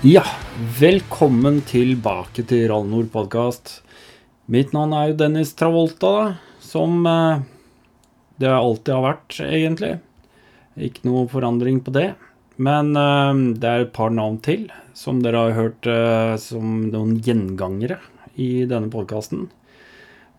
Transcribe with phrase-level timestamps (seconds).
[0.00, 0.22] Ja,
[0.80, 3.82] velkommen tilbake til Rallnord podkast.
[4.48, 7.42] Mitt navn er jo Dennis Travolta, som eh,
[8.40, 9.90] det alltid har vært, egentlig.
[10.80, 12.06] Ikke noe forandring på det.
[12.56, 17.18] Men eh, det er et par navn til som dere har hørt eh, som noen
[17.20, 18.00] gjengangere
[18.40, 19.50] i denne podkasten.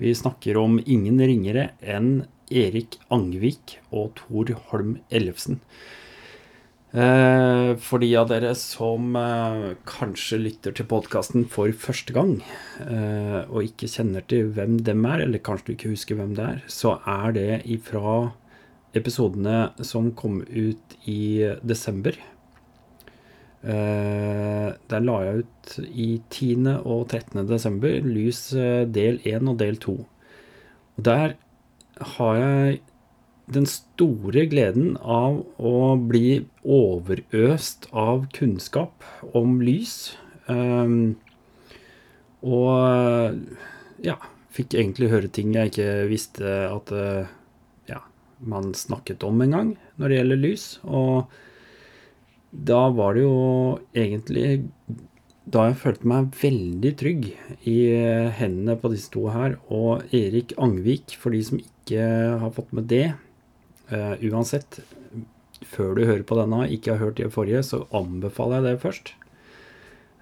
[0.01, 5.61] Vi snakker om ingen ringere enn Erik Angvik og Tor Holm Ellefsen.
[6.91, 12.33] Eh, for de av dere som eh, kanskje lytter til podkasten for første gang,
[12.83, 16.49] eh, og ikke kjenner til hvem dem er, eller kanskje du ikke husker hvem det
[16.49, 18.33] er, så er det ifra
[18.99, 22.17] episodene som kom ut i desember.
[23.61, 26.65] Der la jeg ut i 10.
[26.81, 27.45] og 13.
[27.45, 28.39] desember Lys
[28.89, 29.93] del 1 og del 2.
[30.97, 31.35] Og der
[32.17, 32.81] har jeg
[33.51, 39.05] den store gleden av å bli overøst av kunnskap
[39.37, 40.15] om lys.
[40.47, 41.17] Um,
[42.41, 43.37] og
[44.01, 44.17] ja,
[44.55, 46.89] fikk egentlig høre ting jeg ikke visste at
[47.91, 48.01] ja,
[48.41, 50.65] man snakket om engang når det gjelder lys.
[50.89, 51.29] Og
[52.51, 53.37] da var det jo
[53.95, 54.63] egentlig
[55.51, 57.27] da jeg følte meg veldig trygg
[57.67, 57.77] i
[58.37, 59.57] hendene på disse to her.
[59.73, 62.05] Og Erik Angvik, for de som ikke
[62.43, 63.07] har fått med det,
[63.91, 64.79] Uh, uansett,
[65.67, 69.13] før du hører på denne, ikke har hørt det forrige, så anbefaler jeg det først.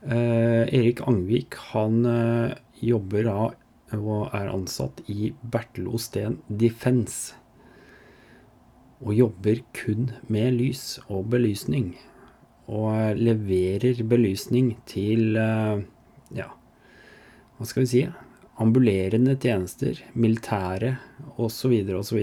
[0.02, 3.40] Uh, Erik Angvik han uh, jobber da
[3.98, 7.36] og er ansatt i Bertel Osten Defence.
[9.02, 11.96] Og jobber kun med lys og belysning.
[12.70, 16.46] Og leverer belysning til ja,
[17.58, 18.04] hva skal vi si
[18.62, 20.98] ambulerende tjenester, militære
[21.42, 21.80] osv.
[21.98, 22.20] osv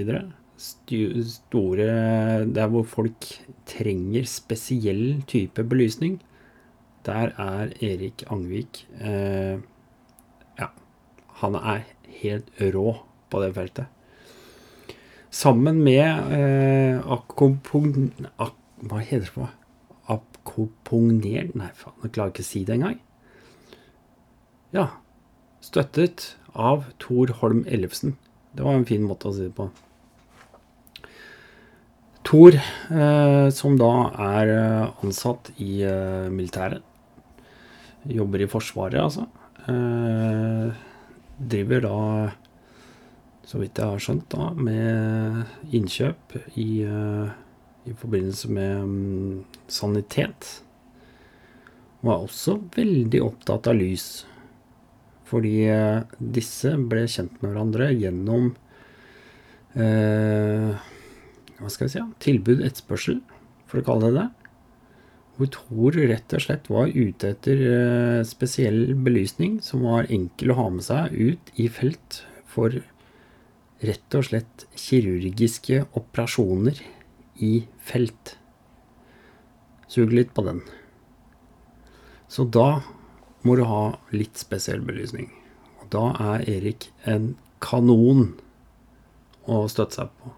[0.59, 3.27] store Der hvor folk
[3.67, 6.21] trenger spesiell type belysning,
[7.07, 9.59] der er Erik Angvik eh,
[10.59, 10.71] Ja,
[11.43, 11.85] han er
[12.23, 12.97] helt rå
[13.31, 13.87] på det feltet.
[15.31, 18.13] Sammen med eh, akkompon...
[18.39, 19.53] Ak, hva heter det for noe?
[21.57, 23.01] Nei, faen, jeg klarer ikke å si det engang.
[24.73, 24.87] Ja.
[25.61, 28.15] Støttet av Tor Holm Ellefsen.
[28.55, 29.69] Det var en fin måte å si det på.
[32.27, 36.83] Thor, eh, som da er eh, ansatt i eh, militæret.
[38.07, 39.27] Jobber i Forsvaret, altså.
[41.37, 41.95] Driver da,
[43.47, 50.53] så vidt jeg har skjønt, da, med innkjøp i, i forbindelse med um, sanitet.
[52.05, 54.07] Og er også veldig opptatt av lys.
[55.27, 55.57] Fordi
[56.39, 58.53] disse ble kjent med hverandre gjennom
[59.75, 60.87] eh,
[61.61, 63.21] hva skal vi si, tilbud etterspørsel,
[63.67, 64.27] for å kalle det det.
[65.37, 70.59] Hvor Thor rett og slett var ute etter eh, spesiell belysning som var enkel å
[70.63, 72.73] ha med seg ut i felt for
[73.85, 76.81] rett og slett kirurgiske operasjoner
[77.45, 78.37] i felt.
[79.93, 80.63] Sug litt på den.
[82.33, 82.81] Så da
[83.47, 85.29] må du ha litt spesiell belysning.
[85.83, 88.33] Og da er Erik en kanon
[89.47, 90.33] å støtte seg på.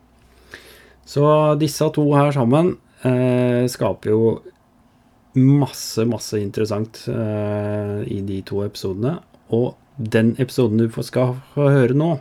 [1.09, 1.25] Så
[1.61, 2.75] disse to her sammen
[3.07, 4.23] eh, skaper jo
[5.39, 9.19] masse, masse interessant eh, i de to episodene.
[9.55, 12.19] Og den episoden du skal høre nå,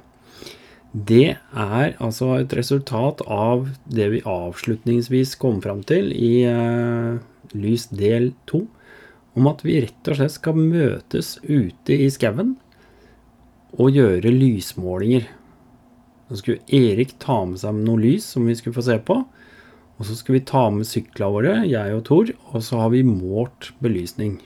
[0.94, 7.20] det er altså et resultat av det vi avslutningsvis kom fram til i eh,
[7.58, 8.64] Lys del to.
[9.38, 12.56] Om at vi rett og slett skal møtes ute i skauen
[13.78, 15.28] og gjøre lysmålinger.
[16.28, 19.22] Så skulle Erik ta med seg noe lys som vi skulle få se på.
[19.98, 23.02] Og så skulle vi ta med syklene våre, jeg og Tor, og så har vi
[23.08, 24.38] målt belysning.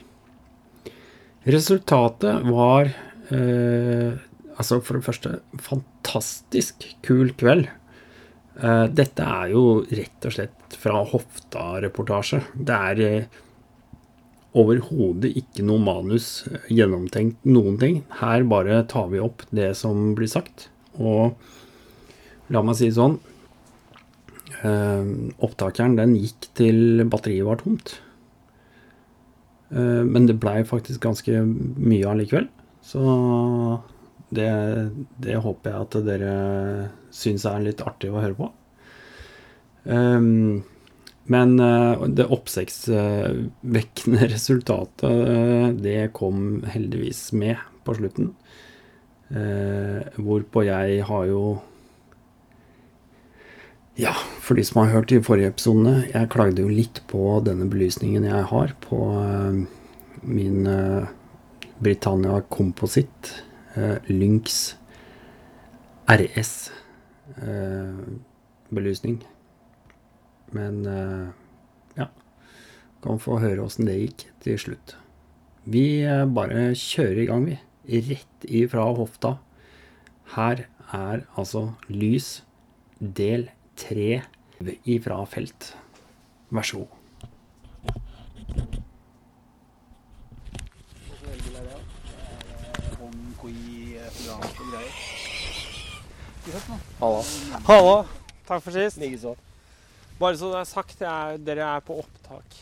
[1.44, 2.88] Resultatet var
[3.34, 4.14] eh,
[4.56, 7.66] altså for det første fantastisk kul kveld.
[8.62, 12.42] Eh, dette er jo rett og slett fra hofta-reportasje.
[12.54, 13.40] Det er eh,
[14.56, 18.02] overhodet ikke noe manus gjennomtenkt noen ting.
[18.20, 20.70] Her bare tar vi opp det som blir sagt.
[20.96, 21.34] Og
[22.52, 23.16] La meg si det sånn.
[24.62, 27.96] Uh, opptakeren den gikk til batteriet var tomt.
[29.72, 32.50] Uh, men det blei faktisk ganske mye allikevel.
[32.84, 33.00] Så
[34.34, 34.50] det,
[35.22, 36.34] det, håper jeg at dere
[37.14, 38.48] syns er litt artig å høre på.
[39.82, 40.24] Eh,
[41.32, 41.52] men
[42.16, 48.32] det oppsiktsvekkende resultatet, det kom heldigvis med på slutten.
[49.30, 51.44] Hvorpå jeg har jo
[54.00, 57.68] ja, for de som har hørt de forrige episodene, jeg klagde jo litt på denne
[57.70, 59.00] belysningen jeg har på,
[60.22, 61.10] min eh,
[61.82, 63.42] Britannia Composite
[63.74, 64.76] eh, Lynx
[66.06, 66.70] RS
[67.42, 68.02] eh,
[68.70, 69.22] belysning.
[70.52, 71.28] Men eh,
[71.98, 72.08] ja
[73.02, 74.96] Kan få høre åssen det gikk til slutt.
[75.64, 77.58] Vi eh, bare kjører i gang, vi.
[78.08, 79.36] Rett ifra hofta.
[80.36, 82.42] Her er altså lys
[83.00, 83.48] del
[83.82, 84.22] tre
[84.86, 85.72] ifra felt.
[86.52, 86.98] Vær så god.
[97.00, 97.22] Hallo.
[97.66, 97.94] Hallo.
[98.46, 98.98] Takk for sist.
[99.00, 99.34] Likeså.
[100.20, 102.56] Bare så det er sagt, jeg er, dere er på opptak.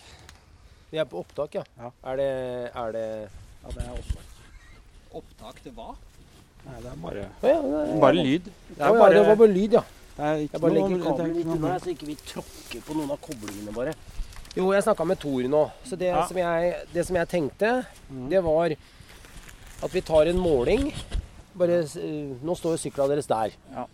[0.90, 1.64] Vi er på opptak, ja.
[1.78, 1.90] Ja.
[2.10, 2.30] Er det,
[2.74, 3.06] er det
[3.60, 4.26] Ja, det er opptak.
[5.20, 5.94] Opptak til hva?
[6.64, 8.50] Nei, det er bare, Å ja, det bare lyd.
[8.68, 9.82] Det er bare, det var bare lyd, ja.
[10.16, 12.94] Det er ikke Jeg bare legger er kabelen noe- unna så ikke vi tråkker på
[12.96, 13.94] noen av koblingene bare.
[14.56, 15.70] Jo, jeg snakka med Tor nå.
[15.84, 16.26] Så det, Ja.
[16.26, 18.28] som jeg, det som jeg tenkte, Mhm.
[18.30, 18.70] det var
[19.82, 20.92] at vi tar en måling.
[21.56, 23.50] Bare, eh, nå står sykla deres der.
[23.72, 23.86] Ja.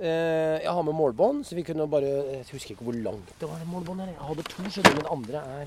[0.00, 3.48] Eh, jeg har med målbånd, så vi kunne bare Jeg husker ikke hvor langt det
[3.48, 3.58] var.
[3.66, 4.06] målbånd her.
[4.06, 5.66] Jeg hadde to, skjønner men det andre er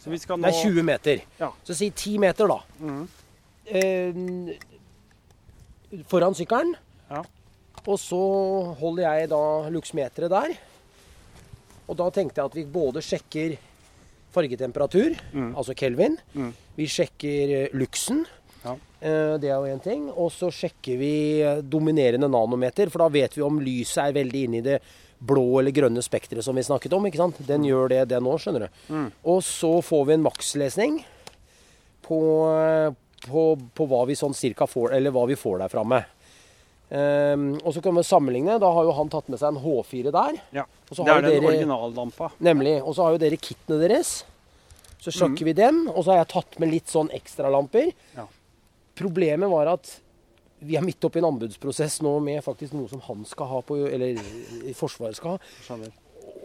[0.00, 1.20] Så vi skal nå Det er 20 meter.
[1.40, 1.50] Ja.
[1.64, 2.58] Så si 10 meter, da.
[2.80, 3.08] Mm.
[3.66, 4.12] Eh,
[6.08, 6.74] foran sykkelen.
[7.10, 7.22] Ja.
[7.86, 8.18] Og så
[8.80, 10.56] holder jeg da luksmeteret der.
[11.86, 13.54] Og da tenkte jeg at vi både sjekker
[14.34, 15.52] fargetemperatur, mm.
[15.56, 16.18] altså Kelvin.
[16.34, 16.50] Mm.
[16.76, 18.24] Vi sjekker eh, luksen.
[18.64, 18.74] Ja.
[19.00, 20.08] Eh, Det er jo én ting.
[20.10, 24.42] Og så sjekker vi eh, dominerende nanometer, for da vet vi om lyset er veldig
[24.48, 24.80] inne i det
[25.16, 27.06] blå eller grønne spekteret som vi snakket om.
[27.08, 27.38] ikke sant?
[27.48, 28.82] Den gjør det, den òg, skjønner du.
[28.92, 29.06] Mm.
[29.32, 30.98] Og så får vi en makslesning
[32.04, 32.18] på,
[33.24, 33.46] på,
[33.78, 36.12] på hva vi sånn cirka får, eller hva vi får derfra med.
[36.94, 38.60] Ehm, og så kan vi sammenligne.
[38.62, 40.40] Da har jo han tatt med seg en H4 der.
[40.54, 40.64] Ja.
[40.88, 42.30] Det er den dere, originallampa.
[42.46, 42.78] Nemlig.
[42.82, 44.20] Og så har jo dere kittene deres.
[45.02, 45.86] Så sjokker vi dem.
[45.92, 47.90] Og så har jeg tatt med litt sånn ekstralamper.
[48.16, 48.26] Ja.
[48.96, 49.98] Problemet var at
[50.66, 53.76] vi er midt oppi en anbudsprosess nå med faktisk noe som han skal ha på,
[53.92, 54.16] eller
[54.78, 55.76] Forsvaret skal ha.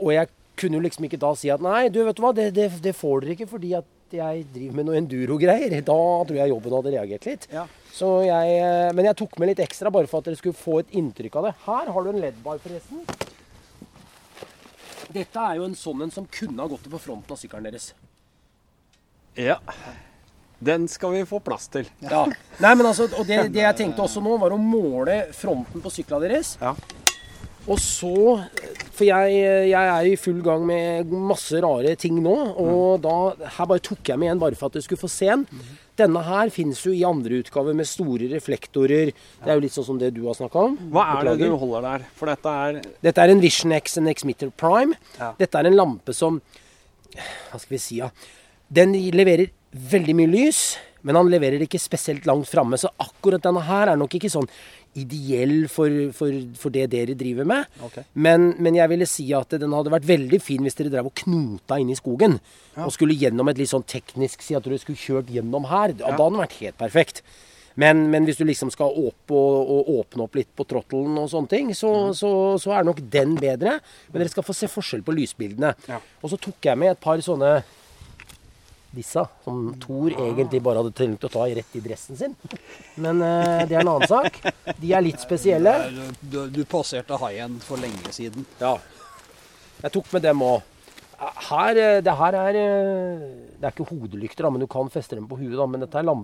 [0.02, 0.28] Og jeg
[0.60, 2.94] kunne jo liksom ikke da si at nei, du vet du hva, det, det, det
[2.98, 5.78] får dere ikke fordi at jeg driver med noe enduro-greier.
[5.88, 5.96] Da
[6.28, 7.48] tror jeg jobben hadde reagert litt.
[7.54, 7.64] Ja.
[7.92, 10.80] Så jeg, eh, men jeg tok med litt ekstra bare for at dere skulle få
[10.82, 11.56] et inntrykk av det.
[11.66, 13.04] Her har du en LED-bar, forresten.
[15.12, 17.92] Dette er jo en sånn en som kunne ha gått på fronten av sykkelen deres.
[19.36, 19.58] Ja.
[20.62, 21.88] Den skal vi få plass til.
[22.06, 22.24] Ja.
[22.62, 25.92] Nei, men altså, og det, det jeg tenkte også nå, var å måle fronten på
[25.92, 26.54] sykla deres.
[26.62, 26.76] Ja.
[27.70, 28.12] Og så
[28.92, 29.36] For jeg,
[29.70, 32.34] jeg er i full gang med masse rare ting nå.
[32.62, 33.14] Og da
[33.58, 35.46] Her bare tok jeg med en bare for at du skulle få se den.
[36.02, 39.12] Denne her finnes jo i andre utgaver med store reflektorer.
[39.14, 40.78] Det er jo litt sånn som det du har snakka om.
[40.94, 42.06] Hva er det du holder der?
[42.18, 44.98] For dette er Dette er en Vision X and Xmitter Prime.
[45.20, 45.34] Ja.
[45.38, 46.42] Dette er en lampe som
[47.14, 48.10] Hva skal vi si, ja.
[48.72, 49.52] Den leverer
[49.92, 50.62] veldig mye lys,
[51.04, 52.80] men han leverer ikke spesielt langt framme.
[52.80, 54.48] Så akkurat denne her er nok ikke sånn
[55.00, 57.70] ideell for, for, for det dere driver med.
[57.88, 58.04] Okay.
[58.14, 61.16] Men, men jeg ville si at den hadde vært veldig fin hvis dere drev og
[61.24, 62.40] knota inn i skogen.
[62.82, 65.96] Og skulle gjennom et litt sånn teknisk Si at dere skulle kjørt gjennom her.
[65.96, 67.24] Da, da hadde den vært helt perfekt.
[67.80, 71.30] Men, men hvis du liksom skal opp og, og åpne opp litt på trottelen og
[71.32, 72.32] sånne ting, så, så,
[72.62, 73.78] så er nok den bedre.
[74.12, 75.72] Men dere skal få se forskjell på lysbildene.
[75.88, 76.02] Ja.
[76.22, 77.62] Og så tok jeg med et par sånne
[78.96, 82.34] disse, som Thor egentlig bare hadde tenkt å ta rett i dressen sin.
[83.00, 84.42] Men eh, det er en annen sak.
[84.82, 85.74] De er litt spesielle.
[85.94, 86.02] Du,
[86.34, 88.44] du, du passerte haien for lenge siden.
[88.60, 88.74] Ja.
[89.82, 90.60] Jeg tok med dem òg.
[91.52, 93.26] Her, eh, det her er eh,
[93.62, 95.54] Det er ikke hodelykter, men du kan feste dem på huet.
[95.60, 96.24] da, Men dette er lam...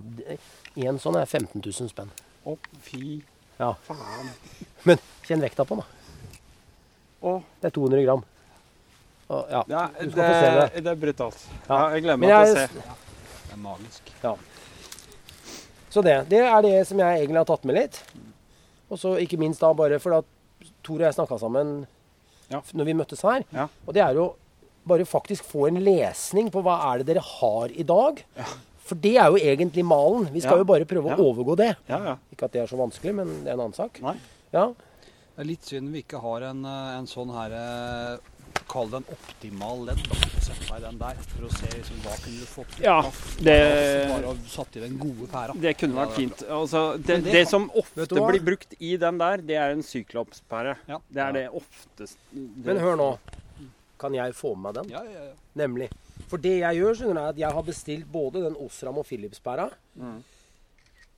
[0.78, 2.10] En sånn er 15 000 spenn.
[2.46, 3.20] Å, fy
[3.58, 3.72] Ja.
[3.86, 4.28] faen.
[4.86, 5.94] Men kjenn vekta på den, da.
[7.28, 8.24] Å, Det er 200 gram.
[9.28, 9.62] Og, ja.
[9.68, 10.84] ja, Du det, få se det.
[10.84, 11.42] det er brutalt.
[11.68, 11.74] Ja.
[11.74, 12.94] Ja, jeg gleder Men meg til å se.
[13.48, 14.12] Det er magisk.
[15.88, 17.98] så det, det er det som jeg egentlig har tatt med litt.
[18.88, 20.34] Og så ikke minst da bare fordi at
[20.84, 21.72] Tor og jeg snakka sammen
[22.48, 22.62] Ja.
[22.72, 23.44] når vi møttes her.
[23.52, 23.66] Ja.
[23.86, 24.30] Og det er jo
[24.88, 28.22] bare faktisk få en lesning på hva er det dere har i dag.
[28.88, 30.30] For det er jo egentlig malen.
[30.32, 30.62] Vi skal Ja.
[30.64, 31.16] jo bare prøve Ja.
[31.16, 31.76] å overgå det.
[31.88, 32.16] Ja, ja.
[32.32, 34.00] Ikke at det er så vanskelig, men det er en annen sak.
[34.00, 34.16] Nei.
[34.52, 34.68] Ja,
[35.36, 38.18] Det er litt synd vi ikke har en, eh, en sånn her eh,
[38.68, 40.00] Kall det en optimal ledd.
[40.08, 40.16] da.
[40.44, 42.84] Sett deg den der for å se liksom, hva kunne du fått til.
[42.84, 42.98] Ja,
[43.40, 45.54] det- Bare satt i den gode pæra.
[45.60, 46.42] Det kunne vært fint.
[46.48, 50.76] Altså, det, det, det- som ofte blir brukt i den der, det er en sykloppspære.
[50.88, 50.98] Ja.
[51.10, 53.18] Det er det oftest Men hør nå.
[53.98, 54.90] Kan jeg få med meg den?
[54.94, 55.32] Ja, ja, ja.
[55.56, 55.88] Nemlig.
[56.28, 59.06] For det jeg gjør, skjønner du, er at jeg har bestilt både den Osram og
[59.08, 59.70] Philips-pæra.
[59.98, 60.22] Mm.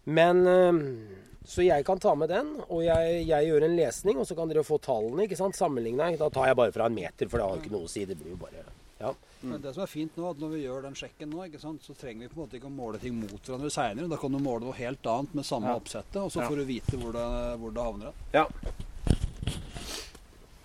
[0.07, 1.09] Men øhm,
[1.51, 4.49] Så jeg kan ta med den, og jeg, jeg gjør en lesning, og så kan
[4.53, 5.25] dere få tallene.
[5.27, 6.13] ikke sant, Sammenligna.
[6.21, 8.05] Da tar jeg bare fra en meter, for det har jo ikke noe å si.
[8.07, 8.63] Det blir jo bare
[9.01, 9.11] Ja.
[9.43, 11.81] Men det som er fint nå, at når vi gjør den sjekken nå, ikke sant,
[11.83, 14.09] så trenger vi på en måte ikke å måle ting mot hverandre seinere.
[14.13, 15.79] Da kan du måle noe helt annet med samme Ja.
[15.81, 16.49] oppsettet, og så Ja.
[16.51, 17.27] får du vite hvor det,
[17.59, 18.13] hvor det havner.
[18.35, 18.47] Ja.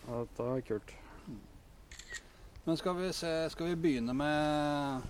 [0.06, 0.92] Ja, Dette er kult.
[2.66, 5.02] Men skal vi, se, skal vi begynne med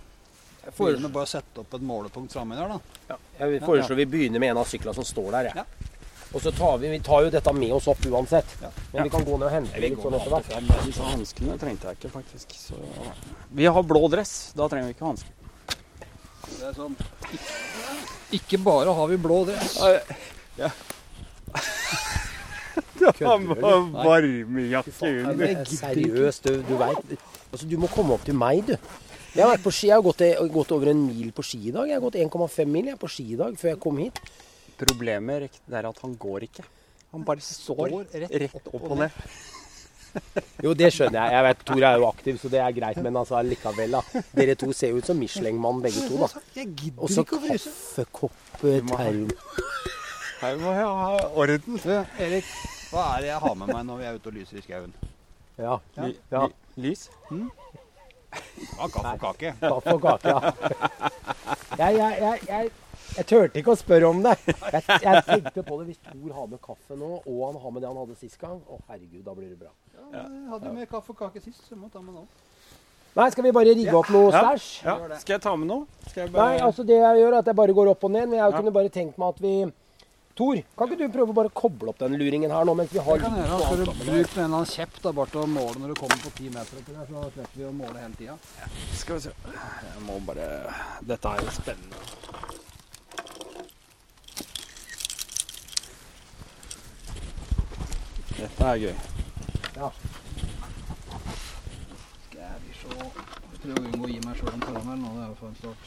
[0.66, 3.18] Jeg foreslår, bare å sette opp et målepunkt framme der, da?
[3.38, 5.50] jeg foreslår vi begynner med en av syklene som står der.
[5.50, 5.62] jeg.
[5.62, 5.92] Ja.
[6.34, 8.56] Og så tar vi, vi tar jo dette med oss opp uansett.
[8.60, 8.70] Ja.
[8.92, 10.50] Men vi kan gå ned og hente litt sånn etter hvert.
[10.84, 12.56] Disse hanskene trengte jeg ikke, faktisk.
[12.58, 12.80] Så
[13.56, 14.34] Vi har blå dress.
[14.58, 15.32] Da trenger vi ikke hansker.
[16.46, 16.94] Det er sånn
[18.36, 19.78] Ikke bare har vi blå dress.
[20.58, 20.70] Ja.
[23.06, 25.64] Varmejakke under.
[25.70, 27.16] Seriøst, du, du veit
[27.52, 28.76] altså, Du må komme opp til meg, du.
[29.36, 30.22] Jeg har, vært på ski, jeg har gått,
[30.54, 31.90] gått over en mil på ski i dag.
[31.90, 34.20] Jeg har gått 1,5 mil jeg, på ski i dag før jeg kom hit.
[34.80, 36.64] Problemet er at han går ikke.
[37.12, 39.20] Han bare står, rett, opp og ned.
[40.64, 41.32] Jo, det skjønner jeg.
[41.34, 43.00] Jeg vet Tor er jo aktiv, så det er greit.
[43.04, 44.22] Men altså likevel, da.
[44.38, 46.40] Dere to ser jo ut som Michelin-mann begge to, da.
[46.56, 48.94] Jeg Og så kaffekopp, term
[50.40, 51.76] Her må jeg ha orden.
[51.84, 51.92] Du,
[52.24, 52.48] Erik,
[52.88, 54.96] hva er det jeg har med meg når vi er ute og lyser i skauen?
[55.60, 55.76] Ja.
[56.00, 56.10] ja.
[56.32, 56.48] Ja.
[56.80, 56.96] ly,
[58.78, 59.52] Ja, kaffe og kake.
[59.60, 60.40] Kaffe og kake, ja.
[61.76, 62.70] Jeg, jeg, jeg, jeg,
[63.16, 64.34] jeg turte ikke å spørre om det.
[64.46, 67.82] Jeg, jeg tenkte på det hvis Tor har med kaffe nå, og han har med
[67.84, 68.58] det han hadde sist gang.
[68.68, 69.72] Å, herregud, da blir det bra.
[70.12, 72.24] Ja, jeg hadde jo med kaffe og kake sist, så må ta med nå.
[73.16, 74.42] Nei, skal vi bare rigge opp noe Ja.
[74.44, 74.64] stæsj?
[74.84, 74.96] Ja.
[75.22, 75.86] Skal jeg ta med noe?
[76.10, 78.26] Skal jeg Nei, altså det jeg gjør er at jeg bare går opp og ned.
[78.28, 78.56] Men jeg Ja.
[78.58, 79.54] kunne bare tenkt meg at vi
[80.36, 83.00] Tor, kan ikke du prøve å bare koble opp den luringen her nå mens vi
[83.00, 83.56] har kan litt gjøre.
[83.56, 85.88] Skal du alt sammen bruke en eller annen kjepp da, bare til å måle når
[85.94, 88.36] du kommer på ti meter oppi der, så slipper vi å måle hele tida.
[89.00, 89.32] Skal vi se.
[89.86, 90.46] Jeg må bare
[91.08, 91.96] Dette er jo spennende.
[98.36, 98.96] Dette er gøy.
[102.28, 105.08] Skal vi se Jeg prøver å unngå å gi meg sjøl en karamell nå.
[105.16, 105.82] Det er jo for en start.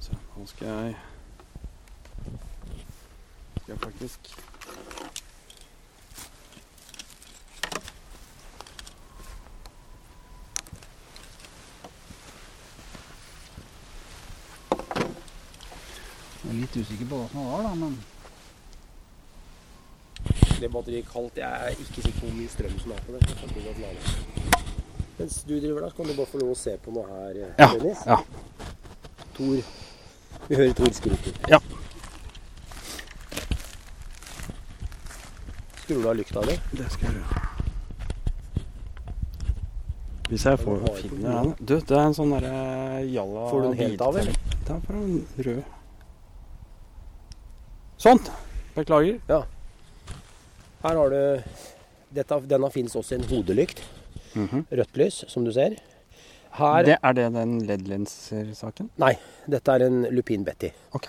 [0.00, 0.96] Så nå skal jeg
[3.60, 4.32] Skal jeg faktisk
[16.40, 17.98] Jeg er litt usikker på hva som var, da, men
[20.60, 21.38] Det batteriet kaldt.
[21.40, 23.20] Jeg er ikke sikker på hvor mye strøm som er på det.
[25.20, 27.38] Mens du driver der, så kan du bare få lov å se på noe her,
[27.58, 27.68] Ja.
[27.76, 28.02] Dennis.
[28.06, 28.18] Ja.
[29.36, 29.62] Tor.
[30.50, 31.30] Vi hører Tor skrike.
[31.46, 31.60] Ja.
[35.84, 36.56] Skrur du av lykta di?
[36.74, 37.42] Det skal jeg gjøre.
[40.30, 43.68] Hvis jeg får Ja, finner den Du, det er en sånn derre jalla Får du
[43.68, 44.36] den helt av, eller?
[44.50, 45.16] Det er bare en
[45.46, 45.62] rød.
[48.06, 48.20] Sånn.
[48.74, 49.22] Beklager.
[50.82, 51.22] Her har du
[52.10, 53.82] dette, Denne fins også i en hodelykt.
[54.34, 55.78] Rødt lys, som du ser.
[56.58, 58.88] Her det, er det den LED-lenser-saken?
[58.98, 59.12] Nei,
[59.50, 60.70] dette er en Lupin Betty.
[60.96, 61.06] Ok.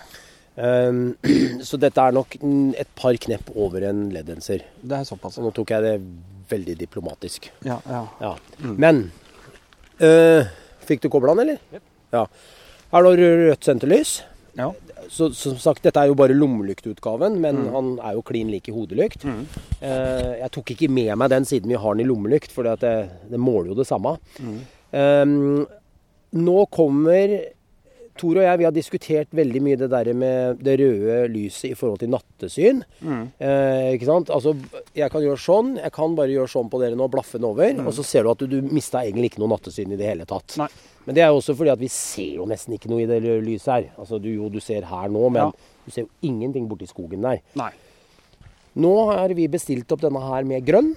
[0.61, 1.15] Um,
[1.67, 2.35] så dette er nok
[2.77, 4.65] et par knepp over en LED-lenser.
[4.83, 5.37] Det er såpass.
[5.39, 5.95] Så nå tok jeg det
[6.51, 7.49] veldig diplomatisk.
[7.65, 8.03] Ja, ja.
[8.21, 8.35] Ja.
[8.61, 8.75] Mm.
[8.83, 9.01] Men
[10.03, 10.45] uh,
[10.85, 11.81] Fikk du kobla den, eller?
[12.11, 12.25] Ja.
[12.91, 14.17] Her har du rødt senterlys.
[14.57, 14.71] Ja.
[15.11, 17.69] Så som sagt, dette er jo bare lommelyktutgaven, men Mm.
[17.73, 19.23] han er jo klin lik i hodelykt.
[19.25, 19.45] Mm.
[19.79, 22.91] Eh, jeg tok ikke med meg den siden vi har den i lommelykt, for det,
[23.31, 24.17] det måler jo det samme.
[24.39, 24.59] Mm.
[24.91, 25.65] Um,
[26.35, 27.37] nå kommer
[28.19, 31.77] Tor og jeg vi har diskutert veldig mye det der med det røde lyset i
[31.79, 32.81] forhold til nattesyn.
[32.99, 33.21] Mm.
[33.39, 34.29] Eh, ikke sant?
[34.35, 34.51] Altså,
[34.93, 37.79] jeg kan gjøre sånn, jeg kan bare gjøre sånn på dere nå, blaffe den over,
[37.87, 40.27] og så ser du at du, du mista egentlig ikke noe nattesyn i det hele
[40.29, 40.57] tatt.
[40.59, 40.67] Nei.
[41.07, 43.21] Men det er jo også fordi at vi ser jo nesten ikke noe i det
[43.23, 43.87] røde lyset her.
[43.95, 45.71] Altså, du, jo, du ser her nå, men Ja.
[45.87, 47.39] du ser jo ingenting borti skogen der.
[47.57, 47.71] Nei.
[48.75, 50.93] Nå har vi bestilt opp denne her med grønn.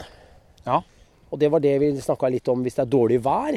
[0.67, 0.83] Ja.
[1.31, 3.57] Og det var det vi snakka litt om hvis det er dårlig vær.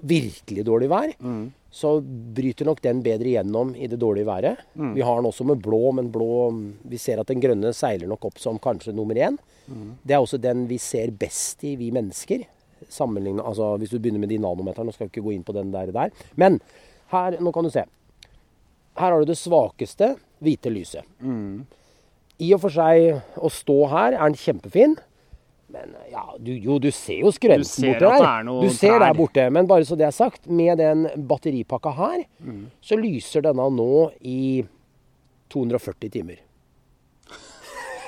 [0.00, 1.12] Virkelig dårlig vær.
[1.20, 1.50] Mm.
[1.70, 2.00] Så
[2.34, 4.62] bryter nok den bedre gjennom i det dårlige været.
[4.74, 4.94] Mm.
[4.96, 6.50] Vi har den også med blå, men blå
[6.88, 9.38] Vi ser at den grønne seiler nok opp som kanskje nummer én.
[9.68, 9.92] Mm.
[10.02, 12.46] Det er også den vi ser best i, vi mennesker.
[12.80, 15.92] Altså Hvis du begynner med de nanometerne, skal vi ikke gå inn på den der.
[15.92, 16.10] der.
[16.34, 16.60] Men
[17.12, 17.84] her, nå kan du se.
[18.98, 21.04] Her har du det svakeste hvite lyset.
[21.20, 21.66] Mm.
[22.40, 24.96] I og for seg å stå her er den kjempefin.
[25.70, 27.30] Men ja, du, jo, du ser jo
[27.64, 28.24] ser borte der.
[28.26, 28.98] er du ser trær.
[29.04, 29.44] der borte.
[29.54, 32.66] Men bare så det er sagt, med den batteripakka her, Mm.
[32.82, 34.64] så lyser denne nå i
[35.50, 36.36] 240 timer.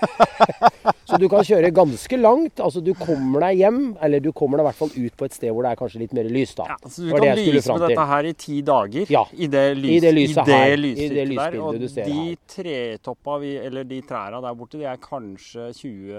[1.13, 2.61] Så du kan kjøre ganske langt.
[2.65, 5.35] Altså du kommer deg hjem, eller du kommer deg i hvert fall ut på et
[5.37, 6.69] sted hvor det er kanskje litt mer lys, da.
[6.73, 9.65] Ja, så du kan lyse på med dette her i ti dager Ja, i det,
[9.77, 11.59] lys, i det lyset i det her, i det lysstykket der.
[11.67, 16.13] Og du ser de tretoppa, vi, eller de trærne der borte, de er kanskje 20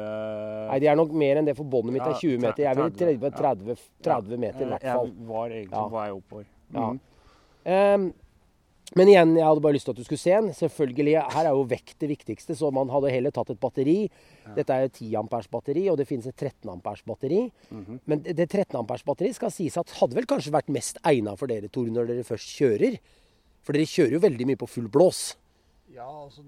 [0.70, 2.66] Nei, de er nok mer enn det, for båndet mitt er 20 meter.
[2.68, 5.10] Jeg vil 30, 30, 30 meter i hvert fall.
[5.10, 6.46] Jeg var egentlig på vei oppover.
[6.74, 6.92] Ja.
[6.94, 8.14] Mhm.
[8.96, 10.52] Men igjen, jeg hadde bare lyst til at du skulle se den.
[10.54, 13.98] Selvfølgelig, Her er jo vekt det viktigste, så man hadde heller tatt et batteri.
[14.56, 17.48] Dette er jo 10 ampers batteri, og det finnes et 13 ampers batteri.
[17.72, 18.00] Mhm.
[18.06, 21.36] Men det det 13 ampers batteri skal sies at hadde vel kanskje vært mest egna
[21.36, 23.00] for dere, Tor, når dere først kjører.
[23.64, 25.36] For dere kjører jo veldig mye på full blås.
[25.94, 26.44] Ja, altså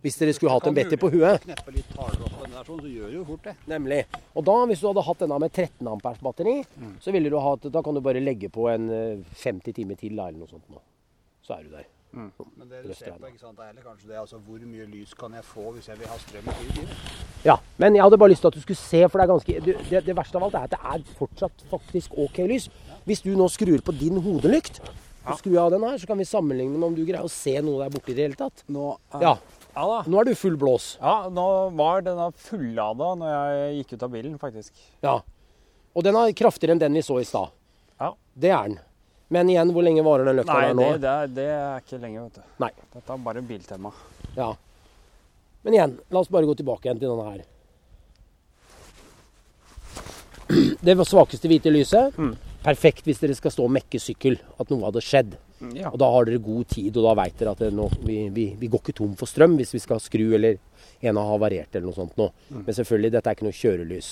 [0.00, 1.42] Hvis dere skulle hatt en Betty på huet.
[1.44, 3.52] Kneppe litt hardere opp den der, sånn, så gjør det jo fort det.
[3.68, 3.98] Nemlig.
[4.32, 6.54] Og da, hvis du hadde hatt denne med 13 ampers batteri,
[7.04, 10.14] så ville du hatt Da kan du bare legge på en eh, 50 timer til,
[10.16, 10.80] eller noe sånt nå.
[11.50, 11.88] Så er du der.
[12.14, 15.12] Men det du ser på, ikke sant, er heller kanskje det altså hvor mye lys
[15.18, 16.88] kan jeg få hvis jeg vil ha strøm i bilen?
[17.46, 19.60] Ja, men jeg hadde bare lyst til at du skulle se, for det er ganske
[19.66, 22.66] det, det, det verste av alt er at det er fortsatt faktisk OK lys.
[23.06, 24.82] Hvis du nå skrur på din hodelykt,
[25.20, 27.54] og skrur av den her, så kan vi sammenligne med om du greier å se
[27.62, 28.64] noe der borte i det hele tatt.
[28.72, 29.36] Nå, Ja,
[29.76, 30.02] ja da.
[30.10, 30.96] nå er du full blås.
[30.98, 31.46] Ja, nå
[31.78, 34.74] var denne fullada når jeg gikk ut av bilen, faktisk.
[35.06, 35.20] Ja.
[35.94, 37.54] Og den er kraftigere enn den vi så i stad.
[38.00, 38.14] Ja.
[38.34, 38.80] Det er den.
[39.30, 40.86] Men igjen, hvor lenge varer den løkta Nei, der nå?
[40.90, 42.46] det, det, det er ikke lenge, vet du.
[42.64, 42.70] Nei.
[42.96, 43.92] Dette er bare biltema.
[44.34, 44.48] Ja.
[45.62, 47.44] Men igjen, la oss bare gå tilbake igjen til denne her.
[50.86, 52.16] Det svakeste hvite lyset.
[52.18, 52.32] Mm.
[52.64, 55.36] Perfekt hvis dere skal stå og mekke sykkel, at noe hadde skjedd.
[55.76, 55.92] Ja.
[55.92, 58.48] Og da har dere god tid, og da veit dere at det nå, vi, vi,
[58.58, 60.58] vi går ikke tom for strøm hvis vi skal skru eller
[61.04, 62.30] en har havarert eller noe sånt nå.
[62.52, 64.10] Men selvfølgelig, dette er ikke noe kjørelys.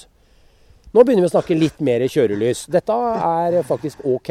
[0.94, 2.66] Nå begynner vi å snakke litt mer kjørelys.
[2.72, 4.30] Dette er faktisk OK.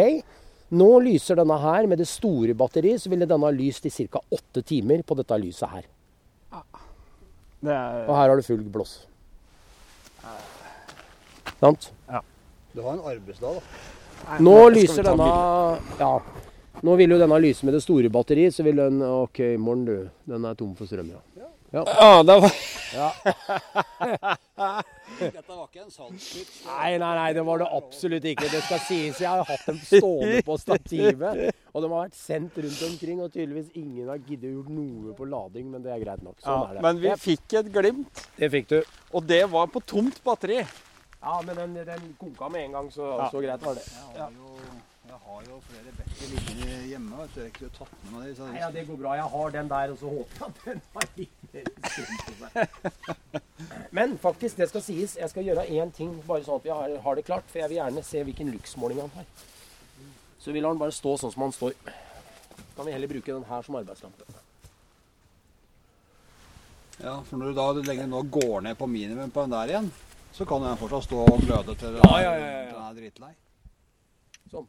[0.75, 4.19] Nå lyser denne her med det store batteriet, så ville denne ha lyst i ca.
[4.31, 5.85] åtte timer på dette lyset her.
[7.63, 9.07] Det er, Og her har du full blås.
[11.59, 11.91] Sant?
[12.75, 14.37] Det var en arbeidsdag, da.
[14.43, 15.29] Nå lyser denne
[15.99, 16.11] Ja.
[16.83, 19.85] Nå vil jo denne lyse med det store batteriet, så vil den OK, i morgen,
[19.85, 20.09] du.
[20.29, 21.36] Den er tom for strøm, ja.
[21.71, 22.51] Ja, det var
[25.17, 26.61] Dette var ikke en salgspitch.
[26.67, 28.47] Nei, nei, nei, det var det absolutt ikke.
[28.51, 29.19] Det skal sies.
[29.23, 31.41] Jeg har hatt dem stående på stativet.
[31.73, 35.27] Og de har vært sendt rundt omkring, og tydeligvis ingen har giddet gjort noe på
[35.29, 36.37] lading, men det er greit nok.
[36.43, 36.83] Sånn ja, er det.
[36.87, 38.77] Men vi fikk et glimt, det fikk du.
[39.17, 40.59] og det var på tomt batteri.
[41.17, 43.29] Ja, men den, den konka med en gang, så, Ja.
[43.33, 43.85] så greit var det.
[44.15, 44.53] Jeg har jo,
[45.07, 47.17] jeg har jo flere bekker liggende hjemme.
[47.21, 47.39] vet du.
[47.39, 48.33] Jeg har ikke tatt med meg det.
[48.37, 49.13] Så Nei, ja, det går bra.
[49.19, 52.33] Jeg har den der, og så håper jeg at den har litt mer stund på
[52.41, 53.43] seg.
[53.99, 55.15] Men faktisk, det skal sies.
[55.21, 57.47] Jeg skal gjøre én ting, bare sånn at vi har, har det klart.
[57.51, 59.29] For jeg vil gjerne se hvilken luksmåling han har.
[60.43, 61.73] Så vi lar den bare stå sånn som han står.
[62.75, 64.27] kan vi heller bruke den her som arbeidslampe.
[67.01, 69.91] Ja, for når du da lenger nå går ned på minimum på den der igjen,
[70.33, 72.71] så kan den fortsatt stå og gløde til den, Ja, ja, ja, ja.
[72.71, 73.29] den er dritlei.
[74.51, 74.67] Sånn.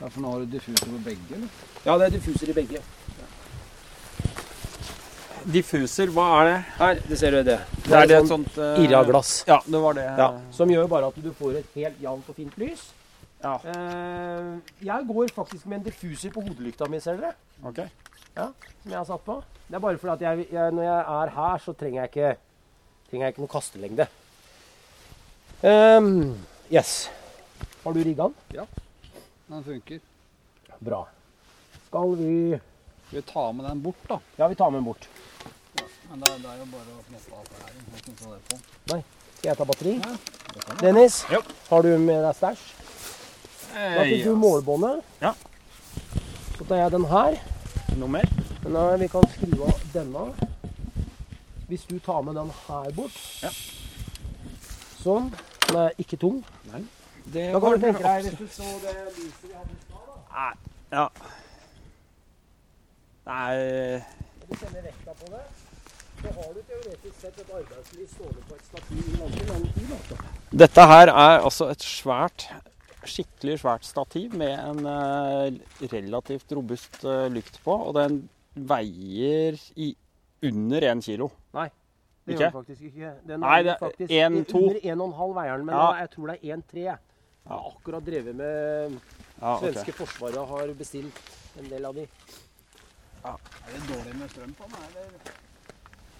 [0.00, 1.48] Ja, for nå har du diffuser på begge, eller?
[1.84, 2.80] Ja, det er diffuser i begge.
[5.54, 6.58] Diffuser, hva er det?
[6.78, 7.58] Her, det ser du det.
[7.84, 9.32] Det er det et sånn sånt uh, Irra-glass.
[9.48, 10.06] Ja, det var det.
[10.18, 12.86] Ja, som gjør bare at du får et helt jevnt og fint lys.
[13.44, 13.58] Ja.
[13.60, 17.36] Uh, jeg går faktisk med en diffuser på hodelykta mi, ser dere.
[17.62, 17.82] Ok.
[18.34, 19.36] som jeg har satt på.
[19.68, 22.32] Det er bare fordi at jeg, jeg, når jeg er her, så trenger jeg ikke,
[23.10, 24.08] trenger jeg ikke noe kastelengde.
[25.64, 26.08] Um,
[26.72, 26.96] yes.
[27.84, 28.82] Har du rigga den?
[29.46, 30.00] Den funker.
[30.78, 31.06] Bra.
[31.88, 32.58] Skal vi
[33.06, 34.20] Skal vi ta med den bort, da?
[34.36, 35.08] Ja, vi tar med den bort.
[35.76, 37.74] Ja, Men det er, det er jo bare å kneppe det her.
[37.84, 38.00] Nei.
[38.04, 39.02] det på.
[39.38, 39.94] Skal jeg ta batteri?
[40.80, 41.40] Dennis, Jo.
[41.68, 42.64] har du med deg stæsj?
[43.74, 45.02] Da fikk du målbåndet.
[45.20, 45.34] Ja.
[46.56, 47.38] Så tar jeg den her.
[47.98, 48.28] Noe mer?
[48.64, 50.26] Nei, vi kan skru av denne.
[51.68, 53.18] Hvis du tar med den her bort.
[53.42, 53.50] Ja.
[55.02, 55.32] Sånn.
[55.68, 56.40] Den er ikke tung.
[57.32, 60.04] Det Da kan du tenke deg, hvis du så det lyset vi hadde i stad,
[60.30, 60.52] da.
[60.92, 61.08] Ja.
[63.24, 64.02] Nei
[64.44, 65.40] du kjenner vekta på det,
[66.20, 69.92] så har du teoretisk sett et arbeidslys stående på et stativ i ganske lang tid.
[69.96, 70.18] Altså.
[70.64, 72.44] Dette her er altså et svært,
[73.08, 77.78] skikkelig svært stativ med en eh, relativt robust eh, lykt på.
[77.88, 78.20] Og den
[78.54, 79.94] veier i
[80.44, 81.30] under én kilo.
[81.56, 81.70] Nei,
[82.24, 82.38] Det Ikke?
[82.38, 83.10] gjør den faktisk ikke.
[83.28, 85.88] Den Nei, er det er faktisk en, under 1,5 veier den, men Ja.
[86.04, 86.96] jeg tror det er 1,3.
[87.44, 88.94] Jeg har akkurat drevet med
[89.40, 89.72] Ja, okay.
[89.72, 91.18] Svenske forsvaret har bestilt
[91.60, 92.06] en del av de.
[93.24, 93.36] Er
[93.68, 94.86] det dårlig med strøm på den?
[94.88, 95.34] Eller?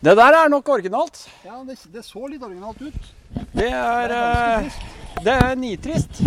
[0.04, 1.22] Det der er nok originalt.
[1.44, 3.08] Ja, det, det så litt originalt ut.
[3.54, 4.78] Det er, eh,
[5.24, 6.20] det er nitrist.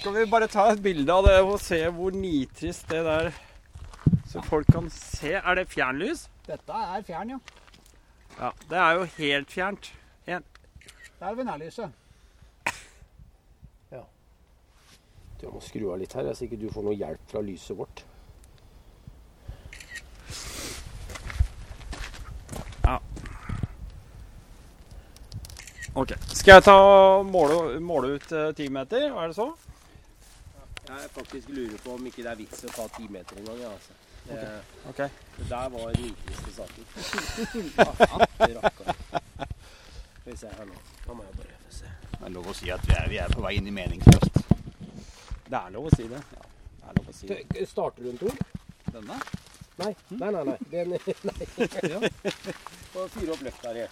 [0.00, 3.30] Skal vi bare ta et bilde av det og se hvor nitrist det der
[4.26, 5.36] Så folk kan se.
[5.38, 6.26] Er det fjernlys?
[6.48, 7.38] Dette er fjern, ja.
[8.40, 8.50] Ja.
[8.66, 9.92] Det er jo helt fjernt.
[10.26, 10.42] En.
[10.82, 12.01] Det er ved nærlyset.
[15.42, 18.04] Jeg må skru av litt her, så ikke du får noe hjelp fra lyset vårt.
[25.94, 26.12] Ok.
[26.32, 26.76] Skal jeg ta
[27.22, 29.10] måle, måle ut eh, ti meter?
[29.12, 29.50] Er det så?
[30.88, 33.58] Jeg faktisk lurer på om ikke det er vits å ta ti meter engang.
[33.60, 33.92] Ja, altså.
[34.30, 34.46] det,
[34.88, 35.08] okay.
[35.36, 36.84] det der var rikeste saken.
[37.76, 38.72] Ja.
[40.22, 40.80] Skal vi se her nå.
[41.04, 41.92] Da må jeg bare se.
[42.16, 44.40] Det er lov å si at vi er, vi er på vei inn i meningsløst.
[45.52, 46.18] Det er lov å si det.
[46.32, 46.44] Ja,
[46.80, 47.40] det er lov å si det.
[47.44, 48.38] Skal- Starter du en Tor?
[48.94, 49.16] Denne?
[49.82, 50.44] Nei, nei, nei.
[50.48, 50.56] nei.
[50.70, 50.94] Den,
[51.28, 52.12] nei.
[52.94, 53.90] Få fyre opp løfta her.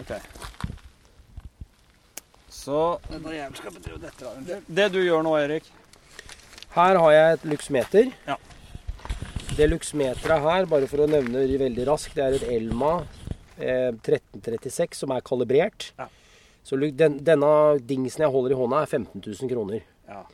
[0.00, 0.12] Ok.
[2.48, 5.68] Så det, det du gjør nå, Erik
[6.76, 8.10] Her har jeg et luksmeter.
[8.26, 8.36] Ja.
[9.56, 12.96] Det luksmeteret her, bare for å nevne det veldig raskt, det er et Elma
[13.58, 15.90] 1336 som er kalibrert.
[15.98, 16.08] Ja.
[16.66, 17.50] Så den, denne
[17.86, 19.84] dingsen jeg holder i hånda, er 15 000 kroner.
[20.08, 20.24] Ja.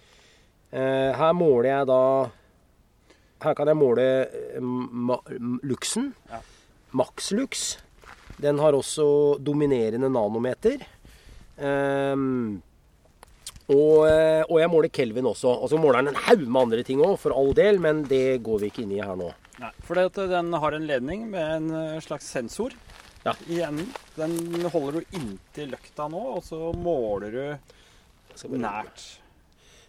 [0.73, 2.01] Eh, her måler jeg da
[3.45, 5.19] Her kan jeg måle eh, ma
[5.67, 6.13] luxen.
[6.31, 6.41] Ja.
[6.97, 7.77] Maxlux.
[8.41, 10.81] Den har også dominerende nanometer.
[11.61, 12.63] Ehm,
[13.69, 15.53] og, eh, og jeg måler Kelvin også.
[15.53, 18.43] Og så måler den en haug med andre ting òg, for all del, men det
[18.47, 19.31] går vi ikke inn i her nå.
[19.63, 22.75] Nei, for den har en ledning med en eh, slags sensor
[23.25, 23.35] Ja.
[23.49, 23.89] i enden.
[24.17, 29.05] Den holder du inntil løkta nå, og så måler du nært.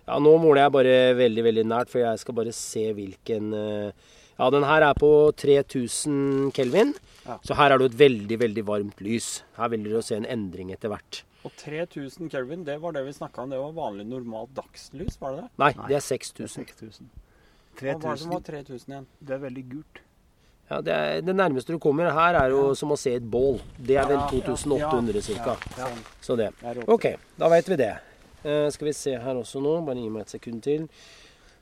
[0.04, 4.12] Ja, nå måler jeg bare veldig, veldig nært, for jeg skal bare se hvilken eh,
[4.34, 6.96] Ja, den her er på 3000 kelvin.
[7.24, 7.38] Ja.
[7.46, 9.44] Så her er det jo et veldig, veldig varmt lys.
[9.60, 11.22] Her vil dere se en endring etter hvert.
[11.46, 13.54] Og 3000 kelvin, det var det vi snakka om.
[13.54, 15.52] Det var vanlig normalt dagslys, var det det?
[15.62, 15.88] Nei, Nei.
[15.92, 16.66] det er 6000.
[16.66, 17.12] 6000.
[17.80, 18.66] Hva var det som var 3000.
[18.74, 19.08] 3000 igjen?
[19.20, 20.03] Det er veldig gult.
[20.70, 23.60] Ja, det, er, det nærmeste du kommer her, er jo som å se et bål.
[23.78, 25.58] Det er vel Ja, ja, 2800 ca.
[26.24, 26.54] Så det.
[26.88, 27.92] Ok, da vet vi det.
[28.44, 29.78] Uh, skal vi se her også nå.
[29.88, 30.88] Bare gi meg et sekund til.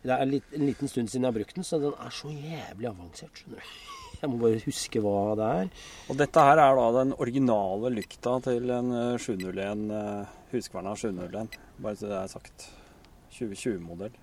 [0.02, 2.30] Det er litt, en liten stund siden jeg har brukt den, så den er så
[2.34, 3.42] jævlig avansert.
[3.42, 3.74] skjønner du.
[4.22, 5.70] Jeg må bare huske hva det er.
[6.14, 11.58] Og dette her er da den originale lykta til en eh, 701 eh, Husqvarna 701.
[11.82, 12.68] Bare så det er sagt.
[13.34, 14.14] 2020-modell.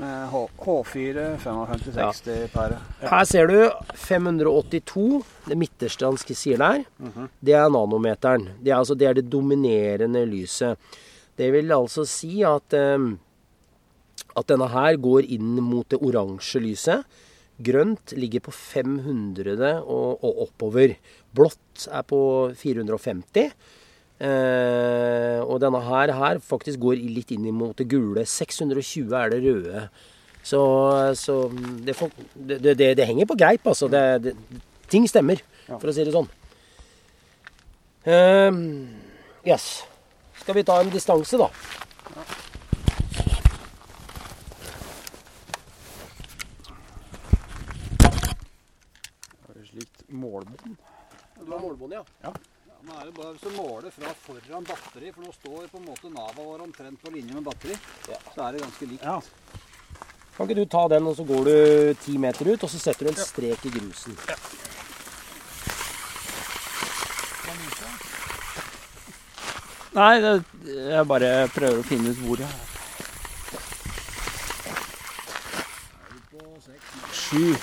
[0.00, 2.78] Eh, H H4 5560 pære.
[3.04, 3.58] Her ser du
[4.06, 6.84] 582, det midterste han sier der.
[7.40, 8.48] Det er nanometeren.
[8.60, 10.78] Det er, altså, det er det dominerende lyset.
[11.36, 13.18] Det vil altså si at, um,
[14.36, 17.04] at denne her går inn mot det oransje lyset.
[17.64, 20.96] Grønt ligger på 500 og, og oppover.
[21.34, 22.20] Blått er på
[22.58, 23.52] 450.
[24.22, 28.22] Eh, og denne her, her faktisk går litt inn mot det gule.
[28.28, 29.86] 620 er det røde.
[30.44, 30.60] Så,
[31.18, 31.38] så
[31.82, 31.96] det,
[32.34, 33.88] det, det, det, henger på greip, altså.
[34.92, 36.28] Ting stemmer, for å si det sånn.
[38.04, 38.52] Eh,
[39.48, 39.82] yes.
[40.44, 41.48] Skal vi ta en distanse, da?
[49.64, 50.76] Slikt målbånd.
[51.40, 52.04] Du har målbånd, ja.
[52.22, 52.34] Ja,
[52.86, 55.86] nå er det bare Hvis du måler fra foran batteri, for nå står på en
[55.88, 57.76] måte Nava vår omtrent på linje med batteri,
[58.08, 58.18] Ja.
[58.34, 59.02] så er det ganske likt.
[59.02, 59.20] Ja.
[60.36, 63.06] Kan ikke du ta den, og så går du ti meter ut, og så setter
[63.06, 64.16] du en strek i grusen?
[69.94, 70.32] Nei, det,
[70.90, 72.70] jeg bare prøver å finne ut hvor jeg er.
[77.14, 77.54] Sju.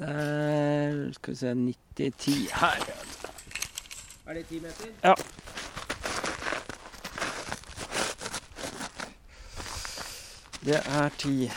[0.00, 2.92] Det er Skal vi se 90-10 her.
[4.26, 4.86] Er det ti meter?
[5.04, 5.14] Ja.
[10.64, 11.50] Det er ti.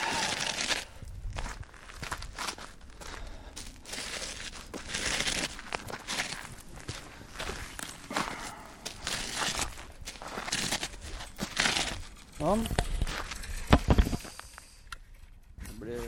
[12.45, 12.62] Sånn.
[15.62, 16.02] Det blir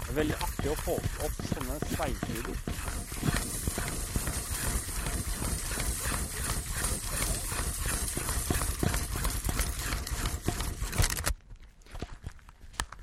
[0.00, 2.56] Det er veldig artig å få opp sånne sveiselyder.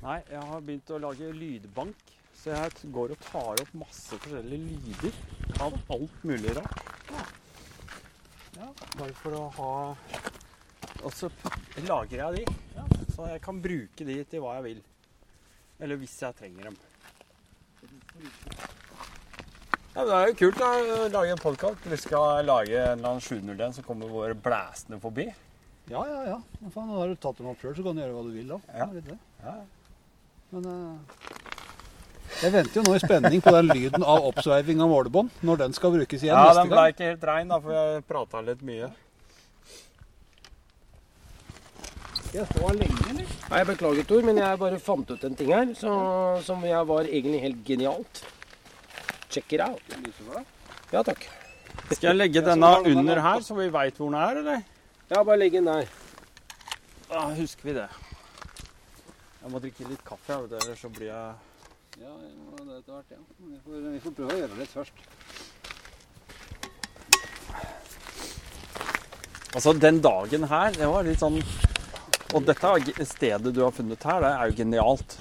[0.04, 2.12] Nei, jeg har begynt å lage lydbank.
[2.34, 5.14] Så jeg går og tar opp masse forskjellige lyder
[5.64, 6.82] av alt mulig rart.
[8.54, 9.70] Ja, bare for å ha
[11.04, 11.28] Og så
[11.84, 14.82] lagrer jeg de, så jeg kan bruke de til hva jeg vil.
[15.82, 16.76] Eller hvis jeg trenger dem.
[19.94, 21.88] Ja, men Det er jo kult da, å lage en podkast.
[21.90, 25.28] Vi skal lage en eller annen 701 som kommer våre blæsende forbi.
[25.90, 26.38] Ja, ja, ja.
[26.60, 28.54] Men faen, Har du tatt dem opp sjøl, så kan du gjøre hva du vil
[28.54, 28.60] da.
[28.72, 28.88] Ja.
[29.44, 29.56] Ja.
[30.54, 31.00] Men
[32.42, 35.30] jeg venter jo nå i spenning på den lyden av oppsveiving av målebånd.
[35.46, 38.04] Når den skal brukes igjen Ja, neste den ble ikke helt rein, da, for jeg
[38.10, 38.90] prata litt mye.
[42.18, 43.32] Skal jeg stå her lenge, eller?
[43.44, 45.94] Nei, jeg beklager, Tor, men jeg bare fant ut en ting her så,
[46.46, 48.24] som jeg var egentlig helt genialt.
[49.30, 49.96] Check it out.
[50.92, 51.28] Ja, takk.
[51.92, 54.64] Skal jeg legge denne under her, så vi veit hvor den er, eller?
[55.12, 55.86] Ja, bare legg den der.
[57.08, 57.86] Da husker vi det.
[59.44, 61.34] Jeg må drikke litt kaffe, jeg, vet du, ellers så blir jeg
[62.00, 63.18] Ja, ja, det etter hvert, ja.
[63.44, 65.02] Vi får, vi får prøve å gjøre det litt først.
[69.52, 71.36] Altså, den dagen her, det var litt sånn
[72.32, 75.18] Og dette stedet du har funnet her, det er jo genialt.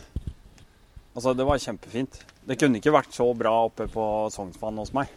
[1.11, 2.23] Altså, det var kjempefint.
[2.47, 5.11] Det kunne ikke vært så bra oppe på Sognsvann hos meg.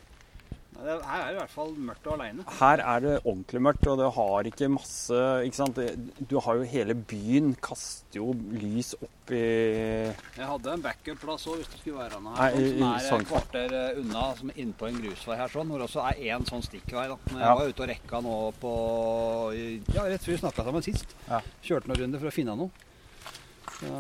[0.84, 2.44] Her er det i hvert fall mørkt og aleine.
[2.58, 5.78] Her er det ordentlig mørkt, og det har ikke masse Ikke sant.
[6.30, 11.56] Du har jo hele byen kaster jo lys opp i Jeg hadde en backup-plass òg,
[11.62, 12.54] hvis det skulle være noe her.
[12.60, 15.88] Sånn, som et kvarter eh, unna, som er innpå en grusvei her, sånn, hvor det
[15.88, 17.08] også er én sånn stikkvei.
[17.10, 17.16] da.
[17.32, 17.54] Når jeg Ja.
[17.54, 18.74] var ute og rekka nå på
[19.94, 21.16] Ja, rett før vi snakka sammen sist.
[21.28, 21.40] Ja.
[21.62, 22.70] Kjørte noen runder for å finne noe.
[23.80, 23.90] Så,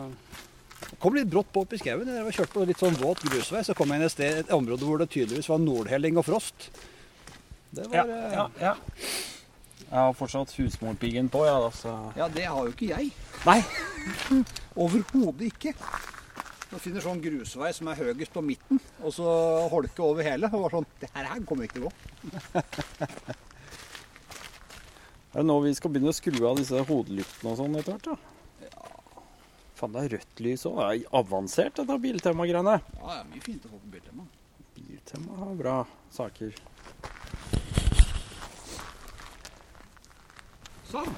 [1.02, 2.08] kom litt brått på opp i skauen.
[2.08, 4.52] Jeg var kjørt på litt sånn våt grusvei, så kom jeg inn et sted, et
[4.54, 6.68] område hvor det tydeligvis var nordhelling og frost.
[7.74, 8.74] Det var Ja, eh, ja, ja.
[9.86, 13.12] Jeg har fortsatt husmorpiggen på, ja, da, så Ja, det har jo ikke jeg.
[13.46, 13.60] Nei.
[14.82, 15.74] Overhodet ikke.
[16.72, 19.26] Man finner sånn grusvei som er høyest på midten, og så
[19.70, 20.50] holke over hele.
[20.50, 21.92] Og var sånn Det her, her kommer ikke til å gå.
[25.36, 28.08] Er det nå vi skal begynne å skru av disse hodelyktene og sånn etter hvert,
[28.08, 28.35] da?
[29.76, 30.78] Faen, det er rødt lys òg.
[30.80, 32.78] Det er avansert, dette Biltema-greiene.
[32.80, 34.24] Ja, det er mye fint å få på Biltema.
[34.76, 35.74] Biltema har bra
[36.16, 36.54] saker.
[40.88, 41.12] Sånn.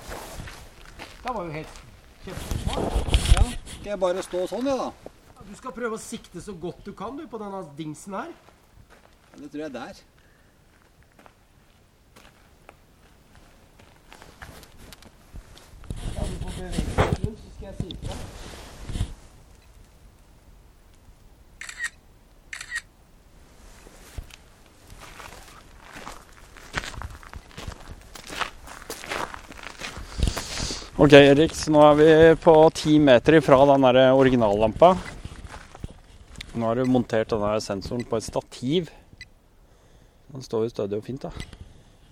[1.23, 1.85] Det var jo helt
[2.29, 5.45] Ja, skal jeg bare stå sånn, jeg, da?
[5.49, 8.33] Du skal prøve å sikte så godt du kan du, på denne dingsen her.
[9.31, 10.03] Ja, Det tror jeg der.
[16.17, 18.38] Ja, du får bevege deg rundt, så skal jeg si ifra.
[30.99, 32.07] Ok, Erik, så nå er vi
[32.43, 34.97] på ti meter ifra den der originallampa.
[36.59, 38.89] Nå har du montert denne sensoren på et stativ.
[40.35, 41.31] Den står jo stødig og fint, da.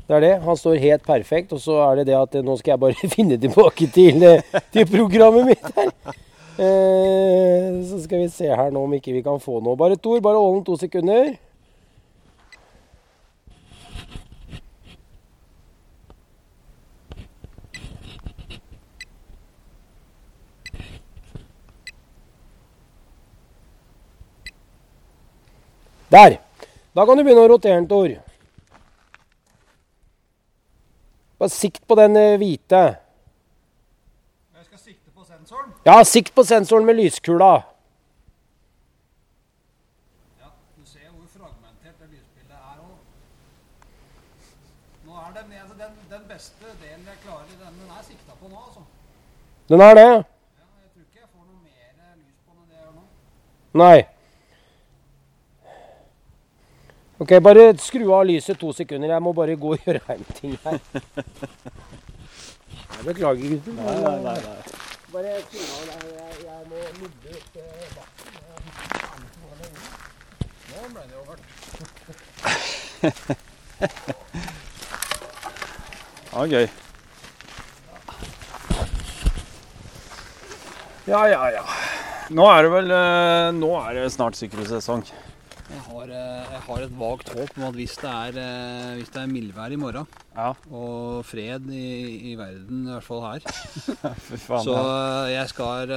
[0.07, 0.31] Det er det.
[0.45, 1.51] Han står helt perfekt.
[1.57, 4.87] Og så er det det at nå skal jeg bare finne tilbake til, eh, til
[4.95, 5.91] programmet mitt her.
[6.55, 9.75] Eh, så skal vi se her nå om ikke vi kan få noe.
[9.83, 11.35] Bare Tor, bare ålen to sekunder.
[26.11, 26.39] Der.
[26.95, 28.13] Da kan du begynne å rotere den, Tor.
[31.37, 32.83] Bare sikt på den eh, hvite.
[34.57, 35.75] Jeg skal sikte på sensoren.
[35.85, 37.51] Ja, sikt på sensoren med lyskula.
[40.41, 42.97] Ja, Du ser hvor fragmentert det lysbildet er òg.
[45.05, 48.49] Nå er den, altså, den, den beste delen jeg klarer, den, den er sikta på
[48.49, 48.87] nå, altså.
[49.69, 50.09] Den er det.
[50.09, 52.95] Ja, jeg tror ikke jeg får noe mer lys på den enn det jeg gjør
[52.97, 53.09] nå.
[53.85, 53.97] Nei.
[57.19, 59.09] Ok, bare skru av lyset to sekunder.
[59.15, 60.77] Jeg må bare gå og gjøre en ting her.
[62.97, 63.73] Jeg beklager, gutter.
[63.79, 64.61] Nei, nei, nei, nei.
[65.15, 66.03] Bare skru av der.
[66.13, 68.11] Jeg, jeg må lubbe ut eh, vann.
[70.75, 71.45] Nå ble det jo hørt.
[76.35, 76.67] Ja, gøy.
[81.07, 81.65] Ja, ja, ja.
[82.37, 85.07] Nå er det vel eh, Nå er det snart sykkelsesong.
[85.67, 89.09] Jeg har, eh, jeg har et vagt håp om at hvis det er, eh, hvis
[89.11, 93.41] det er mildvær i morgen, Ja, og fred i, i verden, i hvert fall her,
[94.67, 95.95] så eh, jeg skal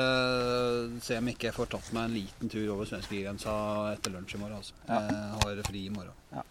[1.06, 3.54] se om ikke jeg får tatt meg en liten tur over svenskegrensa
[3.92, 4.58] etter lunsj i morgen.
[4.58, 4.74] Altså.
[4.88, 5.02] Ja.
[5.06, 6.16] Jeg har fri i morgen.
[6.34, 6.46] Ja.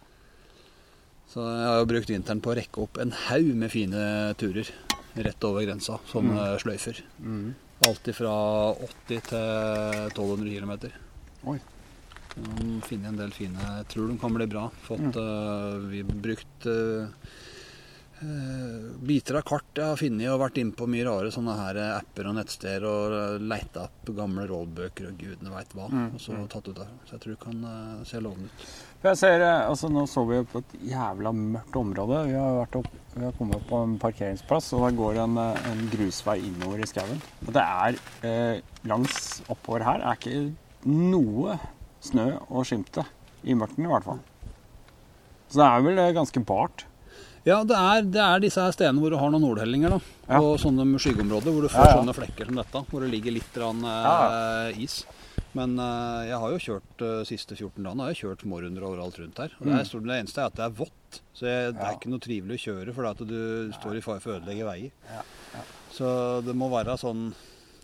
[1.29, 4.05] Så jeg har jo brukt vinteren på å rekke opp en haug med fine
[4.39, 4.71] turer
[5.19, 7.03] rett over grensa, sånne sløyfer.
[7.19, 7.51] Mm.
[7.89, 8.37] Alt fra
[8.87, 10.95] 80 til 1200 km.
[11.51, 11.59] Oi.
[12.87, 14.67] Finne en del fine Jeg tror de kan bli bra.
[14.85, 15.13] Fått, Mm.
[15.17, 17.07] eh, vi har brukt uh,
[18.23, 21.79] uh, biter av kart jeg har funnet og vært inne på mye rare sånne her
[21.97, 25.87] apper og nettsteder og leita opp gamle rådbøker og gudene veit hva.
[25.91, 26.91] Mm, Og så tatt ut der.
[27.07, 28.67] Så jeg tror det kan se lovende ut.
[29.03, 32.25] Jeg ser, altså Nå så vi på et jævla mørkt område.
[32.27, 35.37] Vi har, vært opp, vi har kommet opp på en parkeringsplass, og der går en,
[35.39, 37.21] en grusvei innover i skauen.
[37.47, 40.53] Og det er langs oppover her er ikke
[40.85, 41.55] noe
[42.03, 43.05] snø og skimte.
[43.47, 44.19] I mørken, i hvert fall.
[45.49, 46.85] Så det er vel eh, ganske bart.
[47.47, 49.95] Ja, det er, det er disse her stedene hvor du har noen nordhellinger.
[49.95, 49.99] da.
[50.27, 50.41] Ja.
[50.43, 52.01] Og sånne skyggeområder hvor du får Ja, ja.
[52.01, 52.81] sånne flekker som dette.
[52.91, 54.99] Hvor det ligger litt rann, eh, is.
[55.57, 59.17] Men eh, jeg har jo kjørt eh, siste 14 dagene har jeg kjørt smårunder overalt
[59.23, 59.55] rundt her.
[59.57, 61.21] Og det, er, det eneste er at det er vått.
[61.33, 61.97] Så jeg, det er Mm.
[61.97, 63.39] Ikke noe trivelig å kjøre, for at du
[63.79, 64.91] står i fare for å ødelegge veier.
[65.09, 65.23] Ja,
[65.55, 65.63] ja.
[65.95, 66.11] Så
[66.45, 67.31] det må være sånn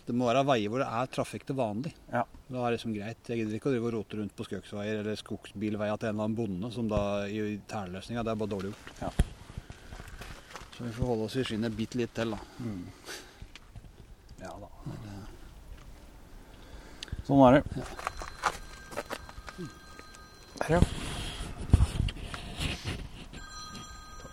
[0.06, 1.90] det må være veier hvor det er trafikk til vanlig.
[2.12, 2.22] Ja.
[2.46, 3.26] Da er det liksom greit.
[3.26, 6.28] Jeg gidder ikke å drive og rote rundt på skøksveier eller skogsbilveier til en eller
[6.28, 8.22] annen bonde som da i tærløsninga.
[8.22, 8.92] Det er bare dårlig gjort.
[9.02, 9.10] Ja.
[10.76, 12.38] Så vi får holde oss i skinnet bitte litt til, da.
[14.44, 14.68] Ja da.
[17.26, 17.62] Sånn er det.
[20.60, 20.80] Der, ja.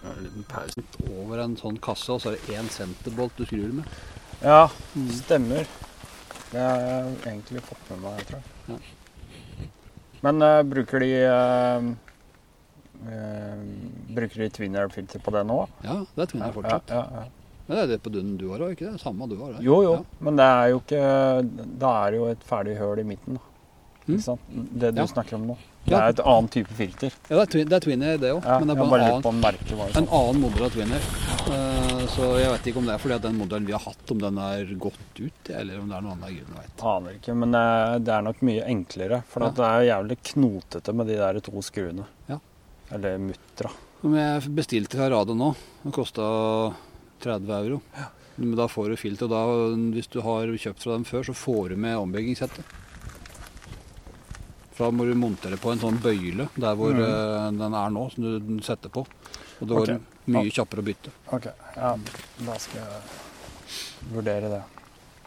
[0.03, 0.83] En liten pause.
[1.15, 3.87] Over en sånn kasse, og så er det én senterbolt du skrur med.
[4.43, 4.67] Ja,
[5.23, 5.67] stemmer.
[6.51, 8.81] Det har jeg egentlig fått med meg, tror jeg.
[10.23, 11.87] Men uh, bruker de uh,
[13.07, 13.61] uh,
[14.15, 15.61] Bruker de Twinner-filter på det nå?
[15.87, 16.91] Ja, det er twin air fortsatt.
[16.91, 17.57] Ja, ja, ja.
[17.63, 18.99] Men det er det på dunnen du har òg, ikke det?
[18.99, 19.55] Samme du har?
[19.55, 19.63] det.
[19.63, 21.01] Jo, jo, men det er jo ikke
[21.79, 23.39] Da er det jo et ferdig høl i midten.
[23.39, 23.52] da.
[24.07, 24.69] Mm.
[24.79, 25.05] Det du Ja.
[25.07, 25.57] snakker om nå.
[25.85, 27.11] Det er et annet type filter.
[27.29, 28.43] Ja, det er, twin, det er Twinner, det òg.
[28.45, 30.07] Ja, men det er bare bare en annen, en sånn.
[30.07, 31.07] annen modell av Twinner.
[31.43, 34.11] Uh, så jeg vet ikke om det er fordi at den modellen vi har hatt,
[34.11, 36.37] om den er gått ut, eller om det er noe annet.
[36.37, 36.83] Gud vet.
[36.93, 39.23] Aner ikke, men eh, det er nok mye enklere.
[39.27, 39.49] For Ja.
[39.59, 42.05] det er jævlig knotete med de der to skruene.
[42.29, 42.39] Ja.
[42.91, 43.71] Eller muttra.
[44.03, 46.73] Om jeg bestilte fra Rado nå, det kosta
[47.23, 47.81] 30 euro.
[48.37, 49.25] Men da får du filter.
[49.27, 49.43] Og da,
[49.93, 52.63] hvis du har kjøpt fra dem før, så får du med ombyggingssettet.
[54.73, 57.59] For da må du montere på en sånn bøyle der hvor mm.
[57.59, 59.05] den er nå, som du setter på.
[59.61, 60.01] Og det går Ok.
[60.33, 61.11] mye kjappere å bytte.
[61.35, 61.91] Ok, ja,
[62.47, 62.89] da skal jeg
[64.15, 64.63] vurdere det.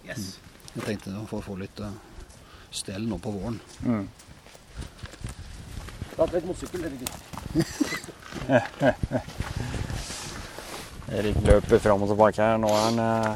[0.06, 1.92] Jeg tenkte å få, få litt uh,
[2.74, 3.60] stell nå på våren.
[3.86, 4.08] Mm.
[6.16, 7.20] Da hadde vi et motorsykkel, dere gutter.
[11.16, 12.56] Erik løper fram og tilbake her.
[12.58, 13.34] Nå er han eh,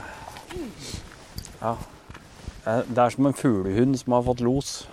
[1.60, 1.74] Ja.
[2.66, 4.88] Eh, Det er som en fuglehund som har fått los.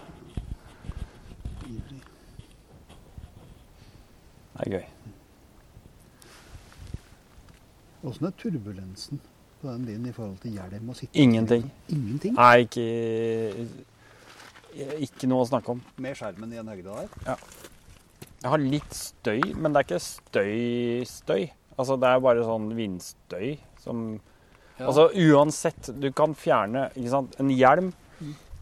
[4.57, 4.85] Det er gøy.
[8.07, 9.19] Åssen er turbulensen
[9.61, 11.17] på den din i forhold til hjelm og sitte?
[11.17, 11.65] Ingenting.
[11.89, 12.35] Ingenting?
[12.37, 12.87] Nei, ikke
[15.01, 15.79] Ikke noe å snakke om.
[15.97, 17.07] Med skjermen i en høyde der?
[17.25, 17.35] Ja.
[18.43, 21.47] Jeg har litt støy, men det er ikke støy-støy.
[21.77, 24.19] Altså, det er bare sånn vindstøy som
[24.77, 24.85] Ja.
[24.91, 27.33] Altså uansett, du kan fjerne ikke sant?
[27.41, 27.87] En hjelm,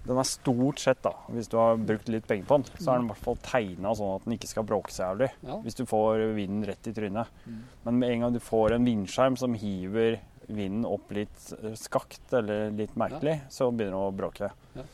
[0.05, 2.99] den er stort sett, da, hvis du har brukt litt penger på den, så er
[2.99, 5.31] den i hvert fall tegna sånn at den ikke skal bråke så jævlig.
[5.47, 5.57] Ja.
[5.65, 7.41] Hvis du får vinden rett i trynet.
[7.85, 12.33] Men med en gang du får en vindskjerm som hiver vinden opp litt eh, skakt
[12.37, 14.51] eller litt merkelig, så begynner den å bråke.
[14.77, 14.85] Ja.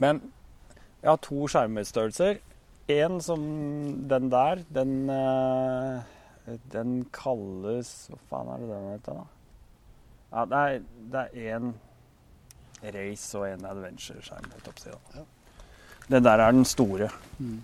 [0.00, 0.20] Men
[1.00, 2.40] jeg har to skjermstørrelser.
[2.92, 3.42] En som
[4.10, 6.16] den der, den eh,
[6.72, 9.26] Den kalles Hva faen er det den heter, da?
[10.30, 10.80] Ja, det er,
[11.12, 11.22] det
[11.52, 11.68] en
[12.82, 14.46] race og en adventure-skjerm.
[15.16, 15.24] Ja.
[16.10, 17.10] Den der er den store.
[17.38, 17.58] Mm.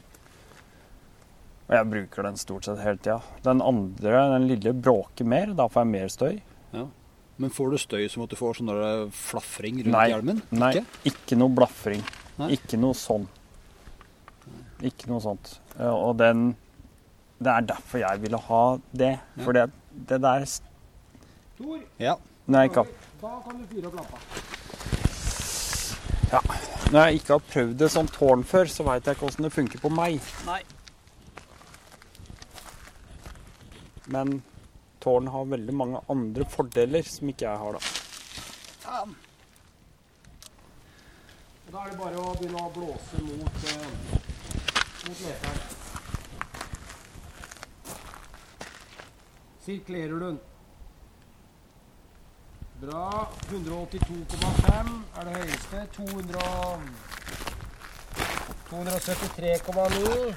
[1.66, 3.16] Og jeg bruker den stort sett hele tida.
[3.42, 5.54] Den andre, den lille, bråker mer.
[5.58, 6.36] Da får jeg mer støy.
[7.36, 8.70] Men får du støy som at du får sånn
[9.12, 10.06] flafring rundt Nei.
[10.08, 10.38] hjelmen?
[10.56, 11.00] Nei, Ikke?
[11.10, 12.04] ikke, noe blafring.
[12.38, 12.46] Nei.
[12.56, 13.26] Ikke noe sånn.
[14.80, 15.58] Ikke noe sånt.
[15.78, 16.54] Eh, Og den
[17.38, 18.62] Det er derfor jeg ville ha
[18.96, 19.10] det.
[19.36, 19.42] Ja.
[19.44, 19.66] For det,
[20.08, 20.46] det der
[21.58, 22.14] Tor, Ja.
[22.46, 22.86] Nei, ikke
[23.20, 24.18] da kan du fyre opp lampa.
[26.30, 29.52] Når jeg ikke har prøvd det som tårn før, så veit jeg ikke åssen det
[29.54, 30.18] funker på meg.
[30.46, 30.62] Nei.
[34.10, 34.42] Men
[35.02, 37.80] tårn har veldig mange andre fordeler som ikke jeg har, da.
[41.66, 43.88] Og Da er det bare å begynne å blåse mot, eh,
[45.06, 45.60] mot leteren.
[49.66, 50.38] Sirkulerer du den.
[52.80, 53.32] Bra.
[53.50, 55.88] 182,5 er det høyeste.
[58.70, 60.34] 273,9.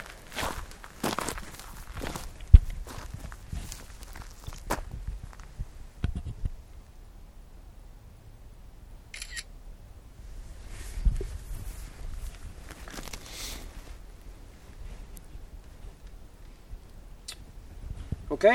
[18.29, 18.45] OK?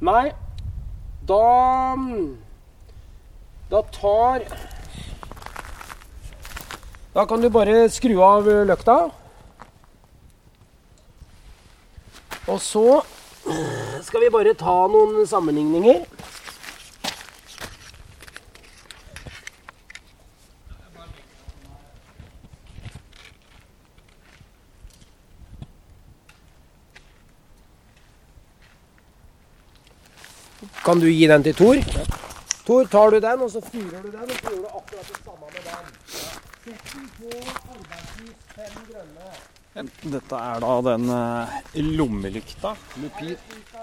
[0.00, 0.32] Nei,
[1.28, 1.96] da
[3.70, 4.42] Da tar
[7.14, 9.10] Da kan du bare skru av løkta.
[12.48, 13.02] Og så
[14.06, 16.04] skal vi bare ta noen sammenligninger.
[30.88, 31.76] Kan du gi den til Tor?
[32.66, 35.18] Tor, tar du den, og så fyrer du den, og så gjør du akkurat det
[35.24, 35.90] samme med den.
[36.62, 37.32] Sett den på
[37.74, 39.26] arbeidslys fem grønne.
[40.14, 41.52] Dette er da den eh,
[41.98, 42.72] lommelykta.
[43.02, 43.34] Lupin,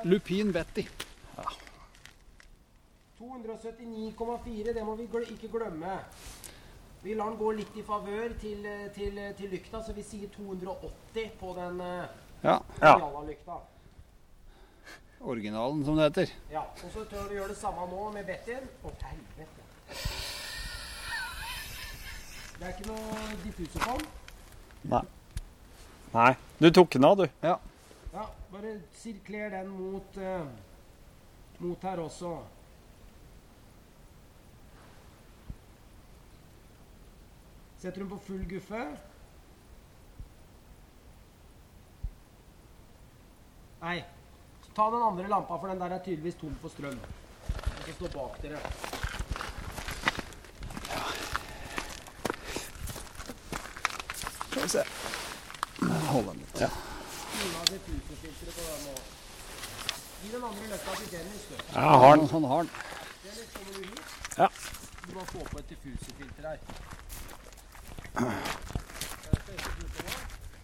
[0.03, 0.87] lupin Betty.
[3.19, 5.99] 279,4, det må vi gl ikke glemme.
[7.05, 10.33] Vi lar den gå litt i favør til, eh, til, til lykta, så vi sier
[10.39, 12.09] 280 på den uh,
[12.41, 12.59] Ja.
[12.81, 12.97] Ja.
[13.29, 13.61] lykta.
[15.25, 16.33] Originalen, som det heter.
[16.53, 18.67] Ja, og så tør du gjøre det samme nå med Bettyen.
[18.85, 19.69] Å, helvete.
[22.55, 24.09] Det er ikke noe diffuse på den.
[24.93, 25.05] Nei.
[26.13, 26.33] Nei.
[26.61, 27.25] Du tok den av, du.
[27.43, 27.57] Ja,
[28.55, 30.45] bare sirkler den mot, eh,
[31.59, 32.37] mot her også.
[37.77, 38.85] Setter hun på full guffe?
[43.81, 44.03] Nei.
[44.75, 46.99] Ta den andre lampa, for den der er tydeligvis tom for strøm.
[46.99, 48.59] Den skal stå bak dere.
[54.49, 54.83] Skal vi se.
[56.09, 56.59] Hold den litt.
[56.59, 56.69] Ja.
[60.21, 61.55] Gi den andre til Dennis, du.
[61.73, 62.29] Jeg har den.
[62.29, 62.71] Han har den.
[63.23, 64.05] Dennis, kommer du hit?
[64.37, 64.47] Ja.
[65.07, 66.57] Du må få på et diffuserfilter her.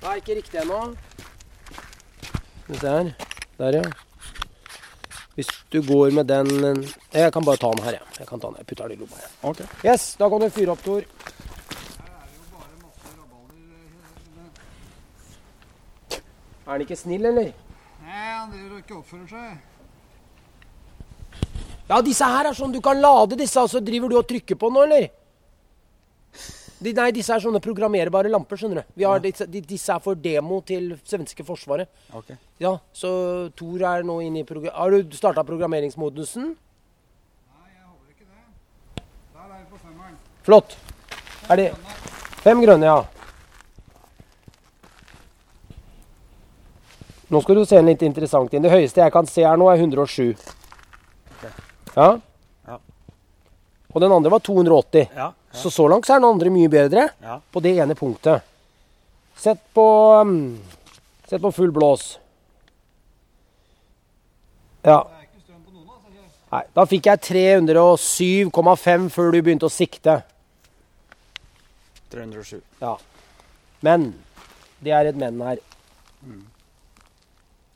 [0.01, 0.95] Nei, ikke riktig ennå.
[2.61, 3.13] Skal vi se her.
[3.57, 4.00] Der, ja.
[5.35, 8.01] Hvis du går med den Jeg kan bare ta den her, jeg.
[8.19, 8.57] Jeg kan ta den.
[8.57, 9.15] Jeg putter den i lomma.
[9.21, 9.29] jeg.
[9.41, 9.59] Ok.
[9.85, 11.01] Yes, da kan du fyre opp, Tor.
[16.65, 17.51] Er han ikke snill, eller?
[18.05, 19.57] Nei, han driver og ikke oppfører seg.
[21.89, 24.55] Ja, disse her er sånn du kan lade disse, og så driver du og trykker
[24.55, 25.09] på nå, eller?
[26.81, 28.93] De, nei, disse er sånne programmerbare lamper, skjønner du.
[28.97, 31.91] Vi har disse, de, disse er for demo til svenske forsvaret.
[32.17, 32.31] Ok.
[32.61, 33.11] Ja, så
[33.57, 34.73] Tor er nå inne i program...
[34.73, 36.47] Har du starta programmeringsmodusen?
[36.55, 39.05] Nei, jeg holder ikke det.
[39.35, 40.17] Der er vi på femmeren.
[40.47, 40.77] Flott.
[41.53, 41.69] Er det
[42.41, 43.03] Fem grønne, ja.
[47.31, 48.65] Nå skal du se en litt interessant inn.
[48.65, 50.33] Det høyeste jeg kan se her nå, er 107.
[51.37, 51.53] Okay.
[51.93, 52.09] Ja.
[53.91, 55.07] Og den andre var 280.
[55.15, 55.31] Ja.
[55.51, 57.39] Så så langt så er den andre mye bedre Ja.
[57.51, 58.41] på det ene punktet.
[59.35, 59.85] Sett på
[60.21, 60.59] um,
[61.27, 62.17] Sett på full blås.
[64.83, 65.03] Ja.
[66.51, 70.17] Nei, da fikk jeg 307,5 før du begynte å sikte.
[72.11, 72.59] 307.
[72.81, 72.97] Ja.
[73.81, 74.09] Men
[74.83, 75.61] det er et men her.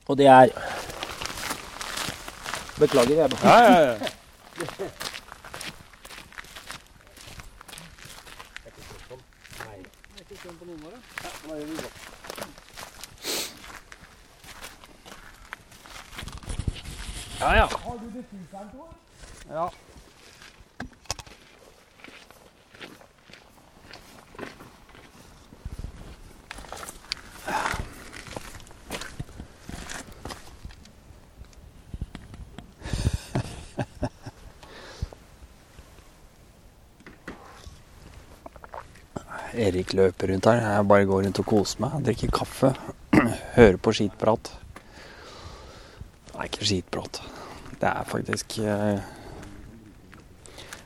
[0.07, 0.51] Og det er
[2.76, 4.89] Beklager, jeg bare Ja, ja, ja.
[17.39, 17.69] Ja, ja.
[19.49, 19.71] Ja.
[39.56, 40.62] Erik løper rundt her.
[40.62, 41.97] Jeg bare går rundt og koser meg.
[42.06, 42.72] Drikker kaffe.
[43.58, 44.51] Hører på skitprat.
[46.36, 47.22] Nei, ikke skitprat.
[47.80, 48.99] Det er faktisk eh,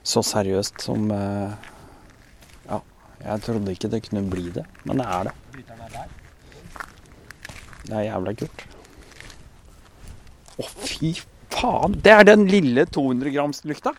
[0.05, 1.69] så seriøst som eh,
[2.69, 2.79] Ja,
[3.23, 5.35] jeg trodde ikke det kunne bli det, men det er det.
[7.89, 8.65] Det er jævla kult.
[10.59, 11.13] Å, fy
[11.53, 11.95] faen!
[12.03, 13.95] Det er den lille 200 grams-lykta!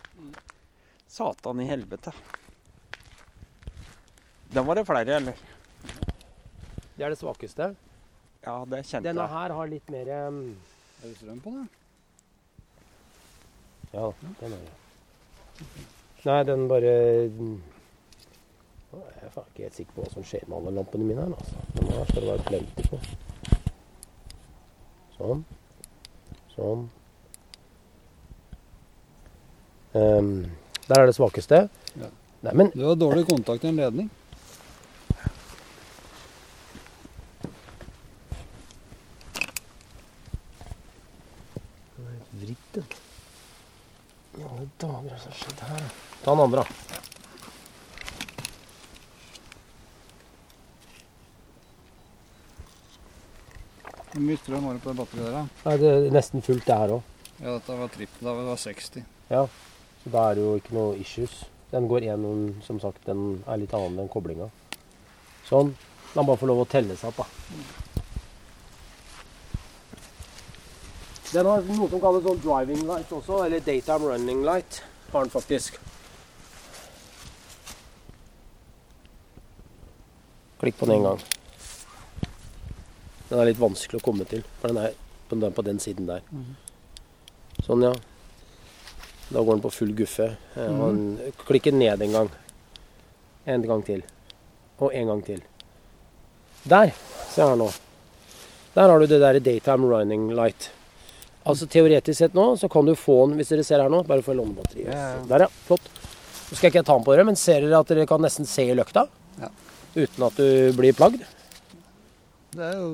[1.11, 2.13] Satan i helvete.
[4.53, 5.33] Den var det flere, eller?
[6.97, 7.69] Det er det svakeste.
[8.45, 9.03] Ja, det kjente jeg.
[9.13, 10.41] Denne her har litt mer um,
[11.03, 11.69] Er det strøm på den?
[13.93, 14.75] Ja, den er det.
[16.25, 16.93] Nei, den bare
[18.91, 21.23] Nå er Jeg faen ikke helt sikker på hva som skjer med alle lampene mine
[21.23, 21.35] her.
[21.37, 21.65] Altså.
[21.77, 23.01] Den her skal det være plenty på.
[25.17, 25.45] Sånn.
[26.55, 26.89] Sånn.
[29.93, 30.33] Um,
[30.87, 31.67] der er det svakeste.
[32.01, 32.09] Ja.
[32.41, 34.09] Nei, men Du har dårlig kontakt i en ledning.
[42.41, 42.85] Vridd den.
[44.37, 45.83] I alle dager, hva som skjedde skjedd her?
[46.23, 46.67] Ta den andre, da.
[54.11, 55.43] Hvor mye strøm var det på det batteriet der, da?
[55.65, 57.03] Nei, det er nesten fullt, det her òg.
[57.37, 58.25] Ja, dette var trippel.
[58.27, 59.05] Da var 60.
[59.31, 59.45] Ja.
[60.01, 61.45] Så da er det jo ikke noe issues.
[61.71, 64.49] Den går gjennom, som sagt, den er litt annen enn koblinga.
[65.47, 65.71] Sånn.
[66.11, 67.27] La den bare få lov å telle seg opp, da.
[71.31, 74.81] Den har noe som kalles sånn driving light også, eller daytime running light.
[75.11, 75.79] Har den faktisk.
[80.59, 81.23] Klikk på den en gang.
[83.29, 84.95] Den er litt vanskelig å komme til, for den er
[85.29, 86.23] på den, på den siden der.
[87.65, 87.93] Sånn, ja.
[89.31, 90.33] Da går den på full guffe.
[90.59, 92.29] Eh, og klikker ned en gang.
[93.47, 94.03] En gang til.
[94.79, 95.39] Og en gang til.
[96.67, 96.91] Der.
[97.31, 97.69] Se her nå.
[98.75, 100.69] Der har du det der daytime running light.
[101.41, 104.25] Altså Teoretisk sett nå så kan du få den, hvis dere ser her nå, bare
[104.25, 104.91] få lånebatteriet.
[104.91, 105.23] Ja, ja.
[105.31, 105.49] Der, ja.
[105.65, 105.87] Flott.
[106.51, 108.49] Nå skal ikke jeg ta den på dere, men ser dere at dere kan nesten
[108.49, 109.07] se i løkta?
[109.41, 109.49] Ja.
[109.95, 111.23] Uten at du blir plagd?
[112.51, 112.91] Det er jo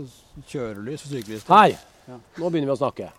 [0.48, 1.52] kjørelys for syklister.
[1.52, 1.76] Her.
[2.08, 2.20] Ja.
[2.38, 3.12] Nå begynner vi å snakke.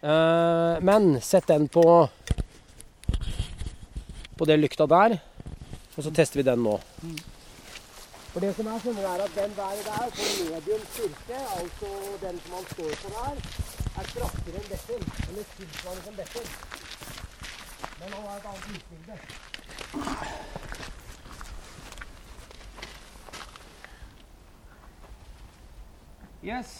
[0.00, 1.84] Uh, men sett den på
[4.40, 5.18] på det lykta der,
[5.92, 6.78] og så tester vi den nå.
[8.30, 11.88] For det som er, sånn, er at den der, der på medium styrke, altså
[12.22, 13.34] den som han står på der,
[13.98, 15.00] er kraftigere enn Better.
[15.24, 16.46] Eller tilsvarende som Better.
[17.98, 19.14] Men han har et annet utbilde.
[26.40, 26.70] Yes.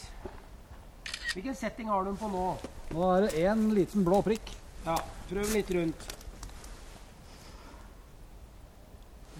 [1.34, 2.46] Hvilken setting har du den på nå?
[2.94, 4.54] Nå er det én liten blå prikk.
[4.86, 4.96] Ja,
[5.28, 6.19] prøv litt rundt.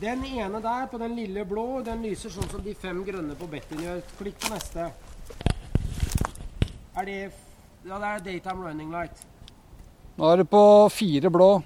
[0.01, 3.49] Den ene der, på den lille blå, den lyser sånn som de fem grønne på
[3.53, 3.99] Bettin gjør.
[4.17, 4.87] Klikk på neste.
[6.97, 7.19] Er det
[7.85, 9.23] Ja, det er daytime running light.
[10.17, 11.63] Nå er det på fire blå.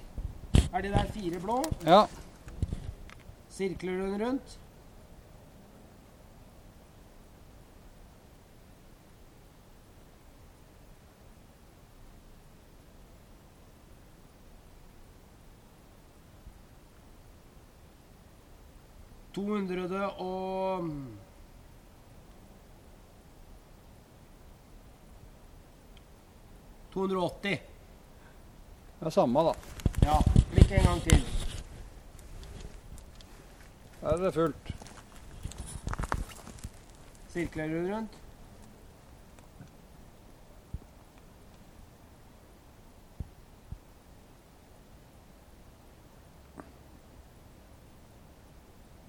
[0.72, 1.56] Er det der fire blå?
[1.86, 2.04] Ja.
[3.50, 4.58] Sirkler du den rundt?
[19.34, 19.82] To hundre
[20.22, 20.90] og
[26.94, 27.54] To hundre og åtti.
[29.00, 29.54] Det er samme, da.
[30.06, 30.20] Ja.
[30.52, 31.24] Blikk en gang til.
[34.00, 34.70] Der er det fullt.
[37.34, 38.23] Sirkler du rundt?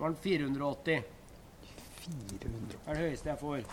[0.05, 1.03] Er den 480.
[2.05, 2.67] 400.
[2.69, 3.63] Det er det høyeste jeg får.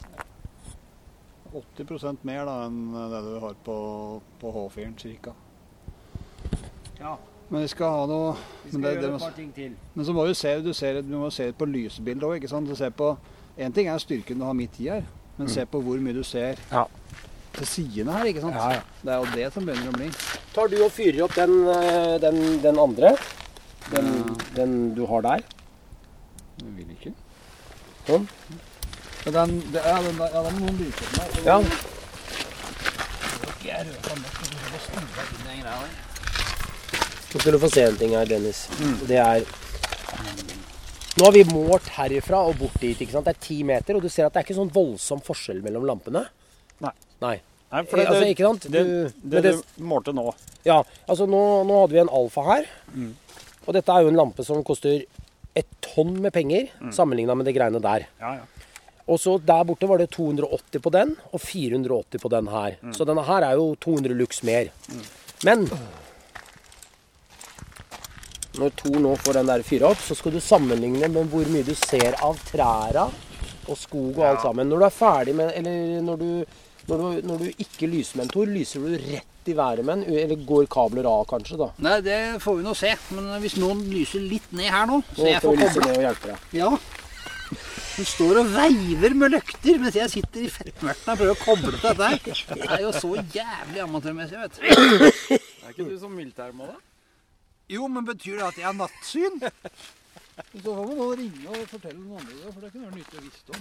[1.52, 2.78] 80% mer da enn
[3.12, 3.74] det du har på,
[4.40, 5.34] på H4-en cirka.
[7.02, 7.16] Ja,
[7.52, 8.30] Men vi skal ha noe
[8.62, 9.74] vi skal det- gjøre det et må- par ting til.
[9.94, 12.68] Men så må du se, du ser, du må se på lysbildet òg, ikke sant.
[12.68, 13.16] Du ser på
[13.58, 15.02] En ting er styrken du har midt i her,
[15.36, 16.86] men se på hvor mye du ser Ja.
[17.52, 18.54] til sidene her, ikke sant.
[18.54, 18.80] Ja, ja.
[19.04, 20.08] Det er jo det som begynner å bli.
[20.54, 23.10] Tar du og fyrer opp den, eh, den, den andre?
[23.90, 25.44] Den, den du har der?
[26.60, 27.12] Du vil ikke.
[28.06, 28.28] Sånn.
[29.24, 31.36] Ja, den, det, ja, den, der- ja, den må noen på meg.
[31.46, 31.58] Ja.
[33.62, 35.92] Jeg røper mest, og så snur inn den greia der.
[37.32, 38.64] Nå skal du få se en ting her, Dennis.
[39.08, 39.46] Det er
[41.12, 42.96] Nå har vi målt herifra og bort dit.
[43.04, 43.26] ikke sant?
[43.28, 45.84] Det er ti meter, og du ser at det er ikke sånn voldsom forskjell mellom
[45.88, 46.24] lampene.
[46.82, 46.92] Nei.
[47.22, 47.34] Nei.
[47.72, 48.66] Nei, for det, altså, ikke sant?
[48.68, 50.26] Du, det, men det, du målte nå
[50.62, 50.76] ja,
[51.10, 52.66] altså nå, nå hadde vi en alfa her.
[52.94, 53.12] Mm.
[53.66, 55.00] Og dette er jo en lampe som koster
[55.56, 56.92] et tonn med penger Mm.
[56.92, 58.06] sammenligna med det greiene der.
[58.20, 58.44] Ja, ja.
[59.08, 62.76] Og så der borte var det 280 på den, og 480 på den her.
[62.82, 62.92] Mm.
[62.94, 64.70] Så denne her er jo 200 lux mer.
[65.44, 65.66] Men
[68.60, 71.64] når Tor nå får den der fyra opp, så skal du sammenligne med hvor mye
[71.64, 73.06] du ser av træra
[73.68, 74.68] og skog og alt sammen.
[74.68, 76.44] Når du er ferdig med Eller når du,
[76.88, 80.02] når du, når du ikke lyser med en Tor, lyser du rett i været med
[80.02, 80.16] den?
[80.22, 81.68] Eller går kabler av, kanskje, da?
[81.82, 82.92] Nei, det får vi nå se.
[83.16, 86.04] Men hvis noen lyser litt ned her nå, så jeg får vi lyse ned og
[86.06, 86.38] hjelpe deg.
[86.60, 86.70] Ja.
[87.92, 91.72] Hun står og veiver med løkter mens jeg sitter i fettmørten og prøver å koble
[91.74, 92.18] til dette her.
[92.62, 94.60] Det er jo så jævlig amatørmessig, vet du.
[95.36, 96.78] Er ikke du som militærmål, da?
[97.72, 99.36] Jo, men betyr det at jeg har nattsyn?
[99.42, 103.16] Så får man da ringe og fortelle noen andre det, for det kunne vært nyttig
[103.18, 103.60] å visst om.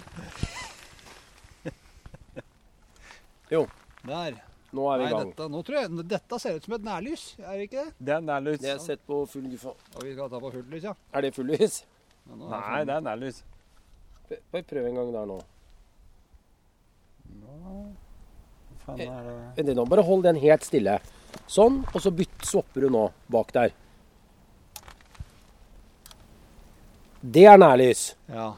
[3.51, 3.61] Jo.
[4.07, 4.39] Der.
[4.71, 5.31] Nå er vi i gang.
[5.33, 7.93] dette, nå tror jeg, dette ser ut som et nærlys, er det ikke det?
[8.07, 8.59] Det er nærlys.
[8.63, 9.73] Det er sett på full guffa.
[9.97, 10.93] Og vi skal ta på fullt lys, ja.
[11.11, 11.81] Er det full lys?
[12.29, 13.41] Ja, Nei, er Nei, det er nærlys.
[14.31, 15.39] Bare prøv en gang der nå.
[18.85, 20.97] Kan være Vent litt nå, Bare hold den helt stille.
[21.51, 23.75] Sånn, og så bytt, swapper du nå bak der.
[27.21, 28.15] Det er nærlys.
[28.31, 28.53] Ja.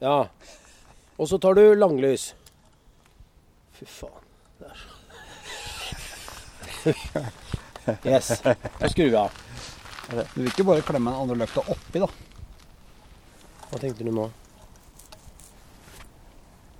[0.00, 0.18] Ja.
[1.18, 2.30] Og så tar du langlys.
[3.76, 4.22] Fy faen.
[4.60, 4.95] Det er så
[8.02, 8.32] Yes.
[8.80, 9.30] Så skrur vi av.
[10.34, 12.08] Du vil ikke bare klemme den andre løkta oppi, da.
[13.70, 14.24] Hva tenkte du nå?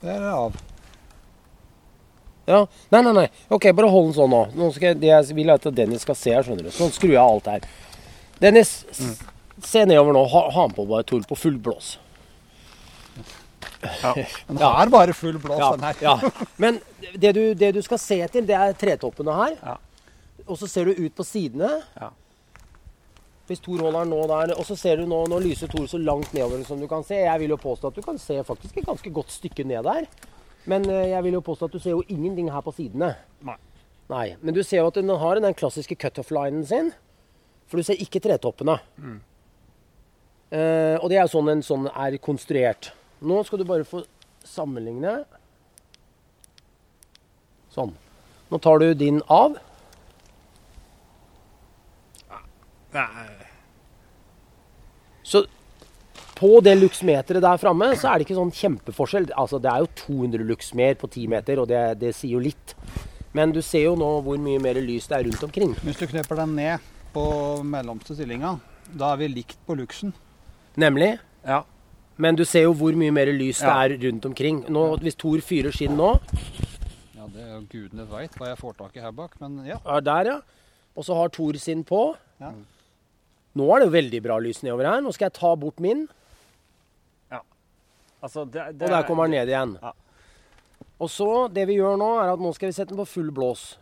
[0.03, 0.57] Der er av.
[2.47, 2.61] Ja.
[2.95, 3.27] Nei, nei, nei.
[3.55, 4.43] Ok, bare hold den sånn nå.
[4.55, 6.75] nå skal jeg, jeg vil at Dennis skal se her, skjønner du.
[6.75, 7.71] Sånn skrur jeg av alt her.
[8.43, 9.15] Dennis, mm.
[9.67, 10.27] se nedover nå.
[10.35, 11.97] Ha, ha på bare Tor på full blås.
[13.87, 14.71] Den Ja.
[14.79, 15.97] har bare full blås, Ja, den her.
[16.03, 16.21] ja.
[16.57, 16.79] Men
[17.15, 19.59] det du, det du skal se til, det er tretoppene her.
[19.63, 19.77] Ja.
[20.45, 21.71] Og så ser du ut på sidene.
[21.97, 22.13] Ja.
[23.47, 26.33] Hvis Tor den nå der, og så ser du nå, nå lyser Tor så langt
[26.35, 27.21] nedover som du kan se.
[27.23, 30.09] Jeg vil jo påstå at du kan se faktisk et ganske godt stykke ned der.
[30.67, 33.13] Men eh, jeg vil jo påstå at du ser jo ingenting her på sidene.
[33.47, 33.57] Nei.
[34.11, 34.27] Nei.
[34.43, 36.91] Men du ser jo at den har den klassiske cutoff-linen sin.
[37.71, 38.79] For du ser ikke tretoppene.
[40.51, 42.91] Eh, og det er jo sånn en sånn er konstruert.
[43.23, 44.03] Nå skal du bare få
[44.47, 45.21] sammenligne.
[47.75, 47.95] Sånn.
[48.51, 49.59] Nå tar du din av.
[55.27, 55.45] Så
[56.37, 59.31] på det luksmeteret der framme, så er det ikke sånn kjempeforskjell.
[59.41, 62.43] Altså, det er jo 200 lux mer på 10 meter, og det, det sier jo
[62.45, 62.75] litt.
[63.37, 65.73] Men du ser jo nå hvor mye mer lys det er rundt omkring.
[65.85, 66.85] Hvis du kneper den ned
[67.15, 67.25] på
[67.65, 68.55] mellomste stillinga,
[68.93, 70.13] da er vi likt på luksen.
[70.77, 71.17] Nemlig.
[71.45, 71.63] Ja.
[72.21, 73.73] Men du ser jo hvor mye mer lys Ja.
[73.89, 74.63] det er rundt omkring.
[74.73, 76.15] Nå, hvis Thor fyrer sin nå,
[77.17, 79.81] Ja, det er jo gudene veit hva jeg får tak i her bak, men ja.
[79.85, 80.41] er der, ja.
[80.97, 82.15] Og så har Thor sin på.
[82.41, 82.53] Ja.
[83.57, 85.01] Nå er det jo veldig bra lys nedover her.
[85.05, 86.07] Nå skal jeg ta bort min,
[88.25, 89.75] Altså, det, det, og der kommer den ned igjen.
[89.83, 89.91] Ja.
[91.05, 93.29] Og så, det vi gjør nå, er at nå skal vi sette den på full
[93.31, 93.77] blås.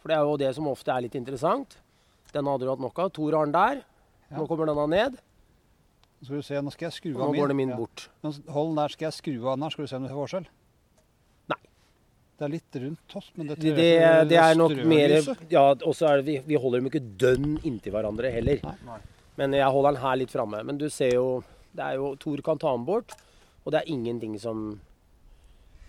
[0.00, 1.76] For det er jo det som ofte er litt interessant.
[2.32, 3.12] Denne hadde du hatt nok av.
[3.14, 3.82] To har den der.
[4.32, 4.38] Ja.
[4.40, 5.18] Nå kommer denne ned,
[6.18, 7.28] Nå skal du se, nå skal jeg skru og min.
[7.28, 7.76] nå går det min Ja.
[7.78, 8.08] bort.
[8.24, 10.18] Hold den der, skal jeg skru av den her, skal du se om du ser
[10.18, 10.48] forskjell?
[12.38, 15.14] Det er litt rundt oss, men det, Det, tror det, jeg det er nok mer.
[15.50, 18.60] Ja, og så er det vi, vi holder dem ikke dønn inntil hverandre heller.
[18.86, 18.98] Nei.
[19.38, 20.60] Men jeg holder den her litt framme.
[20.66, 21.26] Men du ser jo
[21.74, 23.12] Det er jo Thor kan ta den bort,
[23.64, 24.70] og det er ingenting som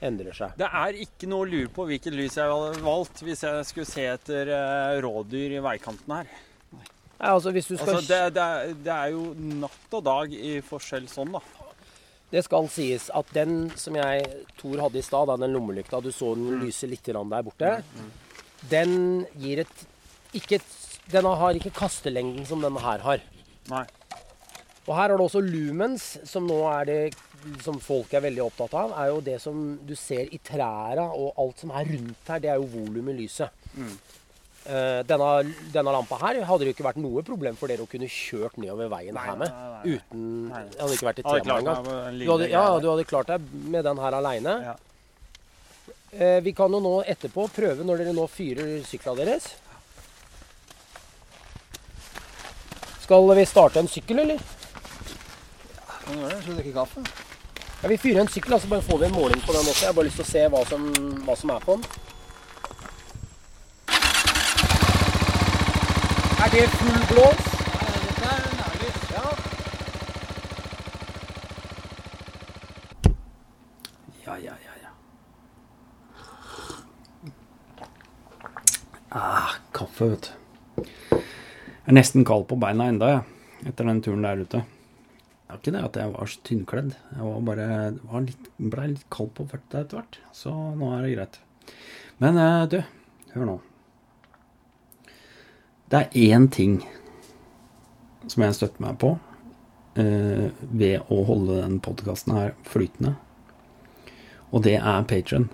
[0.01, 0.57] endrer seg.
[0.59, 3.89] Det er ikke noe å lure på hvilket lys jeg hadde valgt hvis jeg skulle
[3.89, 6.29] se etter eh, rådyr i veikanten her.
[7.19, 9.25] Nei, altså hvis du skal Altså, det, det, er, det er jo
[9.63, 11.41] natt og dag i forskjell sånn, da.
[12.29, 14.25] Det skal sies at den som jeg
[14.59, 17.79] Thor hadde i stad, den lommelykta, du så den lyse litt der borte,
[18.69, 19.87] den gir et
[20.37, 20.75] ikke et,
[21.09, 23.21] Den har ikke kastelengden som denne her har.
[23.71, 23.81] Nei.
[24.85, 26.99] Og her har du også lumens, som nå er det
[27.63, 31.37] som folk er veldig opptatt av, er jo det som du ser i trærne og
[31.39, 33.53] alt som er rundt her, det er jo volum i lyset.
[33.73, 33.95] Mm.
[34.69, 35.29] Eh, denne,
[35.73, 38.59] denne lampa her hadde det jo ikke vært noe problem for dere å kunne kjørt
[38.61, 39.49] nedover veien Nei, her med.
[39.49, 39.95] nei, nei.
[39.95, 40.27] Uten.
[40.51, 41.87] Det hadde ikke vært et tema engang.
[41.89, 44.53] en Du hadde, ja, du hadde klart deg med den her aleine.
[44.67, 44.75] Ja.
[46.13, 49.49] Eh, vi kan jo nå etterpå prøve, når dere nå fyrer sykla deres
[53.03, 54.37] Skal vi starte en sykkel, eller?
[56.05, 56.41] Kan du gjøre det?
[56.43, 57.03] Skal du drikke kaffe?
[57.81, 59.81] Ja, Vi fyrer en sykkel, så bare får vi en måling på den også.
[59.81, 60.87] Jeg har bare lyst til å se hva som,
[61.25, 61.85] hva som er på den.
[66.39, 67.47] Er det full blås?
[68.03, 68.99] Dette er nærlys.
[69.11, 69.23] Ja.
[74.25, 74.91] Ja, ja, ja, ja.
[79.11, 80.33] Ah, kaffe, vet du.
[80.79, 83.23] Jeg er nesten kald på beina enda, jeg.
[83.73, 84.63] Etter den turen der ute.
[84.63, 86.93] Det var ikke det at jeg var så tynnkledd.
[87.17, 87.67] Jeg var bare
[88.13, 90.21] var litt, ble litt kald på føttene etter hvert.
[90.31, 91.41] Så nå er det greit.
[92.23, 92.79] Men eh, du,
[93.35, 93.63] hør nå.
[95.89, 96.79] Det er én ting
[98.29, 99.15] som jeg støtter meg på
[99.97, 103.15] eh, ved å holde den podkasten her flytende.
[104.53, 105.49] Og det er Patron.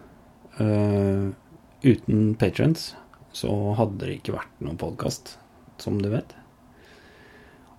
[1.83, 2.93] uten patrons
[3.35, 5.37] så hadde det ikke vært noen podkast,
[5.83, 6.31] som du vet.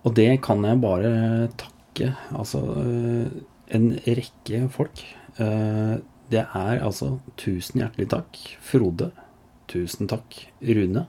[0.05, 1.11] Og det kan jeg bare
[1.59, 3.39] takke altså eh,
[3.75, 5.01] en rekke folk.
[5.41, 5.97] Eh,
[6.31, 9.11] det er altså tusen hjertelig takk, Frode.
[9.71, 11.07] Tusen takk, Rune.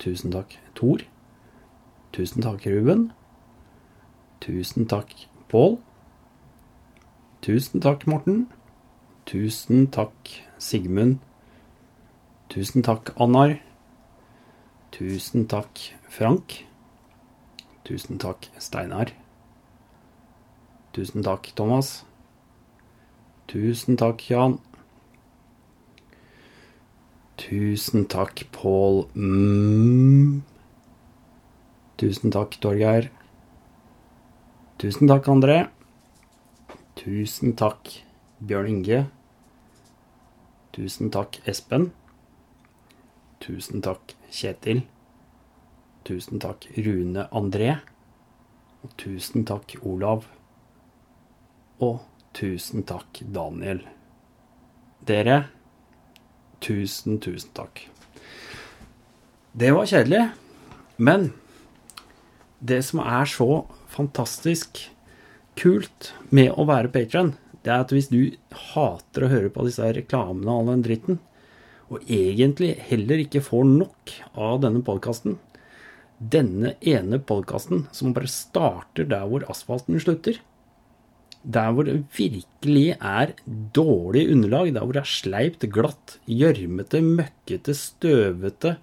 [0.00, 0.98] Tusen takk, Tor.
[2.12, 3.12] Tusen takk, Ruben.
[4.40, 5.12] Tusen takk,
[5.48, 5.76] Pål.
[7.42, 8.46] Tusen takk, Morten.
[9.26, 11.18] Tusen takk, Sigmund.
[12.48, 13.58] Tusen takk, Annar.
[14.90, 16.64] Tusen takk, Frank.
[17.84, 19.12] Tusen takk, Steinar.
[20.94, 22.06] Tusen takk, Thomas.
[23.48, 24.60] Tusen takk, Jan.
[27.40, 30.42] Tusen takk, Pål mm.
[31.96, 33.06] Tusen takk, Torgeir.
[34.76, 35.56] Tusen takk, André.
[37.00, 37.94] Tusen takk,
[38.44, 38.98] Bjørn Inge.
[40.76, 41.90] Tusen takk, Espen.
[43.40, 44.82] Tusen takk, Kjetil.
[46.04, 47.78] Tusen takk, Rune André.
[48.84, 50.28] Og tusen takk, Olav.
[51.80, 52.04] Og
[52.36, 53.80] tusen takk, Daniel.
[55.08, 55.38] Dere,
[56.62, 57.86] tusen, tusen takk.
[59.52, 60.28] Det var kjedelig,
[61.00, 61.32] men
[62.60, 64.84] det som er så fantastisk
[65.58, 67.34] kult med å være patron,
[67.64, 68.36] det er at hvis du
[68.72, 71.18] hater å høre på disse reklamene og all den dritten,
[71.90, 75.40] og egentlig heller ikke får nok av denne podkasten,
[76.20, 80.38] denne ene podkasten som bare starter der hvor asfalten slutter,
[81.42, 83.32] der hvor det virkelig er
[83.74, 88.76] dårlig underlag, der hvor det er sleipt, glatt, gjørmete, møkkete, støvete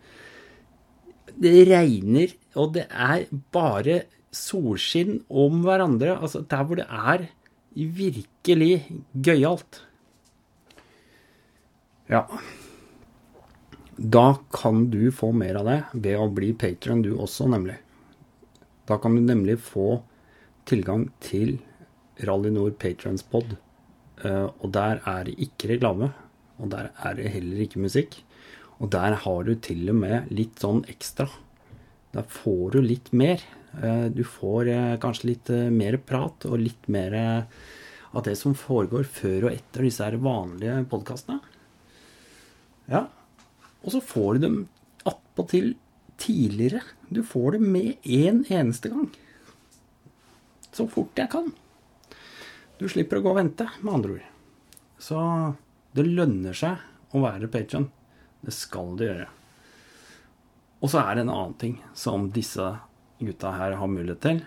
[1.38, 4.02] Det regner, og det er bare
[4.34, 6.16] solskinn om hverandre.
[6.18, 7.28] Altså der hvor det er
[7.78, 9.84] virkelig gøyalt.
[12.10, 12.24] Ja.
[13.98, 17.78] Da kan du få mer av det ved å bli patron du også, nemlig.
[18.88, 20.00] Da kan du nemlig få
[20.66, 21.60] tilgang til
[22.26, 23.58] Rally Nord Patrons-pod.
[24.26, 26.14] og der er det ikke reklame.
[26.58, 28.24] Og der er det heller ikke musikk.
[28.80, 31.28] Og der har du til og med litt sånn ekstra.
[32.14, 33.44] Der får du litt mer.
[33.78, 37.14] Uh, du får uh, kanskje litt mer prat og litt mer
[38.18, 41.42] av det som foregår før og etter disse her vanlige podkastene.
[42.88, 43.06] Ja.
[43.84, 44.58] Og så får du dem
[45.08, 45.76] attpåtil
[46.18, 46.82] tidligere.
[47.10, 49.10] Du får det med én en eneste gang.
[50.72, 51.52] Så fort jeg kan.
[52.78, 54.26] Du slipper å gå og vente, med andre ord.
[55.02, 55.18] Så
[55.98, 57.88] det lønner seg å være patron.
[58.46, 59.30] Det skal det gjøre.
[60.78, 62.68] Og så er det en annen ting som disse
[63.18, 64.44] gutta her har mulighet til.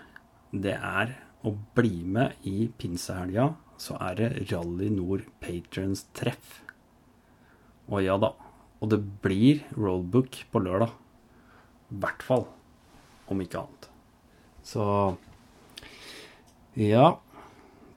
[0.51, 3.49] Det er å bli med i pinsehelga.
[3.81, 6.61] Så er det Rally Nord Patrons treff.
[7.91, 8.31] Og ja da.
[8.79, 10.93] Og det blir roadbook på lørdag.
[11.91, 12.47] I hvert fall.
[13.27, 13.89] Om ikke annet.
[14.63, 14.85] Så
[16.79, 17.17] ja.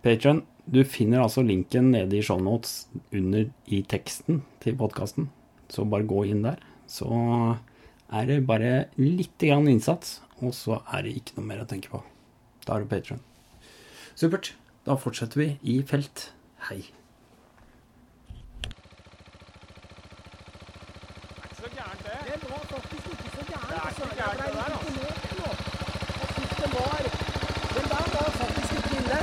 [0.05, 5.31] Patron, du finner altså linken nede i shownotes under i teksten til podkasten.
[5.73, 6.61] Så bare gå inn der.
[6.87, 7.09] Så
[8.13, 11.89] er det bare litt grann innsats, og så er det ikke noe mer å tenke
[11.93, 12.03] på.
[12.67, 13.23] Da er du Patron.
[14.15, 14.53] Supert.
[14.85, 16.29] Da fortsetter vi i felt.
[16.69, 16.83] Hei.
[21.57, 22.41] så gærent, det.
[22.43, 23.69] Det var faktisk ikke så gærent.
[23.71, 24.05] Det er ikke altså.
[24.21, 24.93] gærent, Jeg ble det der, litt altså.
[24.93, 25.49] imponert nå.
[26.21, 26.99] Jeg synes det var
[27.77, 29.21] Den der var faktisk ikke ille.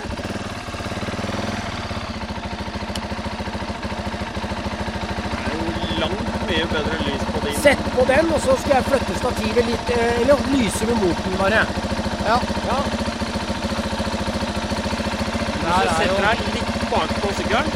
[5.37, 6.95] Det er jo langt mye bedre
[7.71, 11.37] lys på den, og så skal jeg flytte stativet litt eh, Eller lyse med moten,
[11.39, 11.61] bare.
[12.27, 12.37] Ja.
[12.69, 12.79] ja.
[15.61, 17.71] Hvis du setter deg litt bak på sykkelen,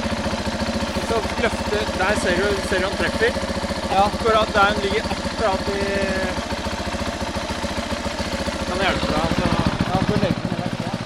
[1.09, 3.31] så løfter Der ser du, ser du han treffer.
[4.05, 5.83] Akkurat der han ligger akkurat i
[8.67, 9.21] Kan hjelpe deg.
[9.25, 9.47] Altså.
[9.91, 10.97] Ja, du legger den rett ned.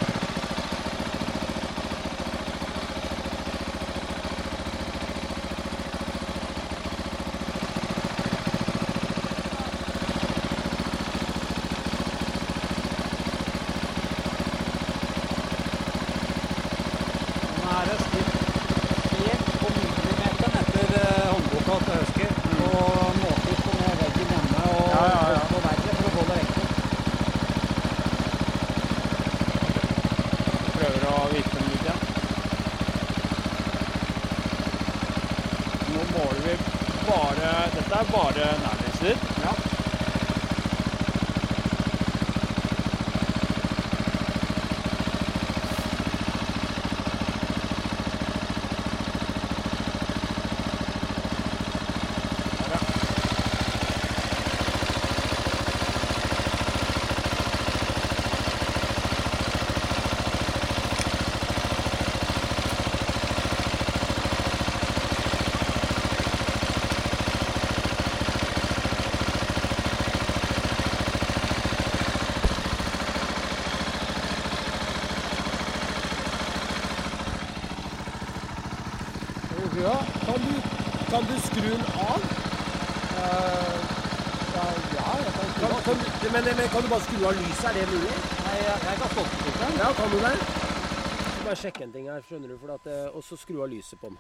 [16.39, 18.35] Nå er det stilt
[19.13, 22.27] helt på millimeteren etter eh, håndboka til Husky.
[22.69, 25.39] Og målt ut på ned veggen hjemme og Ja, ja, ja.
[25.39, 26.65] holdt på verre for å få det riktig.
[30.77, 32.01] Prøver å vite den litt igjen.
[35.93, 36.53] Nå måler vi
[37.09, 39.27] bare Dette er bare nærlyser.
[39.45, 39.53] Ja.
[79.83, 80.61] Ja, kan du,
[81.09, 82.21] kan du skru den av?
[83.17, 83.75] Eh,
[84.55, 84.63] ja,
[84.95, 87.65] ja, jeg kan Kan, kan, du- men, men kan du bare skru av lyset?
[87.69, 88.17] Er det mulig?
[88.45, 89.79] Nei, jeg, jeg kan stoppe sykkelen.
[89.83, 90.33] Ja, kan du det?
[90.33, 92.57] Jeg skal bare sjekke en ting her, skjønner du.
[92.61, 94.19] For at, eh, og så skru av lyset på den.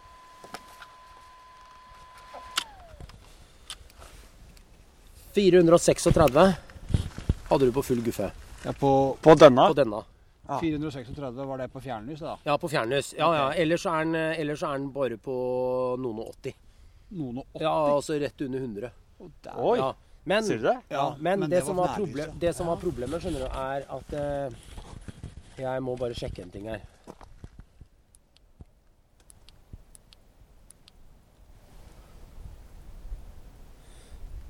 [5.35, 6.55] 436
[7.49, 8.31] hadde du på full guffe
[8.65, 9.67] Ja, på På denne?
[9.67, 10.01] på denne.
[10.49, 12.37] 436 var det på fjernlys, da.
[12.43, 13.13] Ja, på fjernlys.
[13.17, 13.43] Ja, ja.
[13.53, 15.35] Ellers er den, eh, ellers er den bare på
[16.01, 16.55] noen og 80.
[17.11, 17.61] Noen og 80.
[17.61, 18.89] Ja, altså rett under 100.
[19.19, 19.93] Oh, der- Oi, Ja.
[20.27, 20.77] Men, sier du det?
[20.91, 22.39] ja, men, men det, det som var problem, ja.
[22.39, 24.57] det som var problemet, skjønner du, er at uh,
[25.59, 26.83] Jeg må bare sjekke en ting her.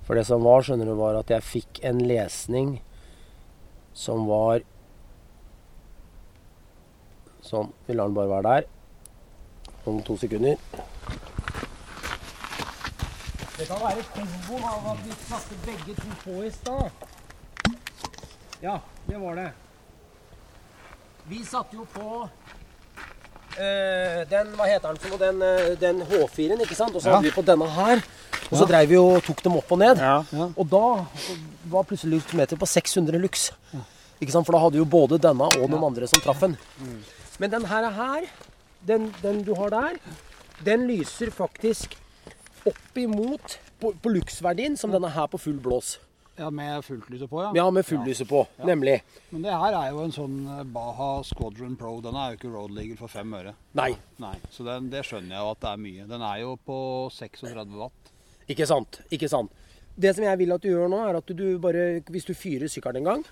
[0.10, 2.80] For det som var, skjønner du, var at jeg fikk en lesning
[3.94, 4.66] som var
[7.50, 7.70] Sånn.
[7.88, 8.66] Vi lar den bare være der.
[9.90, 10.60] Om to sekunder.
[13.60, 16.92] Det kan være komboen av at vi satte begge to på i stad.
[18.64, 19.50] Ja, det var det.
[21.28, 22.06] Vi satte jo på
[23.60, 25.20] eh, den Hva heter den for noe?
[25.20, 26.96] Den, eh, den H4-en, ikke sant?
[26.96, 27.18] Og så Ja.
[27.18, 28.02] hadde vi på denne her.
[28.50, 29.98] Og så dreiv vi og tok dem opp og ned.
[29.98, 30.24] Ja.
[30.56, 31.06] Og da
[31.68, 33.52] var plutselig lyktometeret på 600 lux.
[34.22, 34.46] Ikke sant?
[34.46, 36.56] For da hadde jo både denne og noen andre som traff den.
[37.40, 37.92] Men den her
[38.88, 40.00] den, den du har der,
[40.64, 41.98] den lyser faktisk
[42.68, 45.98] opp imot på, på luksverdien som denne her på full blås.
[46.40, 47.50] Ja, med fulltlyset på, ja.
[47.56, 49.02] Ja, med fulllyset på, nemlig.
[49.30, 51.98] Men det her er jo en sånn eh, Baha Squadron Pro.
[52.00, 53.52] Den er jo ikke road legal for fem øre.
[53.76, 53.90] Nei,
[54.24, 56.06] Nei, Så den, det skjønner jeg jo at det er mye.
[56.08, 56.78] Den er jo på
[57.12, 58.14] 36 watt.
[58.48, 59.02] ikke sant.
[59.12, 59.52] Ikke sant.
[60.00, 62.72] Det som jeg vil at du gjør nå, er at du bare Hvis du fyrer
[62.72, 63.24] sykkelen en gang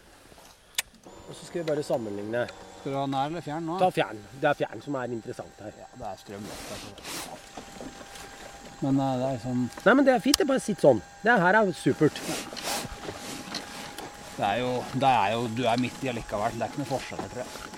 [1.30, 2.44] Og så skal vi bare sammenligne.
[2.82, 3.80] Skal du ha nær eller fjern nå?
[3.80, 4.20] Ta fjern.
[4.42, 5.80] Det er fjern som er interessant her.
[5.80, 6.44] Ja, det er strøm.
[6.44, 8.07] Det er sånn.
[8.82, 10.38] Men eh, det er liksom Nei, men det er fint.
[10.38, 11.02] Det bare sitt sånn.
[11.24, 12.22] Det her er supert.
[14.38, 16.58] Det er jo, det er jo Du er midt i allikevel.
[16.58, 17.74] Det er ikke noe forskjell tror jeg.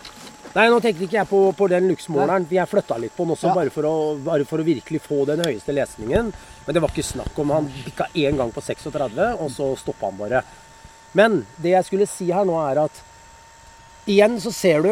[0.49, 2.47] Nei, nå tenkte ikke jeg på, på den luksmåleren.
[2.49, 3.55] Vi Jeg flytta litt på den også, Ja.
[3.55, 3.93] bare, for å,
[4.25, 6.31] bare for å virkelig få den høyeste lesningen.
[6.65, 10.09] Men det var ikke snakk om Han bikka én gang på 36, og så stoppa
[10.09, 10.41] han bare.
[11.13, 13.03] Men det jeg skulle si her nå, er at
[14.09, 14.91] igjen så ser du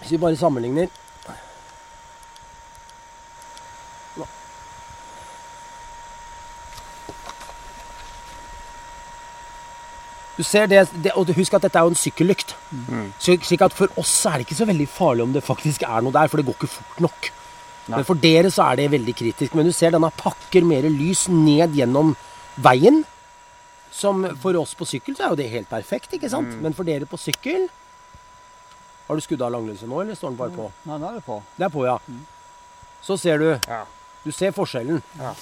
[0.00, 0.88] Hvis vi bare sammenligner
[10.40, 12.54] Du ser det, det, og husk at dette er jo en sykkellykt.
[13.20, 16.00] Så slik at For oss er det ikke så veldig farlig om det faktisk er
[16.06, 17.28] noe der, for det går ikke fort nok.
[17.90, 19.56] Men for dere så er det veldig kritisk.
[19.58, 22.14] Men du ser denne pakker mer lys ned gjennom
[22.56, 23.02] veien.
[23.92, 26.56] Som for oss på sykkel så er jo det helt perfekt, ikke sant?
[26.64, 27.66] Men for dere på sykkel
[29.08, 30.68] Har du skudd av langlyset nå, eller står den bare på?
[30.86, 31.40] Nei, den er på.
[31.56, 31.96] Det er på, ja.
[33.02, 33.82] Så ser du Ja.
[34.22, 35.02] Du ser forskjellen.
[35.18, 35.34] Ja.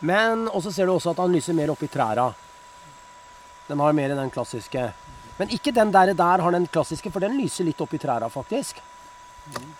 [0.00, 2.28] Men også ser du også at han lyser mer oppi træra.
[3.68, 4.92] Den har mer den klassiske.
[5.38, 8.28] Men ikke den der, der har den klassiske, for den lyser litt opp i træra,
[8.32, 8.80] faktisk.
[9.54, 9.74] Den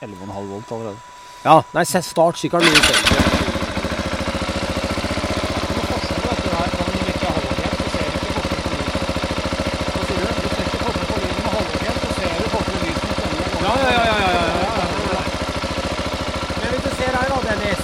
[0.00, 0.96] er 11,5 volt allerede.
[1.44, 3.42] Ja, nei, start sykkelen mye bedre.
[13.64, 14.46] Ja, ja, ja, ja, ja,
[15.12, 15.22] ja.
[16.60, 17.82] Men hvis du ser her da, Dennis,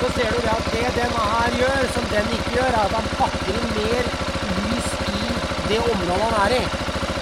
[0.00, 2.96] så ser du det at det denne her gjør, som den ikke gjør, er at
[2.98, 4.10] han pakker inn mer
[4.58, 5.22] lys i
[5.70, 6.62] det området han er i.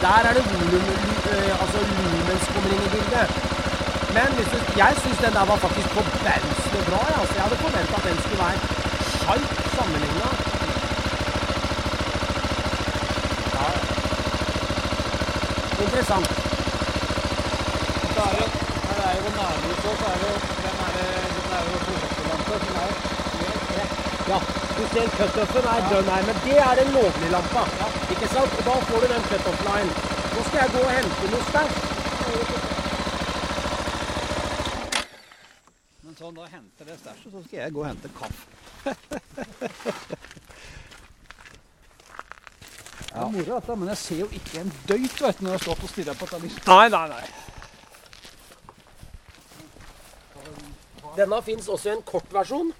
[0.02, 0.86] Der er det volum,
[1.32, 3.26] øh, altså lumens kommer inn i bildet.
[4.16, 4.28] Men
[4.82, 7.00] jeg syns den der var faktisk forbausende bra.
[7.10, 7.20] Ja.
[7.20, 8.58] Altså, jeg hadde forventa at den skulle være
[9.14, 10.28] skarp sammenligna.
[15.84, 16.28] Interessant.
[18.88, 20.90] Her er jo nærlys også, så er det jo den er,
[21.34, 21.78] den er jo
[22.16, 23.08] som er
[24.28, 27.62] Ja, du ser cutoffen er dønn her, men det er den lovlige lampa.
[28.14, 28.52] Ikke sant?
[28.58, 29.92] Og da får du den cutoff line.
[30.34, 31.74] Nå skal jeg gå og hente noe stæsj.
[36.04, 38.44] Men sånn, da henter det stæsjet, så skal jeg gå og hente kaffe.
[43.08, 45.58] Det er moro dette, men jeg ser jo ikke en døyt vet du, når jeg
[45.58, 46.66] har stått og stirret på dette lyset.
[46.68, 47.26] Nei, nei, nei.
[51.16, 52.70] Denne fins også i en kort versjon.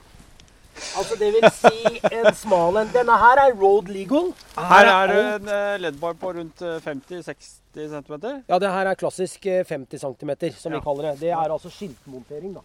[0.99, 2.91] Altså det vil si en smal en.
[2.95, 4.31] Denne her er road legal.
[4.57, 5.51] Her er det en
[5.83, 7.49] leddbar på rundt eh, 50-60
[7.95, 8.15] cm.
[8.49, 11.15] Ja, det her er klassisk eh, 50 cm, som vi kaller det.
[11.27, 12.65] Det er altså skiltmontering, da.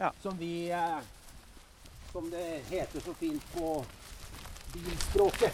[0.00, 0.10] Ja.
[0.22, 0.98] Som vi eh,
[2.12, 3.80] Som det heter så fint på
[4.74, 5.52] bilspråket.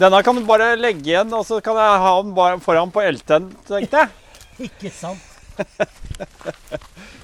[0.00, 3.52] Denne kan du bare legge igjen, og så kan jeg ha den foran på LT-en,
[3.68, 4.08] tenkte jeg.
[4.68, 5.30] Ikke sant?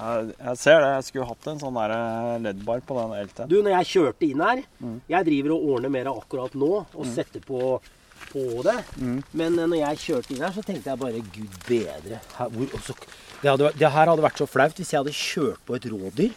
[0.00, 0.90] Jeg jeg ser det.
[0.96, 3.50] Jeg skulle hatt en sånn eh, LED-bar på den LT-en.
[3.52, 4.62] Du, når jeg kjørte inn her
[5.10, 7.80] Jeg driver og ordner mer akkurat nå og setter på
[8.30, 8.76] på det.
[9.32, 12.20] Men eh, når jeg kjørte inn her, så tenkte jeg bare gud bedre.
[12.36, 12.96] Her, hvor, også,
[13.40, 16.34] det, hadde, det her hadde vært så flaut hvis jeg hadde kjørt på et rådyr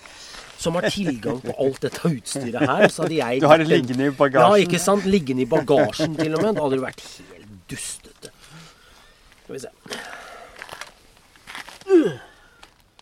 [0.63, 2.87] som har tilgang på alt dette utstyret her.
[2.87, 4.57] Så hadde jeg Du har det liggende i bagasjen.
[4.57, 5.07] Ja, ikke sant?
[5.09, 6.55] Liggende i bagasjen til og med.
[6.55, 8.33] Da hadde det vært helt dustete.
[9.43, 9.73] Skal vi se.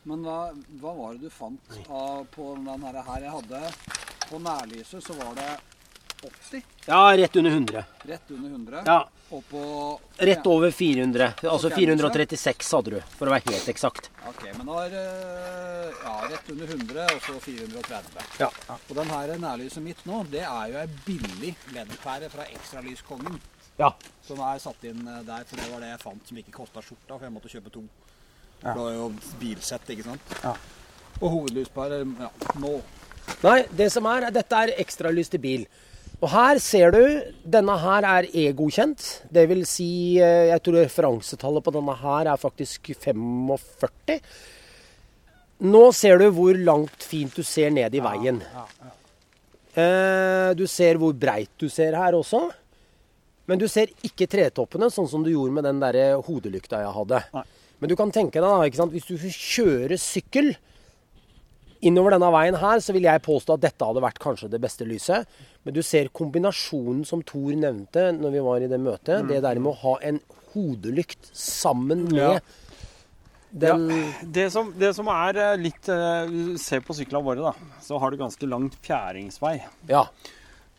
[0.09, 0.37] Men hva,
[0.81, 3.59] hva var det du fant av, på den her, her jeg hadde?
[4.31, 5.49] På nærlyset så var det
[6.21, 7.83] 80, Ja, rett under 100.
[8.05, 8.81] rett under 100.
[8.85, 9.61] Ja, Og på
[10.17, 11.33] Rett over 400.
[11.49, 14.09] Altså Ok, 436 hadde du, for å være helt eksakt.
[14.29, 14.97] Ok, men da er
[16.03, 18.27] ja, rett under 100, og så 430.
[18.43, 18.51] Ja.
[18.75, 23.39] Og den her nærlyset mitt nå, det er jo ei billig LED-pære fra Ekstralyskongen.
[23.79, 23.93] Ja.
[24.27, 26.83] Som er satt inn eh, der, for det var det jeg fant som ikke kosta
[26.85, 27.85] skjorta, for jeg måtte kjøpe to.
[28.61, 29.07] Det var jo
[29.41, 30.33] bilsett, ikke sant?
[30.43, 30.53] Ja.
[31.21, 32.29] Og hovedlyspære, ja,
[32.61, 32.75] nå.
[33.41, 35.65] Nei, det som er, dette er ekstralys til bil.
[36.21, 37.01] Og her ser du,
[37.49, 39.05] denne her er E-godkjent.
[39.33, 44.19] Det vil si, eh, jeg tror referansetallet på denne her er faktisk 45.
[45.65, 48.41] Nå ser du hvor langt fint du ser ned i veien.
[48.53, 48.97] Ja, ja.
[50.57, 52.41] Du ser hvor breit du ser her også.
[53.47, 57.21] Men du ser ikke tretoppene, sånn som du gjorde med den der hodelykta jeg hadde.
[57.33, 57.45] Nei.
[57.81, 60.53] Men du kan tenke deg, da, hvis du kjører sykkel
[61.81, 64.85] innover denne veien her, så vil jeg påstå at dette hadde vært kanskje det beste
[64.85, 65.25] lyset.
[65.65, 69.25] Men du ser kombinasjonen som Thor nevnte når vi var i det møtet.
[69.31, 70.19] Det der med å ha en
[70.53, 72.35] hodelykt sammen med Ja.
[73.51, 73.87] den
[74.31, 76.29] Det som, det som er eh, litt eh,
[76.61, 77.73] Se på syklene våre, da.
[77.83, 79.57] Så har du ganske lang fjæringsvei.
[79.89, 80.05] Ja.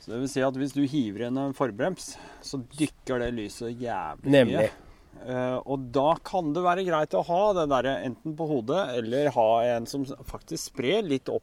[0.00, 3.74] Så det vil si at hvis du hiver igjen en forbrems, så dykker det lyset
[3.78, 4.54] jævlig Nemlig.
[4.54, 4.70] mye.
[4.70, 4.88] Eh,
[5.64, 9.48] og da kan det være greit å ha det der enten på hodet, eller ha
[9.76, 11.42] en som faktisk sprer litt opp.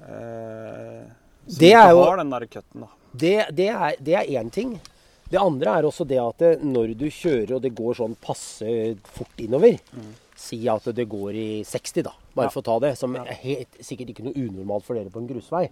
[0.00, 1.04] Eh,
[1.46, 2.88] så Det er jo- har den der cutten, da.
[3.16, 4.80] Det, det er det én ting.
[5.28, 8.96] Det andre er også det at det, når du kjører og det går sånn passe
[9.04, 9.78] fort innover
[10.40, 12.50] Si at det går i 60, da, bare Ja.
[12.50, 15.28] for å ta det, som er helt, sikkert ikke noe unormalt for dere på en
[15.28, 15.68] grusvei.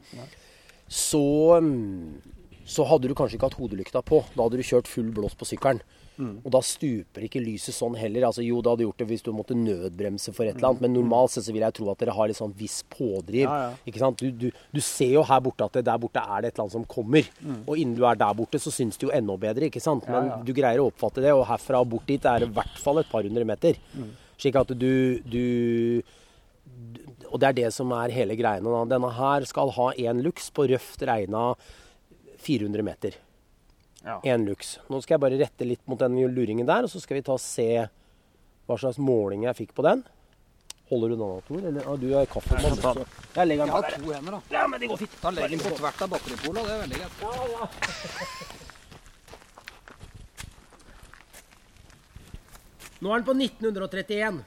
[0.87, 2.21] Så, mm,
[2.67, 4.25] så hadde du kanskje ikke hatt hodelykta på.
[4.37, 5.81] Da hadde du kjørt full blås på sykkelen.
[6.19, 8.25] Og da stuper ikke lyset sånn heller.
[8.27, 10.95] Altså, jo, det hadde gjort det hvis du måtte nødbremse for et eller annet, men
[10.97, 13.45] normalt sett så vil jeg tro at dere har litt sånn viss pådriv.
[13.47, 13.75] Ja, ja.
[13.87, 14.19] Ikke sant?
[14.19, 16.65] Du, du, du ser jo her borte at det, der borte er det et eller
[16.67, 17.29] annet som kommer.
[17.67, 20.09] Og innen du er der borte, så syns det jo enda bedre, ikke sant?
[20.11, 22.57] Men Ja, du greier å oppfatte det, og herfra og bort dit er det i
[22.59, 23.79] hvert fall et par hundre meter.
[24.39, 24.91] Slik at du,
[25.27, 26.03] du
[27.31, 28.75] Og det er det som er hele greiene.
[28.89, 31.53] Denne her skal ha én lux på røft regna
[32.43, 33.17] 400 meter.
[34.05, 34.21] Ja.
[34.23, 34.79] Én lux.
[34.89, 37.35] Nå skal jeg bare rette litt mot den luringen der, og så skal vi ta
[37.35, 37.89] og se
[38.69, 40.05] hva slags måling jeg fikk på den.
[40.89, 41.65] Holder du den Tor?
[41.69, 42.65] Eller ah, du har kaffemann?
[42.65, 44.41] Jeg Jeg legger Jeg den har to hender, da.
[44.51, 45.17] Ja, men det går fint.
[45.23, 46.63] Da legger den på tvert av batteripola.
[46.65, 47.13] det er veldig greit.
[47.21, 47.67] Ja, ja.
[52.99, 54.45] Nå er den på 1931.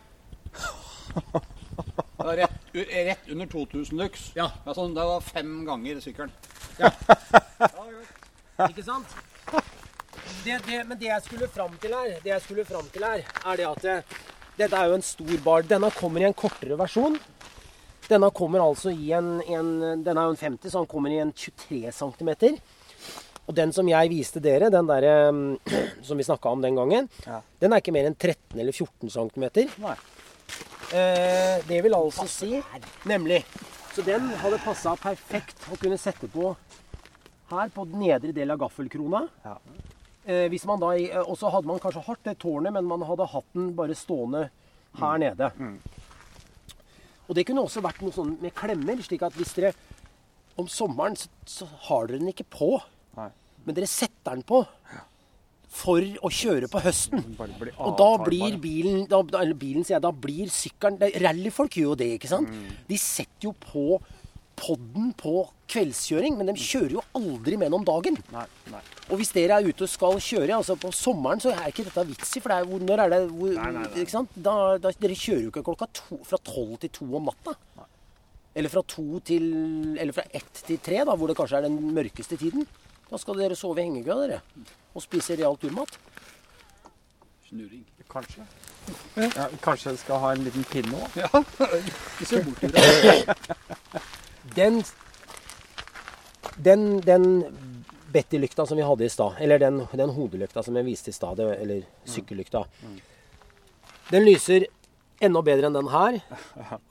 [2.22, 2.58] Det er rett,
[3.08, 4.32] rett under 2000 lux.
[4.38, 4.50] Ja.
[4.66, 6.34] Det, sånn, det var fem ganger sykkelen.
[8.68, 9.14] Ikke sant?
[10.44, 13.22] Det, det, men det jeg skulle fram til her, det jeg skulle fram til her,
[13.46, 13.98] er det at det,
[14.58, 15.66] dette er jo en stor bar.
[15.70, 17.18] Denne kommer i en kortere versjon.
[18.10, 19.70] Denne kommer altså i en, en
[20.04, 22.32] Denne er jo en 50, så den kommer i en 23 cm.
[23.48, 25.60] Og den som jeg viste dere, den der mm,
[26.08, 27.42] som vi snakka om den gangen, Ja.
[27.62, 29.46] den er ikke mer enn 13 eller 14 cm.
[30.92, 32.58] Eh, det vil altså si
[33.08, 33.44] Nemlig.
[33.92, 36.54] Så den hadde passa perfekt å kunne sette på
[37.60, 39.28] her på den nedre del av gaffelkrona.
[39.46, 39.58] Ja.
[40.26, 43.02] Eh, hvis man da, eh, Og så hadde man kanskje hatt det tårnet, men man
[43.02, 44.50] hadde hatt den bare stående
[45.00, 45.52] her nede.
[47.30, 49.74] Og det kunne også vært noe sånn med klemmer, slik at hvis dere
[50.60, 52.74] om sommeren så, så har dere den ikke på,
[53.18, 53.30] Nei.
[53.66, 54.66] men dere setter den på
[55.72, 57.22] for å kjøre på høsten.
[57.80, 61.94] Og da blir bilen, da, da- eller bilen sier jeg, da blir sykkelen Rallyfolk gjør
[61.94, 62.50] jo det, ikke sant?
[62.52, 62.74] Mm.
[62.90, 63.86] De setter jo på
[64.62, 68.18] podden på kveldskjøring, men de kjører jo aldri med den om dagen.
[68.34, 68.82] Nei, nei.
[69.10, 72.06] Og hvis dere er ute og skal kjøre, altså på sommeren, så er ikke dette
[72.12, 74.04] vits i, for det er, hvor, når er det hvor, Nei, nei, nei.
[74.04, 74.36] Ikke sant?
[74.36, 77.56] Da, da, dere kjører jo ikke klokka to, fra tolv til to om natta.
[78.52, 79.46] Eller fra to til
[79.96, 82.68] Eller fra ett til tre, da, hvor det kanskje er den mørkeste tiden.
[83.08, 84.42] Da skal dere sove i hengekøya, dere.
[84.96, 85.98] Og spise real turmat.
[87.48, 87.88] Snurring.
[88.12, 88.44] Kanskje.
[89.16, 91.46] Ja, kanskje jeg skal ha en liten pinne òg?
[92.28, 94.12] Se bort til det.
[94.56, 94.82] Den
[96.58, 97.26] Den, den
[98.12, 101.40] Betty-lykta som vi hadde i stad, eller den, den hodelykta som jeg viste i stad,
[101.40, 102.66] eller sykkellykta,
[104.12, 104.66] den lyser
[105.24, 106.18] enda bedre enn den her,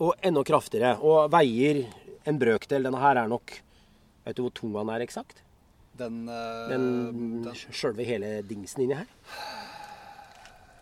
[0.00, 1.82] og enda kraftigere, og veier
[2.24, 2.88] en brøkdel.
[2.88, 3.58] Denne her er nok
[4.24, 5.38] Vet du hvor tung den er eksakt?
[5.96, 6.84] Den, eh, Den
[7.44, 9.08] den sjølve hele dingsen inni her.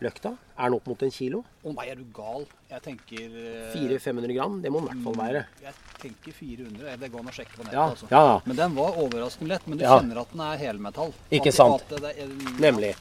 [0.00, 0.30] Løkta.
[0.58, 1.40] Er den opp mot en kilo?
[1.66, 2.44] Å nei, er du gal?
[2.70, 4.60] Jeg tenker eh, 400-500 gram?
[4.62, 5.40] Det må den i hvert fall være.
[5.64, 5.74] Jeg
[6.04, 6.92] tenker 400.
[7.00, 7.74] Det går an å sjekke på nettet.
[7.78, 8.10] Ja, altså.
[8.12, 8.36] ja.
[8.46, 9.66] Men den var overraskende lett.
[9.66, 9.96] Men du Ja.
[9.98, 11.12] kjenner at den er helmetall.
[11.32, 11.92] Ikke At- sant.
[11.92, 12.94] at er- Nemlig.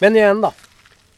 [0.00, 0.52] Men igjen, da.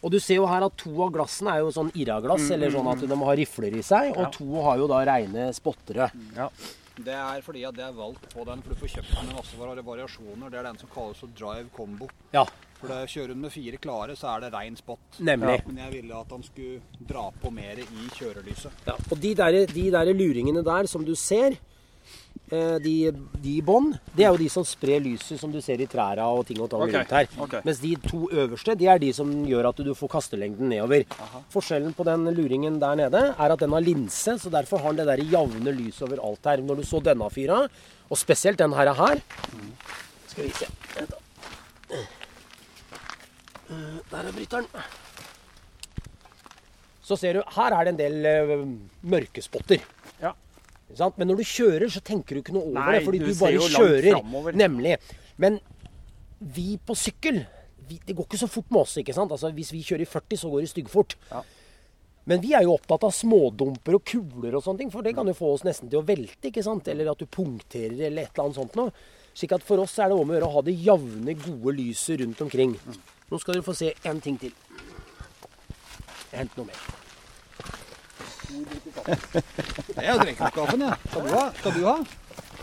[0.03, 2.70] Og du ser jo her at to av glassene er jo sånn irraglass, mm, eller
[2.70, 4.16] sånn at de har rifler i seg.
[4.16, 6.11] Og to har jo da reine spottere.
[6.36, 6.49] Ja.
[6.97, 9.36] Det er fordi at det er valgt på den, for du får kjøpt den med
[9.36, 10.51] masse variasjoner.
[10.51, 12.09] Det er den som kalles for drive combo.
[12.32, 12.47] Ja,
[12.80, 15.20] For det kjører hun med fire klare, så er det rein spot.
[15.20, 15.62] nemlig.
[15.68, 18.84] Men jeg ville at han skulle dra på mer i kjørelyset.
[18.86, 21.56] Ja, og de der, de der luringene der som du ser,
[22.50, 22.94] eh, de,
[23.40, 26.26] de i bånn, det er jo de som sprer lyset som du ser i trærne
[26.36, 27.00] og ting og tang okay.
[27.00, 27.30] rundt her.
[27.46, 27.64] Okay.
[27.64, 31.08] Mens de to øverste, de er de som gjør at du får kastelengden nedover.
[31.54, 35.00] Forskjellen på den luringen der nede er at den har linse, så derfor har den
[35.00, 36.66] det der jevne lyset over alt her.
[36.68, 37.64] Når du så denne fyra,
[38.06, 39.20] og spesielt den her, her
[40.28, 41.22] Skal vi se Vent da.
[43.70, 44.66] Eh, Der er bryteren.
[47.06, 48.54] Så ser du, her er det en del eh,
[49.06, 49.82] mørkespotter.
[50.22, 50.32] Ja.
[50.88, 51.18] Ikke sant?
[51.20, 53.34] Men når du kjører, så tenker du ikke noe over Nei, det, fordi du du,
[53.38, 54.08] bare kjører.
[54.16, 54.56] fremover.
[54.58, 54.96] Nemlig.
[55.42, 55.60] Men
[56.56, 57.44] vi på sykkel,
[57.86, 58.96] vi, det går ikke så fort med oss.
[58.98, 59.30] ikke sant?
[59.34, 61.14] Altså, Hvis vi kjører i 40, så går det styggfort.
[61.30, 61.44] Ja.
[62.26, 65.28] Men vi er jo opptatt av smådumper og kuler og sånne ting, for det kan
[65.30, 66.88] jo få oss nesten til å velte, ikke sant?
[66.90, 68.90] Eller at du punkterer eller et eller annet sånt noe.
[69.36, 72.18] Slik at for oss er det om å gjøre å ha det jevne, gode lyset
[72.24, 72.74] rundt omkring.
[73.30, 74.52] Nå skal dere få se en ting til.
[76.32, 76.80] Hent noe mer.
[78.46, 80.96] Jeg drikker opp kaffen, jeg.
[81.10, 81.44] Skal du ha?
[81.58, 81.96] Skal du ha?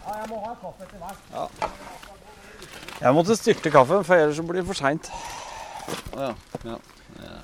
[0.04, 1.20] Ja, jeg må ha kaffe etter hvert.
[3.04, 5.10] Jeg måtte styrte kaffen, for ellers blir det for seint.
[6.16, 6.32] Ja,
[6.64, 6.78] ja.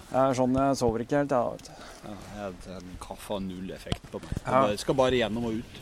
[0.09, 1.75] Det er sånn, jeg sover ikke helt, jeg.
[2.07, 4.31] ja jeg, jeg, kaffe har null effekt på meg.
[4.45, 4.51] Ja.
[4.63, 5.79] bare- skal bare gjennom og ut.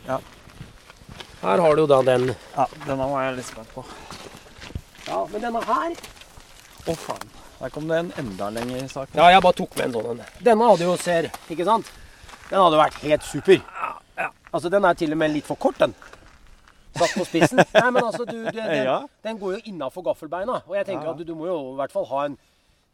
[1.41, 2.31] Her har du jo da den.
[2.57, 3.85] Ja, Denne var jeg litt spent på.
[5.07, 5.93] Ja, men denne her
[6.87, 7.29] Å, faen.
[7.57, 9.09] Der kom det en enda lengre sak.
[9.17, 10.21] Ja, jeg bare tok med en sånn en.
[10.45, 11.89] Denne hadde jo ser, ikke sant?
[12.49, 13.63] Den hadde vært helt super.
[14.53, 15.93] Altså, den er til og med litt for kort, den.
[16.97, 17.59] Satt på spissen.
[17.75, 18.99] Nei, men altså, du, den, Ja.
[19.25, 20.61] den går jo innafor gaffelbeina.
[20.67, 21.11] Og jeg tenker Ja.
[21.11, 22.37] at du, du må jo i hvert fall ha en,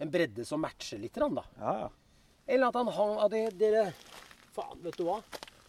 [0.01, 1.43] en bredde som matcher litt, da.
[1.61, 1.89] Ja, ja.
[2.47, 3.85] Eller at han hang av det, dere
[4.53, 5.21] Faen, vet du hva?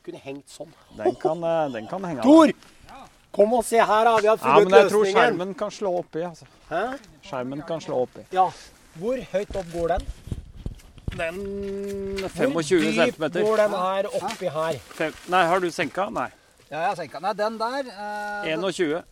[0.04, 0.72] Kunne hengt sånn.
[0.98, 2.26] Den kan, eh, den kan henge av.
[2.26, 2.50] Tor!
[3.34, 4.16] Kom og se her, da.
[4.22, 4.68] Vi har funnet løsningen.
[4.68, 6.20] Ja, men jeg tror skjermen kan slå oppi.
[6.26, 6.46] Altså.
[6.68, 6.82] Hæ?
[7.24, 8.26] Skjermen kan slå oppi.
[8.34, 8.50] Ja.
[9.00, 10.06] Hvor høyt opp går den?
[11.14, 11.40] Den
[12.20, 13.26] Hvor 25 dypt cm.
[13.32, 14.78] går den her oppi her?
[15.30, 16.08] Nei, har du senka?
[16.10, 16.28] Nei.
[16.70, 17.20] Ja, jeg har senka.
[17.22, 19.02] Nei, den der eh, 21.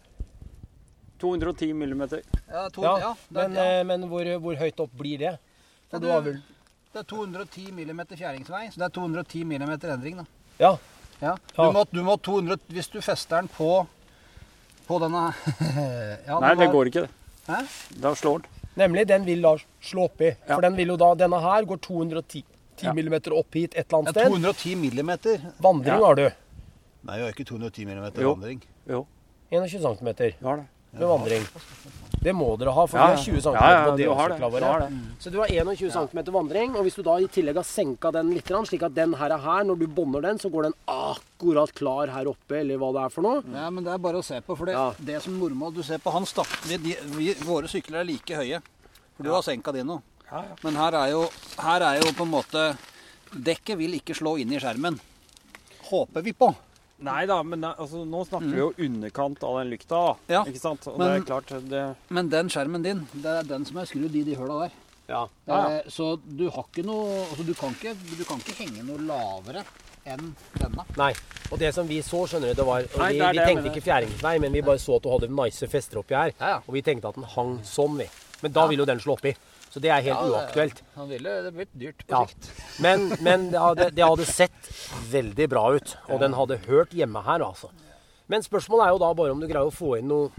[1.23, 2.23] 210 millimeter.
[2.51, 3.67] Ja, to, Ja, ja, den, men, ja.
[3.79, 5.37] eh, men hvor, hvor høyt opp blir det?
[5.91, 6.09] For du
[6.93, 10.25] Det er 210 mm fjæringsvei, så det er 210 mm endring, da.
[10.59, 10.77] Ja.
[11.23, 11.37] Ja.
[11.57, 11.65] Ja.
[11.69, 13.87] Du må, du må 200, hvis du fester den på,
[14.89, 15.23] på denne
[16.27, 17.22] ja, Nei, det går ikke, det.
[17.49, 17.59] Hæ?
[18.03, 18.47] Da slår den.
[18.77, 20.31] Nemlig, den vil da slå oppi.
[20.49, 20.55] Ja.
[20.55, 22.45] For den vil jo da, denne her går 210
[22.77, 22.93] 10 Ja.
[22.93, 24.31] mm opp hit et eller annet sted.
[24.31, 25.39] 210 millimeter.
[25.61, 26.07] Vandring Ja.
[26.07, 26.31] har du.
[27.03, 28.63] Nei, jeg har ikke 210 mm vandring.
[28.89, 29.07] Jo,
[29.51, 30.05] 21 cm
[30.93, 31.43] med vandring.
[32.23, 34.29] Det må dere ha, for Ja, vi har 20 cm Ja, ja, på du har
[34.31, 34.37] det.
[34.39, 34.89] DH-syklene Du har våre.
[34.91, 35.23] det.
[35.25, 38.31] Så du har 21 cm vandring, og hvis du da i tillegg har senka den
[38.35, 41.73] litt, slik at den her er her, når du bånder den, så går den akkurat
[41.75, 43.43] klar her oppe, eller hva det er for noe.
[43.53, 44.57] Ja, men det er bare å se på.
[44.57, 44.93] For det, Ja.
[44.99, 48.63] det som normalt du ser på han stakk, de, de, Våre sykler er like høye.
[49.17, 50.01] For du har senka din nå.
[50.31, 50.55] Ja, ja.
[50.63, 51.29] Men her er, jo,
[51.59, 52.77] her er jo på en måte
[53.33, 54.99] Dekket vil ikke slå inn i skjermen.
[55.91, 56.55] Håper vi på.
[57.03, 59.89] Nei da, men altså, nå snakker vi jo underkant av den lykta.
[59.99, 60.15] da.
[60.37, 60.87] Ja, Ikke sant?
[60.87, 63.85] Og men- det er klart, det Men den skjermen din, det er den som er
[63.91, 64.73] skrudd i de høla der.
[65.09, 65.27] Ja.
[65.49, 65.71] Ja, ja.
[65.79, 68.99] Eh, Så du har ikke noe altså du, kan ikke, du kan ikke henge noe
[68.99, 69.65] lavere
[70.07, 70.85] enn denne.
[70.97, 71.13] Nei.
[71.51, 73.47] Og det som vi så, skjønner du, det var og Nei, Vi, det vi det
[73.47, 76.33] tenkte ikke fjæringsvei, men vi bare så at du hadde nice fester oppi her.
[76.41, 76.61] Ja, ja.
[76.67, 78.09] Og vi tenkte at den hang sånn, vi.
[78.43, 79.35] Men da vil jo den slå oppi.
[79.73, 80.83] Så det er helt uaktuelt.
[80.99, 82.27] Han ville det blitt dyrt på Ja.
[82.29, 82.51] sikt.
[82.85, 84.69] Men, men det, hadde, det hadde sett
[85.13, 85.95] veldig bra ut.
[86.13, 87.71] Og den hadde hørt hjemme her, altså.
[88.29, 90.31] Men spørsmålet er jo da bare om du greier å få inn noe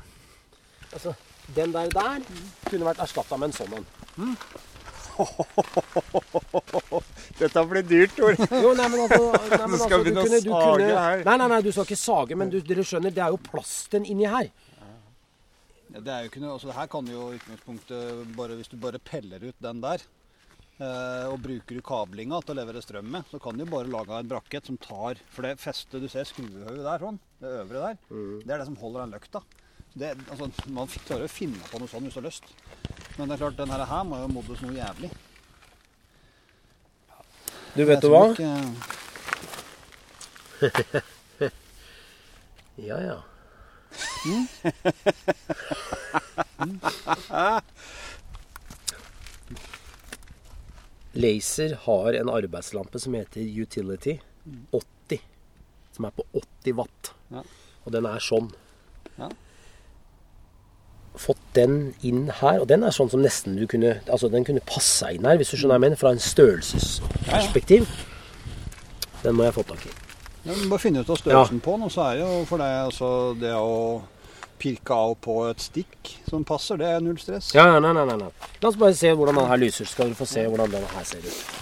[0.94, 1.16] Altså,
[1.56, 2.22] den der der
[2.70, 3.86] kunne vært erstatta med en sånn en.
[7.40, 8.36] Dette blir dyrt, Tor.
[8.38, 11.24] Jo, nei, men altså, nei, men altså du kunne, du sage kunne her.
[11.26, 14.06] Nei, nei, nei, du skal ikke sage, men du, dere skjønner, det er jo plasten
[14.10, 14.50] inni her.
[15.94, 18.72] Ja, det er jo ikke noe, altså Her kan du jo i utgangspunktet bare Hvis
[18.72, 20.02] du bare peller ut den der,
[20.82, 24.10] eh, og bruker du kablinga til å levere strøm med, så kan du bare lage
[24.18, 27.96] en brakett som tar For det festet du ser skruehauget der, sånn, det øvre der,
[28.44, 29.40] det er det som holder den løkta.
[29.94, 32.48] Det, altså, man klarer å finne på noe sånt hvis du har lyst.
[33.20, 35.12] Men det er klart, den her må jo modnes noe jævlig.
[37.76, 38.24] Du, vet du hva?
[38.34, 38.82] ikke-
[42.90, 43.20] Ja, ja.
[51.14, 54.18] Laser har en arbeidslampe som heter Utility
[54.72, 55.20] 80.
[55.94, 57.12] Som er på 80 watt.
[57.34, 57.44] Ja.
[57.84, 58.50] Og den er sånn.
[59.20, 59.30] Ja.
[61.14, 64.64] Fått den inn her, og den er sånn som nesten du kunne Altså den kunne
[64.66, 67.86] passa inn her, hvis du skjønner hva jeg mener, fra en størrelsesperspektiv.
[69.22, 69.94] Den må jeg få tak i.
[70.44, 72.60] Ja, du må finne ut av størrelsen på den, og så er det jo for
[72.60, 73.10] deg altså,
[73.40, 74.02] det å
[74.64, 77.52] pirke av på et stikk som passer, det er null stress.
[77.56, 78.52] Ja, ja, nei, nei, nei, nei.
[78.62, 79.90] La oss bare se hvordan den her lyser.
[79.90, 81.60] Skal dere få se hvordan denne her ser ut.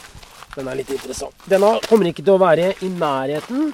[0.56, 1.48] Den er litt interessant.
[1.50, 3.72] Denne kommer ikke til å være i nærheten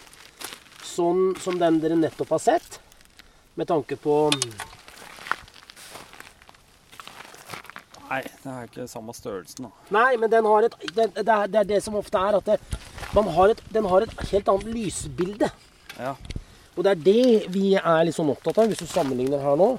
[0.88, 2.80] sånn som den dere nettopp har sett.
[3.58, 4.18] Med tanke på
[8.08, 9.88] Nei, det er ikke samme størrelsen, da.
[9.92, 12.46] Nei, men den har et Det, det, er, det er det som ofte er, at
[12.54, 12.78] det,
[13.18, 15.50] man har et, den har et helt annet lysbilde.
[15.98, 16.14] Ja.
[16.78, 19.72] Og det er det vi er litt sånn opptatt av, hvis du sammenligner her nå.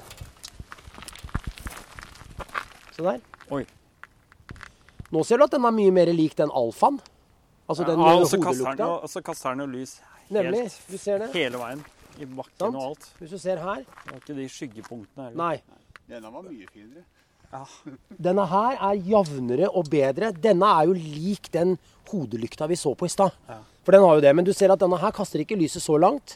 [2.95, 3.21] Se der.
[3.55, 3.63] Oi.
[5.13, 6.99] Nå ser du at den er mye mer lik den alfaen.
[7.69, 8.89] Altså den ja, med og så kaster den hodelukta.
[9.05, 9.93] og så kaster den jo lys
[10.29, 10.65] Nemlig.
[10.89, 11.29] Du ser det.
[11.33, 11.79] hele veien.
[12.19, 12.75] I bakken Sant?
[12.75, 13.07] og alt.
[13.21, 13.85] Hvis du ser her.
[13.85, 15.39] Det var ikke de skyggepunktene heller.
[15.39, 15.79] Nei.
[16.09, 17.05] Denne var mye finere.
[17.53, 17.63] Ja.
[18.27, 20.33] Denne her er jevnere og bedre.
[20.35, 21.77] Denne er jo lik den
[22.11, 23.33] hodelykta vi så på i stad.
[23.85, 24.35] For den har jo det.
[24.37, 26.35] Men du ser at denne her kaster ikke lyset så langt.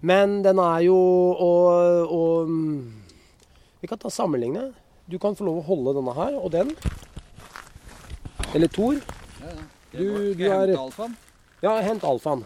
[0.00, 2.50] Men den er jo og, og
[3.80, 4.72] Vi kan ta sammenligne.
[5.08, 6.72] Du kan få lov å holde denne her og den.
[8.54, 8.98] Eller Tor.
[9.92, 11.16] Du- du er- hente alfaen?
[11.62, 12.44] Ja, hent alfaen.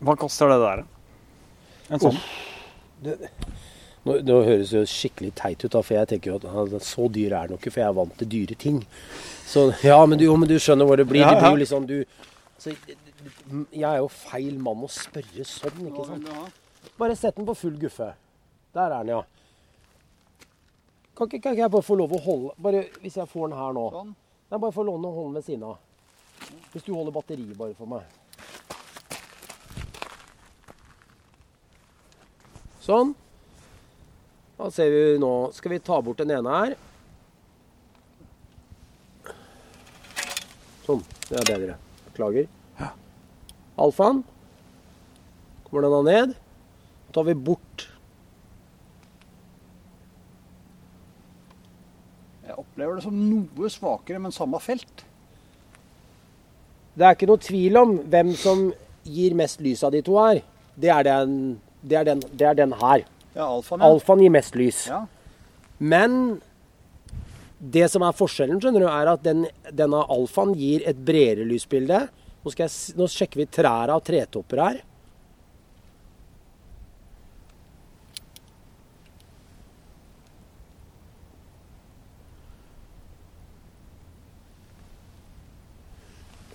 [0.00, 0.82] Hva koster det der?
[1.90, 2.18] En sånn?
[4.06, 7.08] Nå, nå høres det jo skikkelig teit ut, da, for jeg tenker jo at så
[7.10, 8.76] dyr er det nok ikke, for jeg er vant til dyre ting.
[9.46, 11.24] Så ja, men du, jo, men du skjønner hvor det blir.
[11.24, 11.54] Ja, Det blir ja.
[11.56, 12.74] jo liksom du altså,
[13.74, 16.30] Jeg er jo feil mann å spørre sånn, ikke sant.
[17.00, 18.12] Bare sett den på full guffe.
[18.76, 19.24] Der er den, ja.
[21.16, 23.58] Kan ikke, kan ikke jeg bare få lov å holde Bare hvis jeg får den
[23.58, 23.88] her nå.
[23.90, 24.14] Sånn.
[24.46, 25.78] Nei, bare få låne og holde den ved siden av.
[26.70, 28.04] Hvis du holder batteriet bare for meg.
[32.86, 33.16] Sånn.
[34.56, 36.76] Da ser vi nå Skal vi ta bort den ene her.
[40.86, 41.02] Sånn.
[41.26, 41.76] Det er bedre.
[42.06, 42.48] Beklager.
[43.76, 44.22] Alfaen.
[45.66, 46.34] Kommer den da ned.
[47.08, 47.88] Så tar vi bort
[52.46, 55.02] Jeg opplever det som noe svakere, men samme felt.
[56.96, 58.68] Det er ikke noe tvil om hvem som
[59.04, 60.38] gir mest lys av de to her.
[60.78, 61.34] Det er den,
[61.82, 63.02] det er den, det er den her.
[63.36, 63.92] Ja, alfaen, ja.
[63.92, 64.86] Alfaen gir mest lys.
[64.88, 65.04] ja.
[65.78, 66.40] Men
[67.58, 69.44] det som er forskjellen, skjønner du, er at den,
[69.76, 72.06] denne alfaen gir et bredere lysbilde.
[72.40, 74.82] Nå, skal jeg, nå sjekker vi trærne og tretopper her.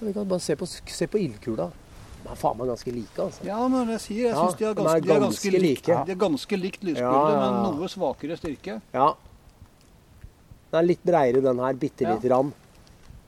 [0.01, 1.69] Vi kan bare se på, se på ildkula.
[2.31, 3.43] Er faen meg ganske like, altså.
[3.45, 5.63] Ja, men det sier jeg Ja, syns de, er ganske, de er ganske likt.
[5.87, 5.97] like.
[6.07, 7.51] De er ganske likt lysbilde, Ja, ja, ja.
[7.61, 8.77] men noe svakere styrke.
[8.95, 9.09] Ja.
[10.71, 11.73] Den er litt breiere, den her.
[11.75, 12.15] Bitte Ja.
[12.15, 12.53] lite grann.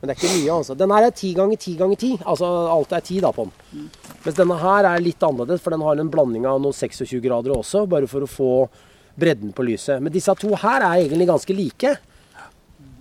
[0.02, 0.76] Men det er ikke mye, altså.
[0.78, 2.18] Den her er ti ganger ti ganger ti.
[2.26, 3.90] Altså alt er ti da på den.
[4.26, 7.52] Mens denne her er litt annerledes, for den har en blanding av noen 26 grader
[7.56, 8.70] også, bare for å få
[9.18, 10.02] bredden på lyset.
[10.02, 11.98] Men disse to her er egentlig ganske like.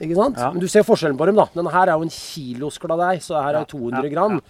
[0.02, 0.36] Ikke sant?
[0.38, 0.50] Ja.
[0.52, 1.46] Men du ser forskjellen på dem, da.
[1.54, 4.40] Denne her er jo en kilos kladeis, så her er jo 200 gram.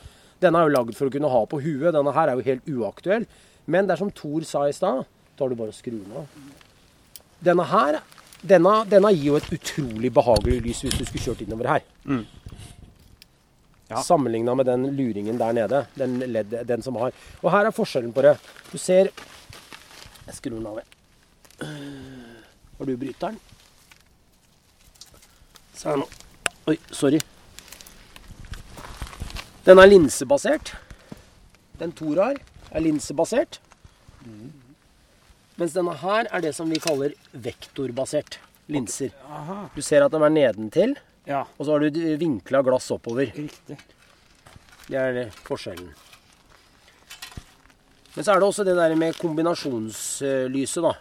[0.43, 1.93] Denne er jo lagd for å kunne ha på huet.
[1.95, 3.27] Denne her er jo helt uaktuell.
[3.71, 5.05] Men det er som Thor sa i stad,
[5.39, 6.27] tar du bare og skru den av.
[7.43, 8.01] Denne her,
[8.43, 11.87] denne, denne gir jo et utrolig behagelig lys hvis du skulle kjørt innover her.
[13.93, 14.03] Ja.
[14.03, 15.85] Sammenligna med den luringen der nede.
[15.99, 17.13] Den, led, den som har
[17.43, 18.39] Og her er forskjellen på det.
[18.73, 19.11] Du ser
[20.27, 21.69] Jeg skrur den av, jeg.
[22.79, 23.37] Har du bryteren?
[25.77, 26.07] Se her nå.
[26.71, 27.19] Oi, sorry.
[29.65, 30.73] Den er linsebasert.
[31.79, 32.39] Den Thor har,
[32.73, 33.61] er linsebasert.
[35.59, 38.39] Mens denne her er det som vi kaller vektorbasert
[38.73, 39.13] linser.
[39.77, 43.29] Du ser at de er nedentil, Ja, og så har du vinkla glass oppover.
[43.37, 43.77] riktig.
[44.89, 45.93] Det er forskjellen.
[48.17, 50.93] Men så er det også det der med kombinasjonslyset, da.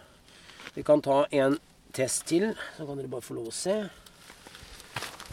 [0.76, 1.58] Vi kan ta en
[1.92, 3.74] test til, så kan dere bare få lov å se.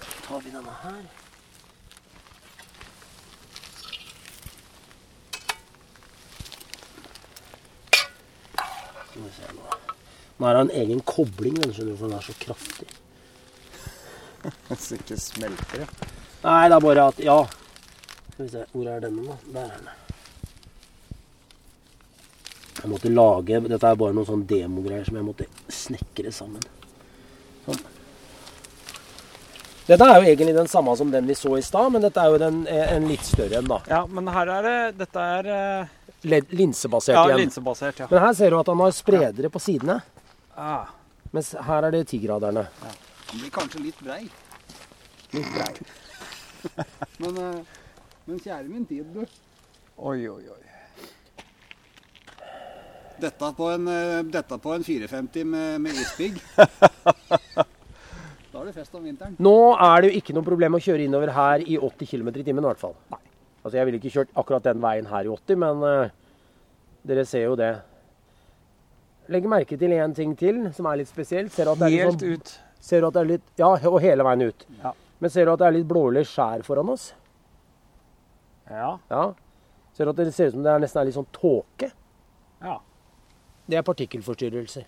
[0.02, 1.06] Så tar vi denne her.
[9.20, 9.96] Skal vi se nå.
[10.40, 12.88] Nå er det en egen kobling, den skjønner du, for den er så kraftig.
[14.80, 15.88] Så ikke smelter det.
[16.46, 17.40] Nei, det er bare at Ja.
[18.32, 19.36] Skal vi se, hvor er denne, da?
[19.58, 19.90] Der er den.
[22.80, 26.64] Jeg måtte lage Dette er bare noen sånn demogreier som jeg måtte snekre sammen.
[27.66, 27.84] Sånn.
[29.90, 32.32] Dette er jo egentlig den samme som den vi så i stad, men dette er
[32.32, 33.84] jo den, eh, en litt større en, da.
[33.90, 37.38] Ja, men her er det Dette er eh, Linsebasert ja, igjen.
[37.46, 38.08] linsebasert, ja.
[38.12, 40.02] Men her ser du at han har spredere på sidene,
[40.60, 40.90] Ah,
[41.32, 42.66] mens her er det tigraderne.
[43.30, 44.26] Den blir kanskje litt brei.
[45.32, 45.74] Litt brei.
[47.24, 47.78] Men, eh,
[48.28, 49.22] men kjære min tid, du.
[49.96, 50.64] oi, oi, oi.
[53.20, 56.36] Dette på en, eh, dette på en 450 med, med isbigg.
[58.52, 59.36] da er det fest om vinteren.
[59.40, 62.44] Nå er det jo ikke noe problem å kjøre innover her i 80 km i
[62.44, 62.96] timen i hvert fall.
[63.64, 66.10] Altså Jeg ville ikke kjørt akkurat den veien her i 80, men uh,
[67.08, 67.74] dere ser jo det.
[69.30, 71.52] Legg merke til én ting til som er litt spesielt.
[71.54, 72.54] Ser du at det er litt, Helt sånn, ut.
[72.82, 74.66] ser du at det er litt Ja, og hele veien ut.
[74.84, 74.94] Ja.
[75.20, 77.10] Men ser du at det er litt blålig skjær foran oss?
[78.70, 78.98] Ja.
[79.12, 79.24] Ja.
[79.98, 81.92] Ser du at det ser ut som det er nesten er litt sånn tåke?
[82.64, 82.78] Ja.
[83.70, 84.88] Det er partikkelforstyrrelser.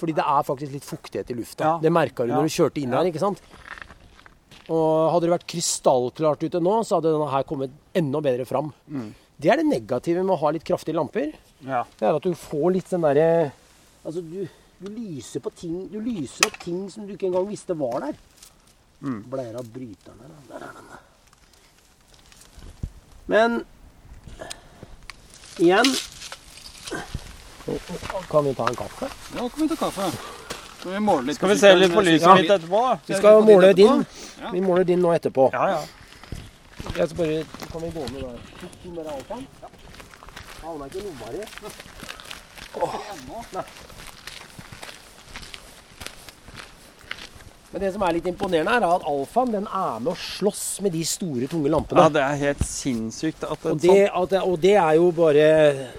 [0.00, 1.64] Fordi det er faktisk litt fuktighet i lufta.
[1.66, 1.74] Ja.
[1.82, 2.36] Det merka du Ja.
[2.40, 3.42] når du kjørte inn her, ikke sant?
[4.70, 8.70] Og hadde det vært krystallklart ute nå, så hadde denne her kommet enda bedre fram.
[8.86, 9.08] Mm.
[9.42, 11.32] Det er det negative med å ha litt kraftige lamper.
[11.66, 11.82] ja.
[11.98, 13.52] Det er at du får litt den derre
[14.04, 14.48] Altså, du,
[14.82, 18.16] du lyser på ting Du lyser opp ting som du ikke engang visste var der.
[19.02, 19.20] Mm.
[19.30, 20.32] Bleier av bryteren her.
[20.50, 20.88] Der er den.
[23.30, 23.64] Men
[25.62, 25.86] igjen
[28.30, 29.10] Kan vi ta en kaffe?
[29.36, 30.10] Ja, kom vi ta kaffe.
[30.82, 32.34] Skal vi måle litt Skal vi se litt på lyset Ja.
[32.34, 32.98] mitt etterpå, da?
[33.06, 34.04] Vi skal måle din.
[34.42, 34.50] Ja.
[34.50, 35.44] Vi måler din nå etterpå.
[35.52, 35.82] Ja, ja.
[36.96, 38.38] Jeg skal bare, kan vi gå med der?
[38.60, 39.46] Tok du med deg alfaen?
[39.62, 39.68] Ja.
[40.64, 41.38] Havna ikke i lomma di.
[43.52, 43.62] Nei.
[47.72, 50.92] Men det som er litt imponerende, er at alfaen den er med å slåss med
[50.92, 52.02] de store, tunge lampene.
[52.04, 55.06] ja det er helt sinnssykt at og, det, sånn at det, og det er jo
[55.16, 55.46] bare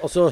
[0.04, 0.28] Altså,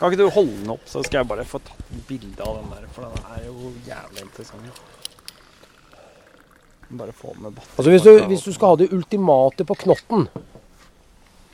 [0.00, 2.70] Kan ikke du holde den opp, så skal jeg bare få tatt bilde av den
[2.74, 4.80] der, for den er jo jævlig interessant.
[6.94, 7.74] Bare få med batteri.
[7.78, 10.26] altså hvis, du, hvis du skal ha det ultimate på knotten,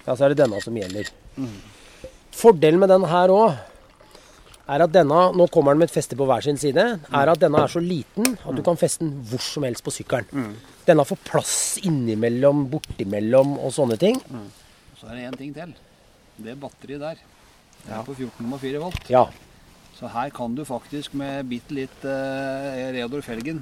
[0.06, 1.10] ja, så er det denne som gjelder.
[2.34, 3.58] Fordelen med den her òg
[4.70, 6.84] er at denne Nå kommer den med et feste på hver sin side.
[7.10, 9.94] Er at denne er så liten at du kan feste den hvor som helst på
[9.94, 10.54] sykkelen.
[10.86, 11.54] Denne får plass
[11.86, 14.18] innimellom, bortimellom og sånne ting.
[14.98, 15.74] Så er det én ting til.
[16.40, 17.22] Det batteriet der
[17.80, 19.06] det er på 14,4 volt.
[19.08, 19.24] Ja.
[20.00, 23.60] Så her kan du faktisk med bitte litt eh, Reodor Felgen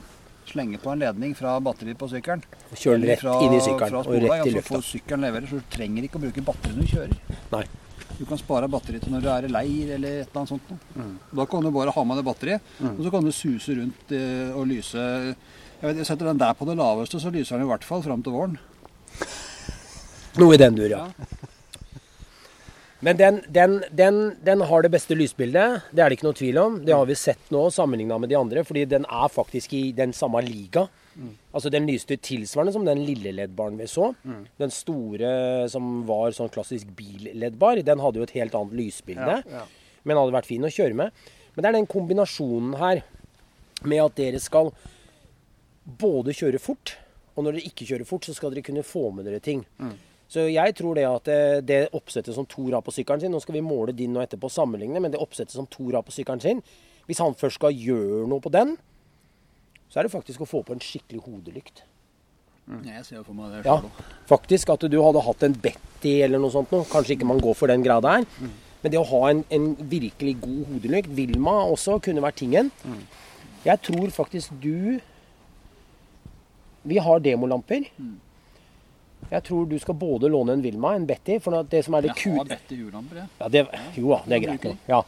[0.49, 2.45] slenge på en ledning fra batteriet på sykkelen.
[2.71, 4.79] Og kjøre den rett fra- inn i sykkelen og rett i altså lufta.
[4.79, 7.37] Altså, sykkelen leverer, så du trenger ikke å bruke batteri når du kjører.
[7.53, 7.65] Nei.
[8.19, 10.71] Du kan spare batteriet til når du er i leir eller et eller annet sånt.
[10.97, 11.13] Mm.
[11.43, 14.55] Da kan du bare ha med det batteriet, og så kan du suse rundt eh,
[14.55, 17.71] og lyse jeg, vet, jeg setter den der på det laveste, så lyser den i
[17.71, 18.57] hvert fall fram til våren.
[20.39, 21.05] Noe i den dur, ja.
[23.01, 26.57] Men den, den, den, den har det beste lysbildet, det er det ikke noe tvil
[26.59, 26.79] om.
[26.83, 30.15] Det har vi sett nå sammenligna med de andre, fordi den er faktisk i den
[30.17, 30.89] samme liga.
[31.55, 34.13] Altså Den lyste tilsvarende som den lille LED-baren vi så.
[34.59, 35.31] Den store
[35.71, 39.41] som var sånn klassisk bil-LED-bar, den hadde jo et helt annet lysbilde.
[39.47, 39.65] Ja, ja.
[40.07, 41.25] Men hadde vært fin å kjøre med.
[41.55, 43.03] Men det er den kombinasjonen her
[43.87, 44.71] med at dere skal
[45.99, 46.97] både kjøre fort,
[47.35, 49.63] og når dere ikke kjører fort, så skal dere kunne få med dere ting.
[50.29, 53.41] Så jeg tror det at det, det oppsettet som Thor har på sykkelen sin Nå
[53.41, 56.13] skal vi måle din nå etterpå og sammenligne, men det oppsettet som Thor har på
[56.13, 56.61] sykkelen sin
[57.09, 58.75] Hvis han først skal gjøre noe på den,
[59.89, 61.87] så er det faktisk å få på en skikkelig hodelykt.
[62.85, 66.43] Jeg ser for meg det Ja, selv faktisk at du hadde hatt en Betty eller
[66.43, 66.85] noe sånt noe.
[66.93, 68.27] Kanskje ikke man går for den grad der.
[68.37, 68.51] Mm.
[68.83, 72.69] Men det å ha en, en virkelig god hodelykt Vilma også kunne vært tingen.
[73.65, 75.01] Jeg tror faktisk du
[76.89, 77.89] Vi har demolamper.
[79.29, 81.39] Jeg tror du skal både låne en Vilma, en Betty.
[81.45, 83.65] For det som er det Jeg har Betty dette hjulamper, ja, det,
[83.97, 84.69] Jo da, det er greit.
[84.89, 85.03] Ja.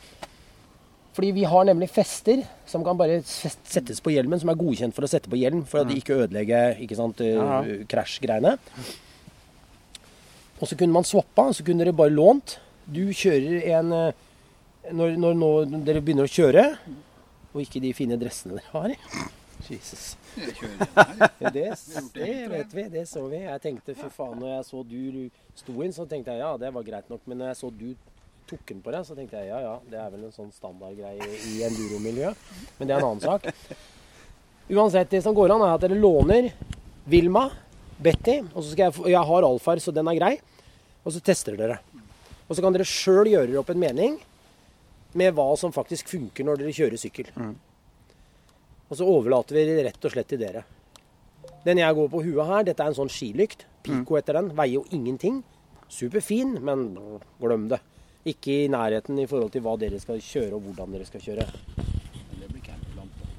[1.17, 5.05] Fordi vi har nemlig fester som kan bare settes på hjelmen, som er godkjent for
[5.05, 8.55] å sette på hjelm, for at de ikke ødelegger ikke sant, eh, krasjgreiene.
[10.61, 12.59] Og så kunne man swappa, så kunne dere bare lånt.
[12.87, 14.27] Du kjører en eh,
[14.93, 16.65] når, når, når dere begynner å kjøre,
[17.51, 18.95] og ikke de fine dressene dere har
[19.69, 20.17] Jesus.
[20.37, 21.67] Det,
[22.15, 23.43] det vet vi, det så vi.
[23.45, 25.29] Jeg tenkte fy faen, når jeg så du
[25.59, 27.21] sto inn, så tenkte jeg ja, det var greit nok.
[27.31, 27.89] Men når jeg så du
[28.51, 31.27] tok den på deg, så tenkte jeg ja ja, det er vel en sånn standardgreie
[31.53, 32.33] i enduro-miljø.
[32.81, 33.51] Men det er en annen sak.
[34.71, 36.51] Uansett, det som går an, er at dere låner
[37.11, 37.49] Vilma,
[38.01, 40.35] Betty, og så skal jeg, få- jeg har alfar, så den er grei.
[41.05, 41.79] Og så tester dere.
[42.49, 44.19] Og så kan dere sjøl gjøre dere opp en mening
[45.19, 47.31] med hva som faktisk funker når dere kjører sykkel.
[48.91, 50.65] Og så overlater vi det rett og slett til dere.
[51.65, 53.67] Den jeg går på huet her, dette er en sånn skilykt.
[53.87, 54.51] Pico heter den.
[54.57, 55.43] Veier jo ingenting.
[55.91, 56.89] Superfin, men
[57.41, 57.81] glem det.
[58.31, 61.47] Ikke i nærheten i forhold til hva dere skal kjøre og hvordan dere skal kjøre.
[61.47, 63.31] Det blir camplampe.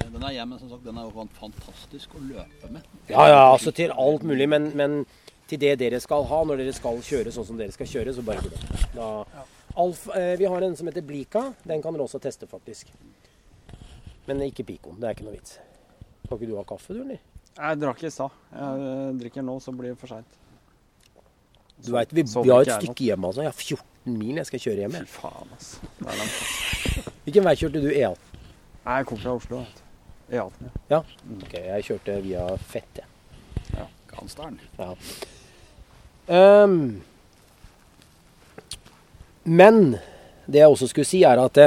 [0.00, 0.84] Den, den er hjemme, som sagt.
[0.86, 2.88] Den er jo fantastisk å løpe med.
[3.10, 5.04] Ja, ja, altså til alt mulig, men, men
[5.46, 8.24] til det dere skal ha når dere skal kjøre sånn som dere skal kjøre, så
[8.26, 8.58] bare glem
[8.96, 9.46] det.
[9.76, 11.50] Eh, vi har en som heter Blika.
[11.66, 12.90] Den kan dere også teste, faktisk.
[14.26, 14.98] Men ikke Picoen.
[15.00, 15.58] Det er ikke noe vits.
[16.24, 17.22] Skal ikke du ha kaffe, du, eller?
[17.56, 18.34] Jeg drakk i stad.
[18.52, 20.38] Jeg eh, drikker nå, så blir det for seint.
[21.86, 23.30] Du vet, vi, vi har et stykke hjemme.
[23.30, 23.44] Altså.
[23.44, 24.96] Jeg har 14 mil jeg skal kjøre hjem.
[24.96, 25.90] Fy faen, altså.
[25.98, 27.10] Det er langt.
[27.26, 27.90] Hvilken vei kjørte du?
[27.92, 28.30] E18?
[28.86, 29.62] Nei, Jeg kom fra Oslo.
[29.64, 30.36] vet du.
[30.36, 30.72] E18, ja.
[30.90, 31.00] Ja?
[31.36, 33.86] Ok, jeg kjørte via Fett, jeg.
[34.16, 34.60] Gansdalen.
[34.78, 34.94] Ja.
[36.64, 37.02] Um,
[39.44, 39.98] men
[40.46, 41.60] det jeg også skulle si, er at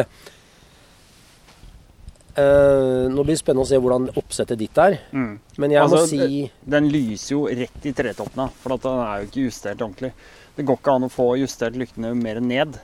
[2.39, 4.99] det, eh, Nå blir det spennende å se hvordan oppsettet ditt er.
[5.11, 5.39] Mm.
[5.57, 9.19] Men jeg Altså, må si Den lyser jo rett i tretoppene, for at den er
[9.19, 10.13] jo ikke justert ordentlig.
[10.55, 12.79] Det går ikke an å få justert lyktene mer ned.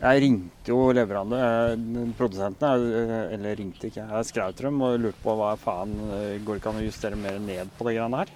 [0.00, 4.98] Jeg ringte jo leverandør, eh, produsentene, eh, eller ringte ikke, jeg skrev til dem og
[4.98, 7.96] lurte på hva faen eh, Går det ikke an å justere mer ned på de
[7.98, 8.30] greiene her?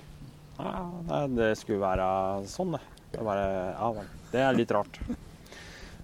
[0.58, 2.80] Ja, det skulle være sånn, det.
[3.10, 4.98] Det, er bare, ja, det er litt rart.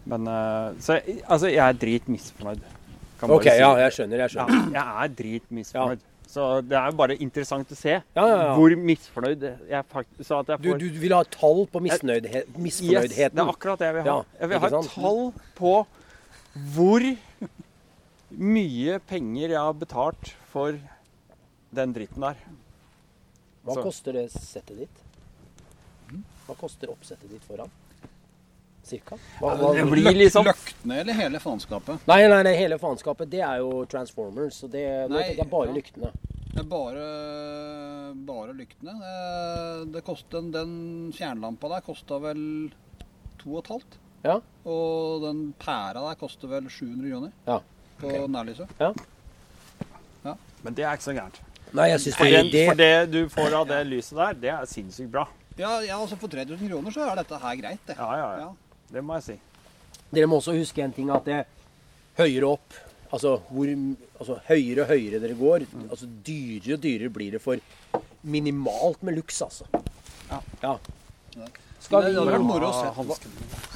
[0.06, 0.96] Men eh, Så
[1.28, 2.60] altså, jeg er drit misfornøyd.
[2.60, 2.79] Kan bare
[3.28, 4.16] OK, si ja, jeg skjønner.
[4.22, 4.72] Jeg Ja, skjønner.
[4.72, 6.00] jeg er dritmisfornøyd.
[6.30, 8.54] Så det er jo bare interessant å se Ja, ja, ja.
[8.54, 12.54] hvor misfornøyd jeg faktisk Så at jeg får du vil ha tall på misfornøydheten?
[12.64, 12.78] Yes,
[13.10, 14.06] det er akkurat det jeg vil ha.
[14.06, 14.90] Ja, jeg vil ha et sant?
[14.94, 15.86] tall på
[16.74, 17.02] hvor
[18.30, 20.78] mye penger jeg har betalt for
[21.74, 22.36] den dritten der.
[23.66, 25.02] Hva Så- koster det settet ditt?
[26.46, 27.70] Hva koster oppsettet ditt foran?
[28.86, 29.16] Cirka?
[29.38, 32.06] Hva, hva, Det blir liksom Løktene eller hele faenskapet?
[32.10, 34.60] Nei, nei, det hele faenskapet, det er jo Transformers.
[34.62, 35.76] Så det, Nei, det er bare ja.
[35.76, 36.12] lyktene.
[36.50, 37.04] Det er bare,
[38.26, 38.96] bare lyktene.
[38.98, 40.72] Det, det kost, den,
[41.14, 42.42] fjernlampa der kosta vel
[43.40, 44.00] to og et halvt.
[44.24, 44.40] Ja.
[44.68, 47.60] Og den pæra der koster vel 700 kroner Ja.
[48.00, 48.26] på okay.
[48.28, 48.76] nærlyset.
[50.62, 51.40] Men det er ikke så gærent.
[51.70, 54.40] Nei, jeg syns For det, det, for det det du får av det lyset der,
[54.42, 55.28] det er sinnssykt bra.
[55.58, 57.96] Ja, ja, altså for 3000 kroner så er dette her greit, det.
[57.98, 58.50] Ja, ja, ja.
[58.90, 58.94] Ja.
[58.98, 59.40] Det må jeg si.
[60.10, 61.42] Dere må også huske en ting at det
[62.18, 62.78] høyere opp
[63.10, 63.66] Altså, hvor,
[64.20, 67.58] altså høyere og høyere dere går, altså dyrere og dyrere blir det for
[68.22, 69.66] minimalt med luks, altså.
[70.62, 70.76] Ja.
[71.80, 73.16] Skal det, hadde vært moro å se hva,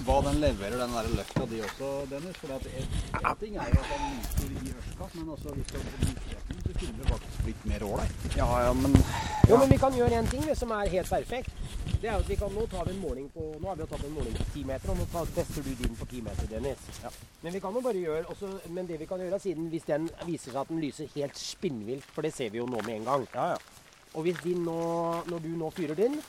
[0.07, 2.39] hva den leverer, den der løkta di også, Dennis.
[2.39, 5.75] For at en, en ting er jo at den lyser i ørska, men også hvis
[5.75, 6.54] du
[6.87, 8.27] kunne faktisk blitt mer ålreit.
[8.37, 8.97] Ja, ja, men
[9.49, 11.51] Jo, men vi kan gjøre en ting som er helt perfekt.
[12.01, 13.89] Det er at vi kan, Nå tar vi en måling på Nå har vi jo
[13.89, 16.51] tatt en måling på 10 meter, og nå tar, tester du din på 10 meter,
[16.51, 17.01] Dennis.
[17.43, 20.11] Men vi kan jo bare gjøre også, Men det vi kan gjøre, siden hvis den
[20.27, 23.11] viser seg at den lyser helt spinnvilt, for det ser vi jo nå med en
[23.11, 23.59] gang Ja, ja.
[24.15, 24.79] Og hvis din nå,
[25.27, 26.21] når du nå fyrer din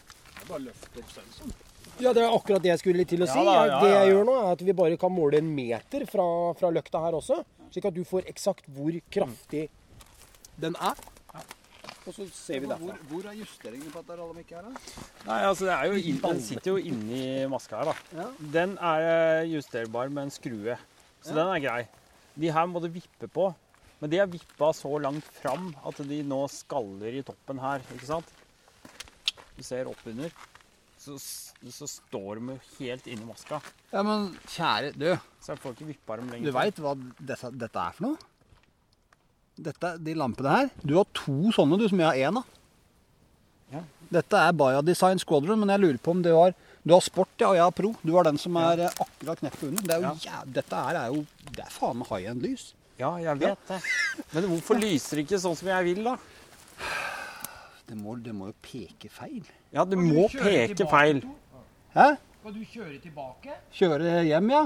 [0.47, 1.53] Bare løfter opp sensoren.
[1.99, 3.39] Ja, det er akkurat det jeg skulle til å si.
[3.39, 6.03] Ja da, ja, det jeg gjør nå, er at vi bare kan måle en meter
[6.09, 6.25] fra,
[6.59, 7.39] fra løkta her også.
[7.71, 9.69] Slik at du får eksakt hvor kraftig
[10.61, 10.95] den er.
[12.05, 13.07] Og så ser vi Hvor, derfra.
[13.09, 15.03] hvor er justeringene på dette alle ikke er da?
[15.25, 18.25] Nei, altså det er jo inn, Den sitter jo inni maska her, da.
[18.53, 20.75] Den er eh, justerbar med en skrue,
[21.25, 21.79] så den er grei.
[22.37, 23.47] De her må du vippe på,
[24.01, 28.05] men de er vippa så langt fram at de nå skaller i toppen her, ikke
[28.11, 28.29] sant?
[29.57, 30.29] Du ser oppunder.
[31.01, 33.59] Så, så står de helt inni maska,
[33.91, 35.09] Ja, men kjære du,
[35.41, 36.49] så jeg får ikke vippa dem lenger.
[36.51, 38.17] du veit hva dette, dette er for noe?
[39.55, 40.69] Dette, de lampene her.
[40.83, 42.47] Du har to sånne, du, som jeg har én av.
[43.71, 43.81] Ja.
[44.17, 46.53] Dette er Baya Design Squadron, men jeg lurer på om du har
[46.85, 47.89] Du har sport, ja, og jeg har pro.
[48.05, 48.89] Du har den som er ja.
[49.01, 49.85] akkurat kneppet under.
[49.87, 50.41] Det er jo, ja.
[50.59, 52.67] dette her er jo Det er faen meg high end-lys.
[52.99, 53.79] Ja, jeg vet det.
[54.35, 56.17] Men hvorfor lyser det ikke sånn som jeg vil, da?
[57.85, 59.43] Det må, det må jo peke feil.
[59.69, 61.19] Ja, det må peke feil.
[61.93, 62.15] Hæ?
[62.39, 63.57] Skal du kjøre tilbake?
[63.77, 64.63] Kjøre hjem, ja?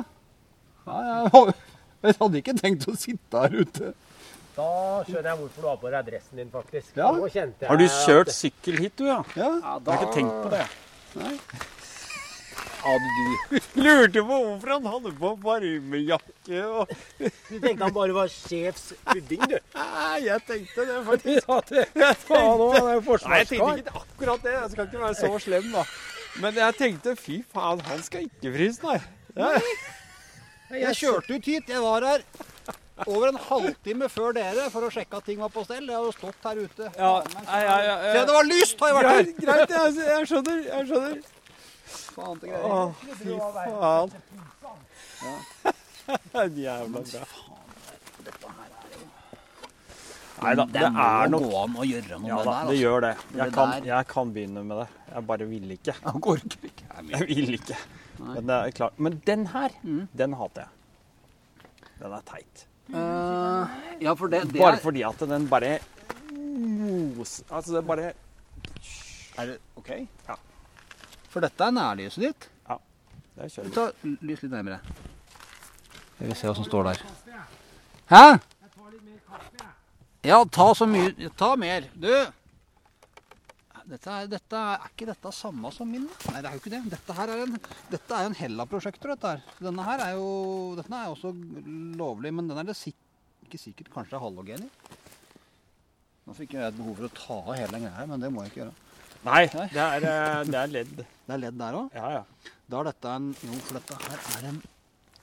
[0.85, 1.55] Ja, jeg,
[2.07, 3.91] jeg hadde ikke tenkt å sitte her ute.
[4.59, 4.69] Da
[5.07, 6.91] skjønner jeg hvorfor du har på deg dressen din, faktisk.
[6.99, 7.09] Ja.
[7.15, 9.21] Nå kjente jeg Har du at- kjørt sykkel hit, du, ja?
[9.39, 9.51] Ja.
[9.63, 10.65] Ja, Jeg har ikke tenkt på det.
[12.79, 18.31] hadde du Lurte på hvorfor han hadde på varmejakke og Du tenkte han bare var
[18.33, 19.57] sjefspudding, du.
[19.79, 21.49] Nei, jeg tenkte det faktisk.
[21.49, 24.53] Ja, det, Jeg tenkte, er nei, jeg tenkte ikke akkurat det.
[24.57, 25.85] Jeg skal ikke være så slem, da.
[26.39, 28.99] Men jeg tenkte fy faen, han skal ikke fryse, nei.
[29.39, 29.49] Ja.
[30.69, 31.69] Jeg kjørte ut hit.
[31.71, 32.23] Jeg var her
[33.07, 35.85] over en halvtime før dere for å sjekke at ting var på stell.
[35.87, 36.89] Jeg hadde stått her ute.
[36.97, 38.79] Ja, ja, ja, ja, Se, det var lyst!
[38.79, 39.23] Har jeg vært her.
[39.23, 40.63] Greit, greit jeg, jeg skjønner.
[40.69, 41.19] Jeg skjønner.
[41.89, 42.65] Faen til greier.
[42.69, 42.89] Åh,
[43.19, 43.29] fy
[43.83, 44.09] faen.
[45.19, 46.43] Ja.
[46.47, 47.25] Jævla bra.
[50.39, 52.53] Nei da, det, det må er nok gå an å gjøre noe Ja med det
[52.53, 52.67] der.
[52.69, 53.09] det gjør det.
[53.19, 54.85] Jeg det kan, jeg kan begynne med det.
[55.09, 55.95] Jeg bare vil ikke.
[56.05, 56.87] Jeg orker ikke.
[57.11, 57.79] Jeg vil ikke.
[58.21, 59.01] Men det er klart.
[59.07, 59.75] Men den her,
[60.23, 61.67] den hater jeg.
[61.99, 62.65] Den er teit.
[62.89, 65.79] Eh, ja, for det, det Bare er, fordi at den bare
[67.49, 68.13] Altså, det bare
[69.39, 69.89] er det OK?
[70.27, 70.35] Ja.
[71.29, 72.49] For dette er nærlyset ditt.
[73.39, 73.71] Det er kjølig.
[73.71, 74.79] Ta lys litt nærmere.
[76.19, 77.03] Jeg vil se hva som står der.
[78.09, 78.23] Hæ?
[80.27, 81.87] Ja, ta så mye Ta mer.
[81.95, 82.11] Du!
[83.89, 86.05] Dette er, dette er, er ikke dette samme som min?
[86.29, 86.81] Nei, det er jo ikke det.
[86.91, 87.55] Dette her er en,
[87.89, 89.45] dette er en Hella-prosjektor, dette her.
[89.65, 90.27] Denne her er jo
[90.77, 91.31] Denne er også
[91.97, 92.97] lovlig, men den er det sik
[93.49, 94.97] ikke sikkert kanskje er halogen i.
[96.27, 98.29] Nå fikk jeg et behov for å ta av hele den greia her, men det
[98.29, 98.75] må jeg ikke gjøre.
[99.25, 99.39] Nei,
[99.73, 100.99] det er, eh, det er ledd.
[101.29, 101.89] Det er ledd der òg.
[101.93, 102.53] Ja, ja.
[102.69, 104.61] Da er dette en Jo, for dette her er en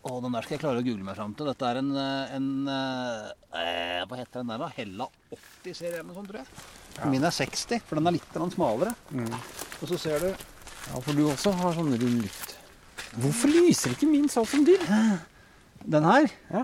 [0.07, 1.49] Å, den der skal jeg klare å google meg fram til.
[1.51, 4.69] Dette er en, en, en eh, Hva heter den der, da?
[4.77, 6.76] Hella 80-serie eller noe sånt, tror jeg.
[7.05, 8.95] Min er 60, for den er litt smalere.
[9.11, 9.41] smalere.
[9.83, 12.55] Og så ser du ja, for du også har sånn rund luft.
[13.21, 14.85] Hvorfor lyser ikke min sånn som din?
[15.87, 16.29] den her.
[16.53, 16.63] Ja.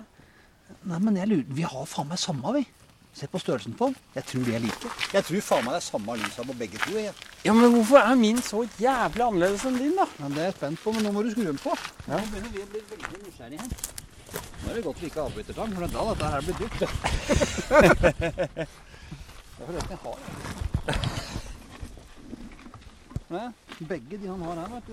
[0.89, 2.63] Nei, men jeg lurer Vi har faen meg samme, vi.
[3.13, 3.97] Se på størrelsen på den.
[4.17, 4.93] Jeg tror de er like.
[5.13, 6.95] Jeg tror faen meg det er samme lysa på begge to.
[6.97, 7.13] Jeg.
[7.45, 10.07] Ja, men hvorfor er min så jævlig annerledes enn din, da?
[10.23, 11.77] Men det er jeg spent på, men nå må du skru den på.
[12.09, 13.69] Nå begynner vi å bli veldig nysgjerrige her.
[14.33, 16.57] Nå er det godt vi ikke har avbrytertang, for det er da dette her blir
[16.63, 16.81] dyrt.
[19.69, 21.23] det er forresten
[23.33, 23.53] jeg har
[23.89, 24.93] Begge de han har her, vet du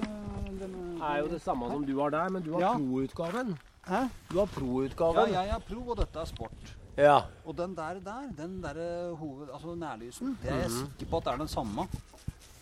[0.60, 2.74] den, er jo det samme som du har der, men du har Ja.
[2.78, 3.58] pro-utgaven.
[3.88, 4.00] Hæ?
[4.32, 5.30] Du har pro-utgaven.
[5.34, 6.76] Ja, jeg er pro, og dette er sport.
[6.98, 7.18] Ja.
[7.46, 11.18] Og den der, der den der eh, hoved, altså nærlysen, det er jeg sikker på
[11.18, 11.88] at det er den samme.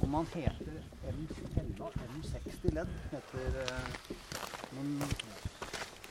[0.03, 0.81] Om han heter
[1.13, 4.15] M, Hella M60 ledd, heter eh,
[4.77, 5.01] men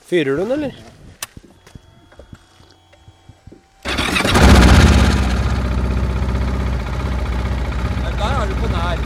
[0.07, 0.73] Fyrer du den, eller?
[8.27, 8.97] Der er du på nær.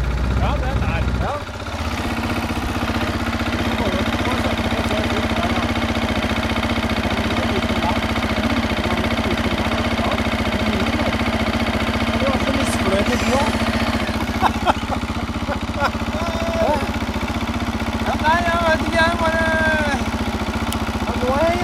[0.43, 1.01] Ja, det er nær.
[1.25, 1.35] Ja.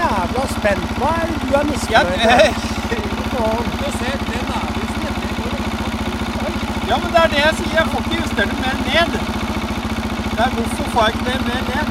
[0.07, 0.85] Jeg er spent.
[0.99, 2.67] Hva er det du er misfornøyd med?
[3.81, 5.67] Du ser, den nærlysen det går
[6.89, 7.73] Ja, men det er det jeg sier.
[7.79, 9.11] Jeg får ikke justert det mer ned.
[10.35, 11.89] Det er hvorfor får jeg ikke det mer ned?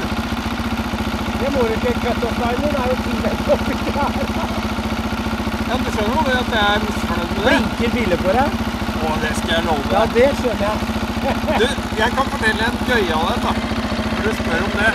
[1.39, 1.91] Det må du ikke.
[2.03, 4.11] Cutoff-linen er jo tilvendt oppi der.
[5.69, 7.57] Ja, Du skjønner jo at jeg er misfornøyd med det?
[7.57, 8.49] Blinker biler på deg.
[9.05, 10.77] Å, det skal jeg love Ja, det skjønner jeg.
[11.61, 11.67] Du,
[12.01, 13.51] jeg kan fortelle en gøyal en, da.
[14.13, 14.91] Når du spør om det.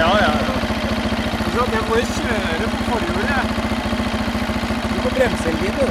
[0.00, 0.32] Ja, ja.
[1.54, 3.59] Så jeg må jo kjøre på forhjulet,
[5.00, 5.84] Du får bremseelbil, du.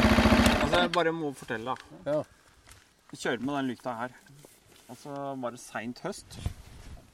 [0.62, 2.12] Altså, jeg bare må fortelle, da.
[2.12, 2.18] Ja.
[3.10, 4.12] Jeg kjører med den lykta her.
[4.86, 6.38] Og så var det seint høst.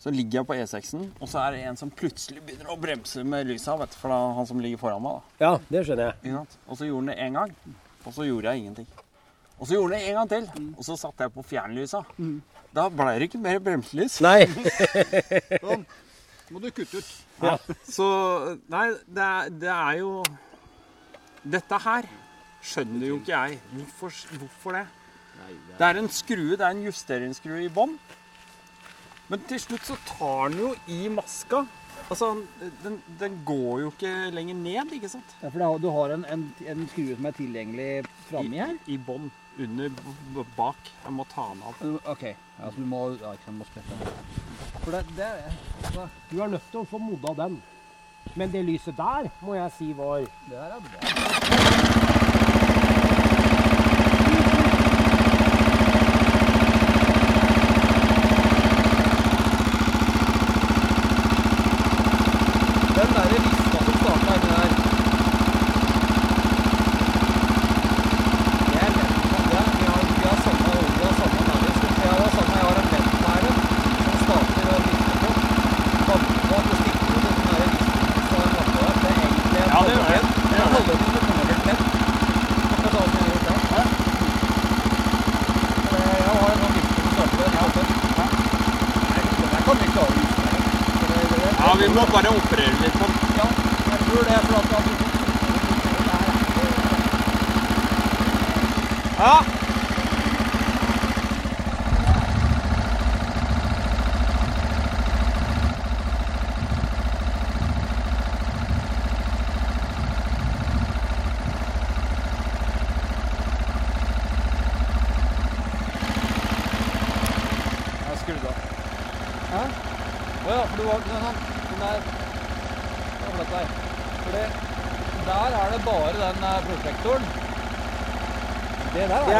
[0.03, 3.23] Så ligger jeg på E6-en, og så er det en som plutselig begynner å bremse
[3.23, 3.77] med lysa.
[3.79, 5.21] vet du, For det er han som ligger foran meg.
[5.39, 5.45] da.
[5.45, 6.43] Ja, det skjønner jeg.
[6.67, 7.55] Og så gjorde han det én gang,
[8.03, 8.87] og så gjorde jeg ingenting.
[9.55, 12.03] Og så gjorde han det en gang til, og så satte jeg på fjernlysa.
[12.75, 14.19] Da ble det ikke mer bremselys.
[14.19, 14.41] Nei.
[15.63, 15.87] Sånn.
[16.51, 17.13] Må du kutte ut.
[17.89, 18.05] Så
[18.69, 20.11] Nei, det er, det er jo
[21.45, 22.07] Dette her
[22.65, 23.59] skjønner jo ikke jeg.
[23.71, 24.85] Hvorfor, hvorfor det?
[25.77, 27.97] Det er en skrue, det er en justeringsskrue i bånn.
[29.29, 31.63] Men til slutt så tar den jo i maska.
[32.05, 32.31] Altså,
[32.83, 35.35] den, den går jo ikke lenger ned, ikke sant?
[35.41, 37.89] Ja, for du har en, en, en skrue som er tilgjengelig
[38.29, 38.75] framme her?
[38.89, 39.31] I bånn.
[39.55, 39.93] Under,
[40.57, 40.89] bak.
[41.05, 41.85] Jeg må ta den av.
[42.11, 42.25] Ok,
[42.59, 44.75] Altså, du må, ja, ikke sant, må sprette den.
[44.81, 45.47] For det, det er
[45.87, 47.57] altså, Du er nødt til å få modda den.
[48.35, 51.34] Men det lyset der må jeg si var Det her er bra.
[51.47, 51.94] Thank you.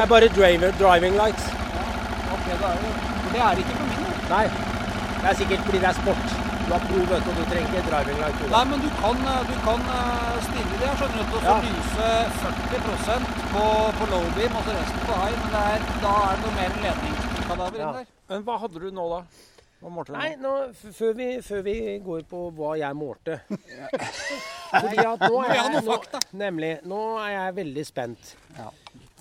[0.05, 1.45] Er er bare driver, driving lights.
[2.33, 2.89] Ok, det er jo
[3.23, 4.03] For det er ikke på min.
[4.29, 4.45] Nei.
[5.21, 6.27] Det er sikkert fordi det er sport.
[6.65, 8.37] Du har pro, vet du, og du trenger ikke driving light.
[8.41, 8.45] du.
[8.55, 11.43] Nei, men du kan, eh, du kan eh, stille det, Jeg skjønner du, til å
[11.49, 11.57] Ja.
[11.65, 12.07] lyse
[12.43, 13.65] 40% på,
[13.97, 15.35] på low beam, og så resten på high.
[15.41, 17.91] Men det er, da er det noe mer ledningskadaver Ja.
[17.97, 18.05] der.
[18.29, 19.21] Men hva hadde du nå, da?
[20.09, 20.53] Nei, nå?
[20.97, 21.75] før, vi, før vi
[22.05, 23.35] går på hva jeg målte
[24.81, 25.97] Fordi at nå er jeg, nå.
[26.31, 26.73] Nemlig.
[26.89, 28.35] Nå er jeg veldig spent.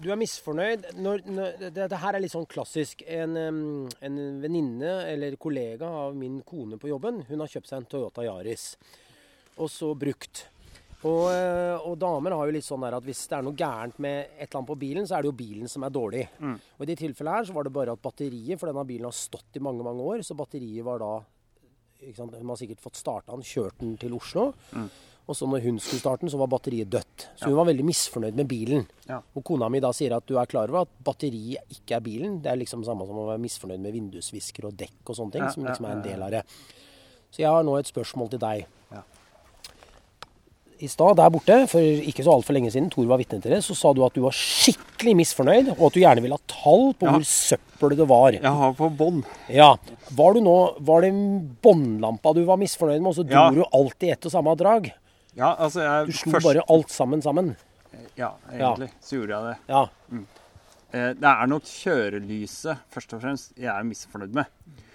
[0.03, 0.89] Du er misfornøyd.
[0.99, 3.05] Når, når, det, det her er litt sånn klassisk.
[3.07, 7.89] En, en venninne eller kollega av min kone på jobben, hun har kjøpt seg en
[7.93, 8.73] Toyota Yaris.
[9.62, 10.49] Og så brukt.
[11.05, 13.99] Og, eh, og damer har jo litt sånn der at hvis det er noe gærent
[14.01, 16.25] med et eller annet på bilen, så er det jo bilen som er dårlig.
[16.79, 19.16] Og i det tilfellet her så var det bare at batteriet, for denne bilen har
[19.16, 21.12] stått i mange, mange år, så batteriet var da
[22.01, 22.35] ikke sant?
[22.41, 24.49] Hun har sikkert fått starta den, kjørt den til Oslo.
[25.26, 27.28] Og så når hun skulle starte den, så var batteriet dødt.
[27.40, 28.82] Så hun var veldig misfornøyd med bilen.
[29.09, 29.22] Ja.
[29.34, 32.42] Og kona mi da sier at du er klar over at batteriet ikke er bilen.
[32.44, 35.46] Det er liksom samme som å være misfornøyd med vindusvisker og dekk og sånne ting,
[35.55, 36.42] som liksom er en del av det.
[37.32, 38.66] Så jeg har nå et spørsmål til deg.
[38.92, 39.01] Ja.
[40.84, 43.60] I stad der borte, for ikke så altfor lenge siden, Tor var vitne til det,
[43.64, 46.90] så sa du at du var skikkelig misfornøyd, og at du gjerne ville ha tall
[46.98, 47.12] på Ja.
[47.14, 48.32] hvor søppel det var.
[48.36, 49.22] Jeg har på bånd.
[49.48, 49.76] Ja.
[50.10, 51.12] Var du nå Var det
[51.62, 53.51] båndlampa du var misfornøyd med, og så dro Ja.
[53.51, 54.92] du alltid ett og samme drag?
[55.36, 57.56] Ja, altså jeg Du slo først- bare alt sammen sammen?
[58.16, 59.56] Ja, egentlig så gjorde jeg det.
[59.69, 59.82] Ja.
[60.94, 64.47] Eh, Det er nok kjørelyset først og fremst jeg er misfornøyd med.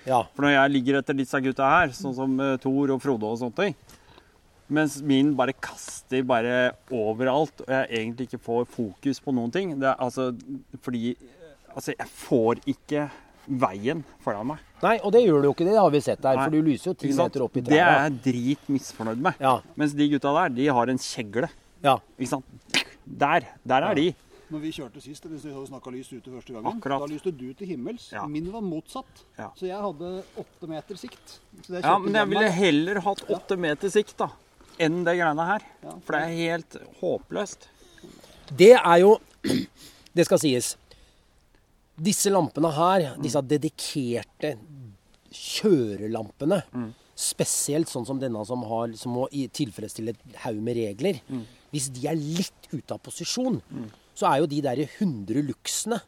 [0.06, 0.24] Ja.
[0.36, 3.38] For når jeg ligger etter disse gutta her, sånn som eh, Thor og Frode og
[3.42, 3.76] sånne ting,
[4.70, 9.76] mens min bare kaster bare overalt, og jeg egentlig ikke får fokus på noen ting,
[9.80, 10.32] det er altså
[10.82, 11.16] fordi
[11.70, 13.12] Altså, jeg får ikke
[13.50, 14.62] veien foran meg.
[14.84, 16.38] Nei, og det gjør du jo ikke, det har vi sett der.
[16.38, 16.46] Nei.
[16.46, 19.42] For du lyser jo ti meter opp i Det er jeg drit misfornøyd med.
[19.42, 19.56] Ja.
[19.80, 21.50] Mens de gutta der, de har en kjegle.
[21.84, 21.98] Ja.
[22.20, 22.46] Ikke sant?
[23.06, 23.48] Der.
[23.68, 24.08] Der er de.
[24.50, 27.04] Når vi kjørte sist, hvis vi hadde snakka lys ute første gangen, Akkurat.
[27.04, 28.08] da lyste du til himmels.
[28.16, 28.24] Ja.
[28.26, 29.26] Min var motsatt.
[29.38, 29.52] Ja.
[29.58, 31.36] Så jeg hadde åtte meter sikt.
[31.66, 34.32] Så det Ja, men jeg ville heller hatt åtte meter sikt, da.
[34.80, 35.66] Enn det greiene her.
[35.84, 35.94] Ja.
[36.06, 37.68] For det er helt håpløst.
[38.58, 39.18] Det er jo
[40.18, 40.72] Det skal sies.
[42.00, 44.54] Disse lampene her, disse dedikerte
[45.36, 46.62] kjørelampene,
[47.20, 51.18] spesielt sånn som denne som, har, som må tilfredsstille et haug med regler
[51.74, 53.60] Hvis de er litt ute av posisjon,
[54.16, 56.00] så er jo de der 100 luksene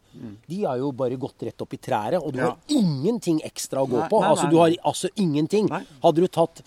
[0.48, 2.54] De har jo bare gått rett opp i træret, og du Ja.
[2.54, 4.22] har ingenting ekstra å gå Nei, på.
[4.22, 5.68] nei, altså, nei, du har altså ingenting.
[5.70, 6.64] Hadde du tatt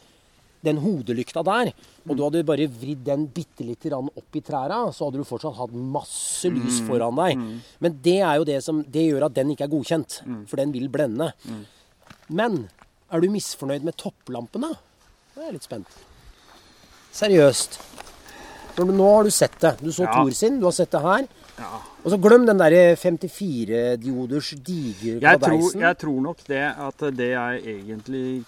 [0.65, 1.71] den hodelykta der,
[2.09, 5.25] og du hadde bare vridd den bitte lite grann opp i træra, så hadde du
[5.29, 6.87] fortsatt hatt masse lys Mm.
[6.89, 7.39] foran deg.
[7.81, 10.47] Men det er jo det som Det gjør at den ikke er godkjent, Mm.
[10.49, 11.33] for den vil blende.
[12.29, 12.69] Men
[13.13, 14.75] er du misfornøyd med topplampene?
[15.35, 15.87] Da er jeg litt spent.
[17.13, 17.79] Seriøst.
[18.75, 19.77] For nå har du sett det.
[19.81, 20.13] Du så Ja.
[20.25, 21.29] Tor sin, du har sett det her.
[21.59, 21.79] Ja.
[22.05, 27.29] Og så glem den derre 54-dioders digre Jeg tror, jeg tror nok det at det
[27.31, 28.45] jeg egentlig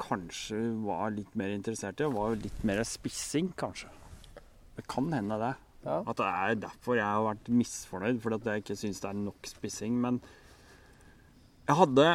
[0.00, 3.90] kanskje var litt mer interessert i, var jo litt mer spissing, kanskje.
[4.76, 5.54] Det kan hende det.
[5.84, 6.00] Ja.
[6.04, 9.18] At det er derfor jeg har vært misfornøyd, fordi at jeg ikke syns det er
[9.20, 9.96] nok spissing.
[10.00, 10.20] Men
[11.68, 12.06] jeg hadde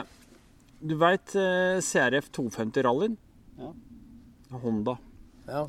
[0.86, 3.16] Du veit CRF 250-rallyen?
[3.58, 3.72] Ja.
[4.62, 4.98] Honda.
[5.48, 5.64] Ja.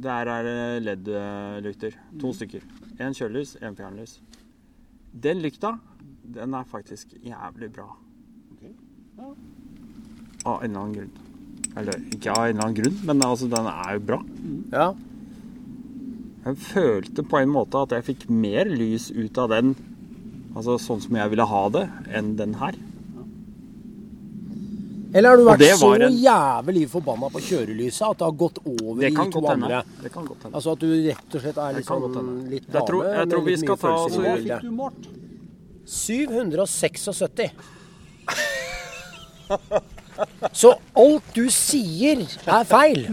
[0.00, 1.96] Der er det LED-lykter.
[2.20, 2.62] To stykker.
[3.00, 4.18] Én kjølelys, én fjernlys.
[5.10, 5.72] Den lykta,
[6.22, 7.88] den er faktisk jævlig bra.
[8.52, 8.62] Ok.
[9.18, 9.32] Ja.
[10.44, 11.10] Av en eller annen grunn.
[11.76, 14.20] Eller ikke av en eller annen grunn, men altså, den er jo bra.
[14.72, 14.94] ja.
[16.40, 19.74] Jeg følte på en måte at jeg fikk mer lys ut av den,
[20.56, 21.82] altså sånn som jeg ville ha det,
[22.16, 22.72] enn den her.
[25.12, 29.04] Eller har du vært så en- jævlig forbanna på kjørelyset at det har gått over
[29.04, 29.82] i to andre?
[30.02, 30.54] Det kan godt hende.
[30.56, 33.28] Altså at du rett og slett er Det litt sånn litt Jeg dame tror- jeg
[33.28, 35.08] tror vi skal ta Hva fikk du målt?
[35.84, 37.08] 776.
[40.52, 43.06] Så alt du sier, er feil.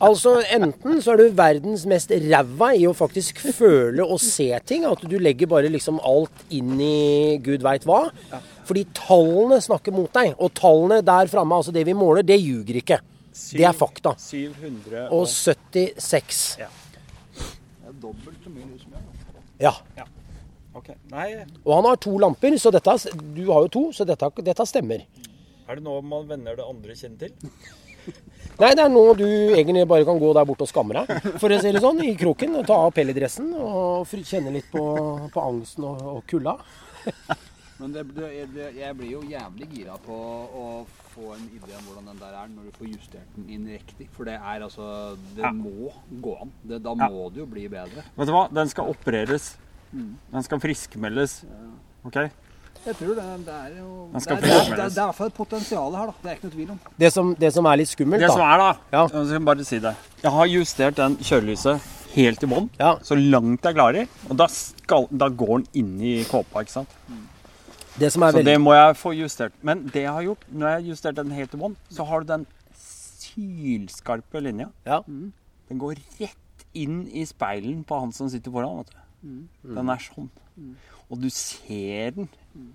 [0.00, 4.86] Altså, enten så er du verdens mest ræva i å faktisk føle og se ting.
[4.88, 8.06] At du legger bare liksom alt inn i gud veit hva.
[8.68, 10.32] Fordi tallene snakker mot deg.
[10.40, 12.98] Og tallene der framme, altså det vi måler, det ljuger ikke.
[13.52, 14.14] Det er fakta.
[14.20, 16.56] 776.
[16.62, 16.68] Ja.
[17.36, 19.02] Det er dobbelt så mye som jeg.
[19.60, 19.74] Ja.
[20.74, 20.88] Ok.
[21.10, 22.94] Nei, Og han har to lamper, så dette,
[23.36, 25.02] du har jo to, så dette, dette stemmer.
[25.70, 27.52] Er det nå man vender det andre kinnet til?
[28.60, 31.52] Nei, det er nå du egentlig bare kan gå der borte og skamme deg, for
[31.52, 32.58] å si det sånn, i kroken.
[32.68, 34.82] Ta av pelledressen og kjenne litt på,
[35.32, 36.58] på angsten og, og kulda.
[37.80, 40.64] Men det, det, det, jeg blir jo jævlig gira på å
[41.14, 44.10] få en idé om hvordan den der er, når du får justert den inn riktig.
[44.12, 45.52] For det er altså Det Ja.
[45.56, 45.88] må
[46.20, 46.52] gå an.
[46.60, 47.08] Det, da Ja.
[47.08, 48.04] må det jo bli bedre.
[48.18, 48.44] Vet du hva?
[48.52, 49.54] Den skal opereres.
[49.94, 50.12] Mm.
[50.34, 51.38] Den skal friskmeldes.
[52.04, 52.20] OK?
[52.86, 55.04] Jeg tror det, det er jo det, er- det, er- det, er- det er i
[55.04, 56.12] hvert fall et potensial her, da.
[56.22, 56.78] Det er ikke noe tvil om.
[57.02, 59.02] Det som, det som er litt skummelt, da Det som er, da Ja.
[59.12, 59.94] Jeg skal bare si det.
[60.22, 61.80] Jeg har justert den kjølelyset
[62.14, 62.70] helt i bånn.
[62.80, 62.94] Ja.
[63.04, 64.08] Så langt jeg klarer.
[64.30, 66.88] Og da, skal, da går den inn i kåpa, ikke sant.
[68.00, 69.52] Det som er Så veldig det må jeg få justert.
[69.62, 72.20] Men det jeg har gjort, når jeg har justert den helt i bånn, så har
[72.24, 72.46] du den
[72.80, 74.68] sylskarpe linja.
[74.86, 75.02] Ja.
[75.06, 78.78] Den går rett inn i speilen på han som sitter foran.
[78.78, 79.74] vet du.
[79.76, 80.30] Den er sånn.
[81.10, 82.28] Og du ser den.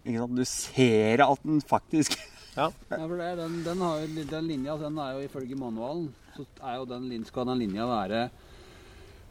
[0.06, 0.38] Ikke sant?
[0.38, 2.18] Du ser at den faktisk
[2.56, 6.06] Ja, for det, er den, den, har jo, den linja den er jo ifølge manualen
[6.38, 8.30] så er jo den, skal den linja være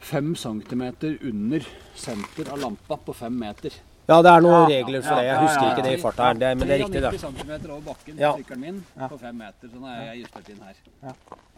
[0.05, 0.83] 5 cm
[1.31, 1.65] under
[1.97, 3.73] senter av lampa på 5 meter.
[4.05, 5.25] Ja, det er noen Ja, regler for ja, det.
[5.25, 7.21] Jeg ja, husker ja, ikke det i farta her, men det er riktig, 93 det.
[7.25, 8.31] cm over bakken Ja.
[8.37, 9.07] sykkelen min Ja.
[9.09, 9.71] på 5 meter.
[9.73, 10.75] Sånn har jeg justert inn her.
[11.01, 11.13] Ja.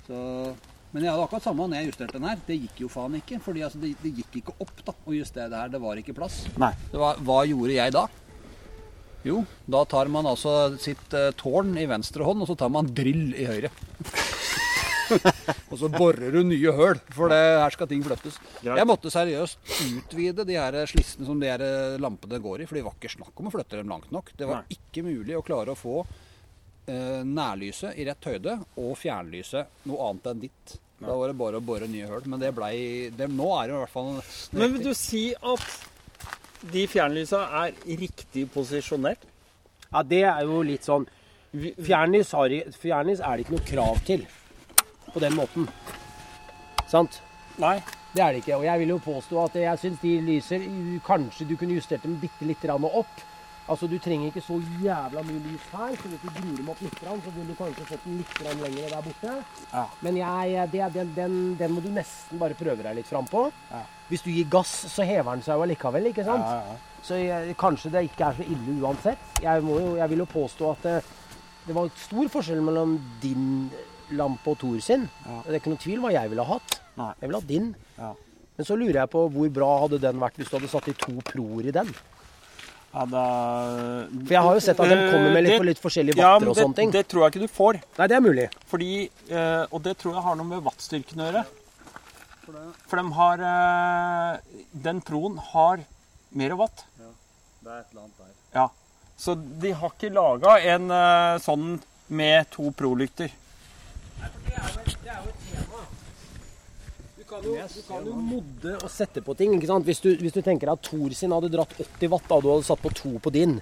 [0.07, 0.21] Så,
[0.93, 2.39] men jeg hadde akkurat samme når jeg justerte den her.
[2.47, 3.41] Det gikk jo faen ikke.
[3.43, 5.73] fordi altså, det, det gikk ikke opp da, å justere det her.
[5.73, 6.39] Det var ikke plass.
[6.55, 8.07] Var, hva gjorde jeg da?
[9.27, 12.87] Jo, da tar man altså sitt uh, tårn i venstre hånd, og så tar man
[12.95, 13.71] drill i høyre.
[15.71, 18.37] og så borer du nye høl, for det, her skal ting flyttes.
[18.63, 21.65] Jeg måtte seriøst utvide de her slissene som de her
[21.99, 24.31] lampene går i, for det var ikke snakk om å flytte dem langt nok.
[24.39, 26.05] Det var ikke mulig å klare å få
[26.87, 30.77] nærlyset i rett høyde og fjernlyset noe annet enn ditt.
[30.97, 32.25] Da var det bare å bore nye hull.
[32.25, 34.07] Men det blei det, Nå er det i hvert fall
[34.57, 35.67] Men vil du si at
[36.73, 39.27] de fjernlysa er riktig posisjonert?
[39.91, 41.05] Ja, det er jo litt sånn
[41.57, 44.25] Fjernlys, har, fjernlys er det ikke noe krav til
[45.13, 45.69] på den måten.
[46.91, 47.21] Sant?
[47.61, 47.77] Nei.
[48.11, 48.57] Det er det ikke.
[48.57, 50.67] Og jeg vil jo påstå at jeg syns de lyser
[51.05, 53.23] Kanskje du kunne justert dem bitte litt grann opp.
[53.67, 55.95] Altså, Du trenger ikke så jævla mye lys her.
[55.99, 58.89] så Hvis du gror dem opp litt, så vil du kanskje fått den litt lenger
[58.93, 59.33] der borte.
[59.73, 59.85] Ja.
[60.01, 63.47] Men jeg, det, den, den, den må du nesten bare prøve deg litt fram på.
[63.71, 63.83] Ja.
[64.07, 66.47] Hvis du gir gass, så hever den seg jo allikevel, ikke sant?
[66.47, 66.77] Ja, ja.
[67.07, 69.27] Så jeg, kanskje det ikke er så ille uansett.
[69.43, 70.95] Jeg, må jo, jeg vil jo påstå at det,
[71.67, 73.45] det var stor forskjell mellom din
[74.15, 75.03] lampe og Thor sin.
[75.43, 76.79] Det er ikke noen tvil hva jeg ville hatt.
[76.97, 77.11] Nei.
[77.19, 77.67] Jeg ville hatt din.
[77.97, 78.13] Ja.
[78.57, 80.95] Men så lurer jeg på hvor bra hadde den vært hvis du hadde satt i
[80.97, 81.91] to proer i den.
[82.97, 83.23] Ja, da...
[84.25, 86.31] For jeg har jo sett at de kommer med litt, Det- for litt forskjellige ja,
[86.33, 86.93] vatter men og sånne ting.
[86.95, 87.77] Det, tror jeg ikke du får.
[87.99, 88.47] Nei, det er mulig.
[88.71, 88.89] Fordi,
[89.29, 91.43] eh, og det tror jeg har noe med wattstyrken å gjøre.
[92.87, 94.37] For de har eh,
[94.87, 95.83] Den proen har
[96.41, 96.85] mer watt.
[96.97, 98.33] Det er et eller annet der.
[98.55, 98.67] Ja.
[99.19, 101.67] Så de har ikke laga en eh, sånn
[102.07, 103.29] med to prolykter.
[104.21, 104.86] Nei, for det er Du
[107.29, 109.53] kan jo, du kan jo modde og sette på ting.
[109.57, 109.85] ikke sant?
[109.85, 112.63] Hvis du, hvis du tenker at Thor sin hadde dratt 80 watt, da du hadde
[112.67, 113.59] satt på to på din,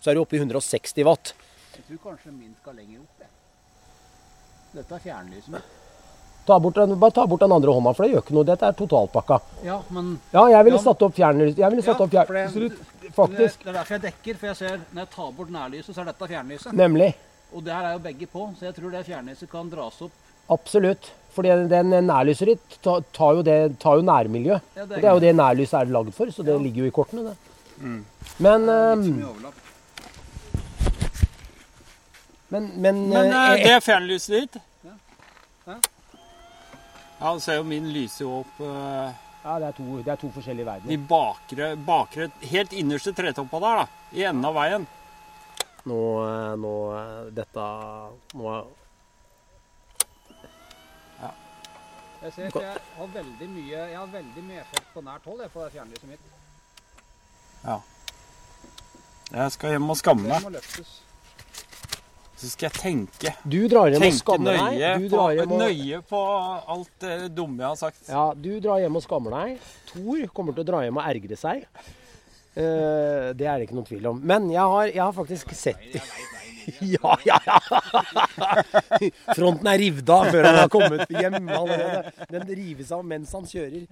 [0.00, 1.34] så er du oppe i 160 watt.
[1.76, 3.28] Jeg tror kanskje min skal lenger opp.
[4.72, 5.78] Dette er fjernlyset mitt.
[6.46, 8.46] Ta bort den, bare ta bort den andre hånda, for det gjør ikke noe.
[8.48, 9.36] Dette er totalpakka.
[9.62, 11.54] Ja, men Ja, jeg ville Ja, satt opp fjernlys.
[11.56, 12.52] Jeg ville satt Ja, opp fjernlys.
[12.54, 13.58] det- det, faktisk.
[13.62, 14.36] det er derfor jeg dekker.
[14.38, 16.72] For jeg ser når jeg tar bort nærlyset, så er dette fjernlyset.
[16.72, 17.14] Nemlig.
[17.54, 20.10] Og der er jo begge på, så jeg tror det fjernlyset kan dras opp.
[20.50, 21.12] Absolutt.
[21.32, 24.58] Fordi den nærlyset ditt tar, jo det, tar jo nærmiljø.
[24.76, 26.58] Ja, Og det er jo det nærlyset er lagd for, så det Ja.
[26.60, 27.36] ligger jo i kortene, det.
[27.78, 28.04] Mm.
[28.38, 29.34] Men, så ehm,
[32.48, 34.56] men, men, Men eh, eh, det er fjernlyset ditt.
[34.84, 34.92] Ja.
[35.66, 35.76] Ja.
[37.22, 39.08] Ja, du ser jo min lyser jo opp uh,
[39.44, 40.90] Ja, det er to, det er to forskjellige verdener.
[40.90, 41.08] verdener.
[41.08, 43.86] bakre, bakre Helt innerste tretoppa der, da.
[44.12, 44.86] I enden av veien.
[45.88, 45.98] Nå,
[46.60, 46.74] nå
[47.34, 47.64] Dette
[48.34, 48.70] nå, er-
[52.22, 55.40] Jeg ser at jeg har veldig mye, jeg har veldig mye effekt på nært hold
[55.42, 56.28] jeg, på det fjernlyset mitt.
[57.62, 57.78] Ja.
[59.32, 60.60] Jeg skal hjem og skamme meg.
[62.42, 63.32] Så skal jeg tenke.
[63.46, 64.78] Du drar hjem og skammer deg.
[65.02, 66.22] Du på, drar hjem og, nøye på
[66.74, 68.04] alt det dumme jeg har sagt.
[68.10, 69.66] ja, du drar hjem og skammer deg.
[69.90, 71.66] Thor kommer til å dra hjem og ergre seg.
[72.52, 74.22] Uh, det er det ikke noen tvil om.
[74.30, 76.02] Men jeg har, jeg har faktisk sett
[76.94, 77.58] Ja, ja, ja!
[79.36, 82.12] Fronten er revet av før han har kommet hjem allerede.
[82.30, 83.88] Den rives av mens han kjører.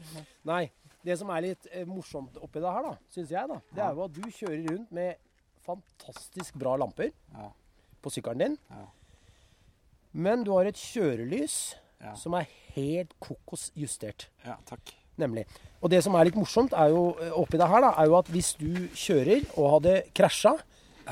[0.51, 0.63] Nei.
[1.01, 3.95] Det som er litt eh, morsomt oppi det her, da, syns jeg, da, det er
[3.97, 5.21] jo at du kjører rundt med
[5.65, 7.15] fantastisk bra lamper
[8.05, 8.59] på sykkelen din.
[10.13, 11.57] Men du har et kjørelys
[12.21, 14.29] som er helt kokos justert.
[14.45, 14.93] Ja, takk.
[15.21, 15.45] Nemlig.
[15.81, 18.17] Og det som er litt morsomt er jo, eh, oppi det her, da, er jo
[18.21, 20.55] at hvis du kjører og hadde krasja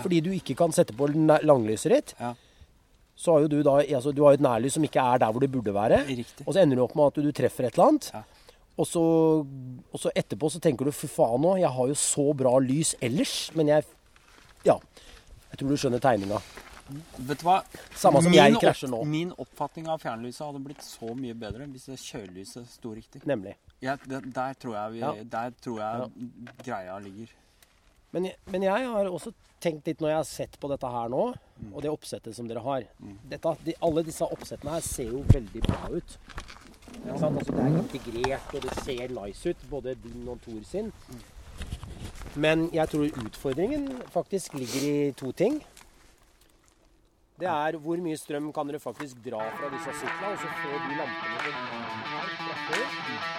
[0.02, 1.08] fordi du ikke kan sette på
[1.42, 2.34] langlyset ditt, Ja.
[3.16, 5.40] så har jo du da altså, Du har et nærlys som ikke er der hvor
[5.40, 6.04] det burde være.
[6.06, 6.46] Riktig.
[6.46, 8.10] Og så ender du opp med at du treffer et eller annet.
[8.14, 8.22] Ja.
[8.78, 9.00] Og, så,
[9.92, 12.94] og så etterpå så tenker du fy faen nå, jeg har jo så bra lys
[13.02, 13.84] ellers, men jeg
[14.64, 14.78] Ja.
[15.50, 16.38] Jeg tror du skjønner tegninga.
[17.18, 17.58] Vet du hva?
[17.96, 19.02] Samme som Min jeg krasjer nå.
[19.04, 23.20] Min oppfatning av fjernlyset hadde blitt så mye bedre hvis det kjølelyset sto riktig.
[23.28, 23.56] Nemlig.
[23.84, 25.12] Ja, det, der tror jeg, vi, Ja.
[25.24, 26.10] der tror jeg
[26.64, 27.28] greia ligger.
[28.14, 31.24] Men, men jeg har også tenkt litt når jeg har sett på dette her nå,
[31.72, 32.86] og det oppsettet som dere har
[33.28, 36.18] dette, de, Alle disse oppsettene her ser jo veldig bra ut.
[37.18, 37.36] Sant?
[37.38, 40.92] Altså, det er integrert, og det ser nice ut, både din og Thor sin.
[42.38, 45.60] Men jeg tror utfordringen faktisk ligger i to ting.
[47.38, 50.80] Det er hvor mye strøm kan dere faktisk dra fra disse syklene, og så få
[50.86, 51.84] de lampene som
[52.72, 53.37] er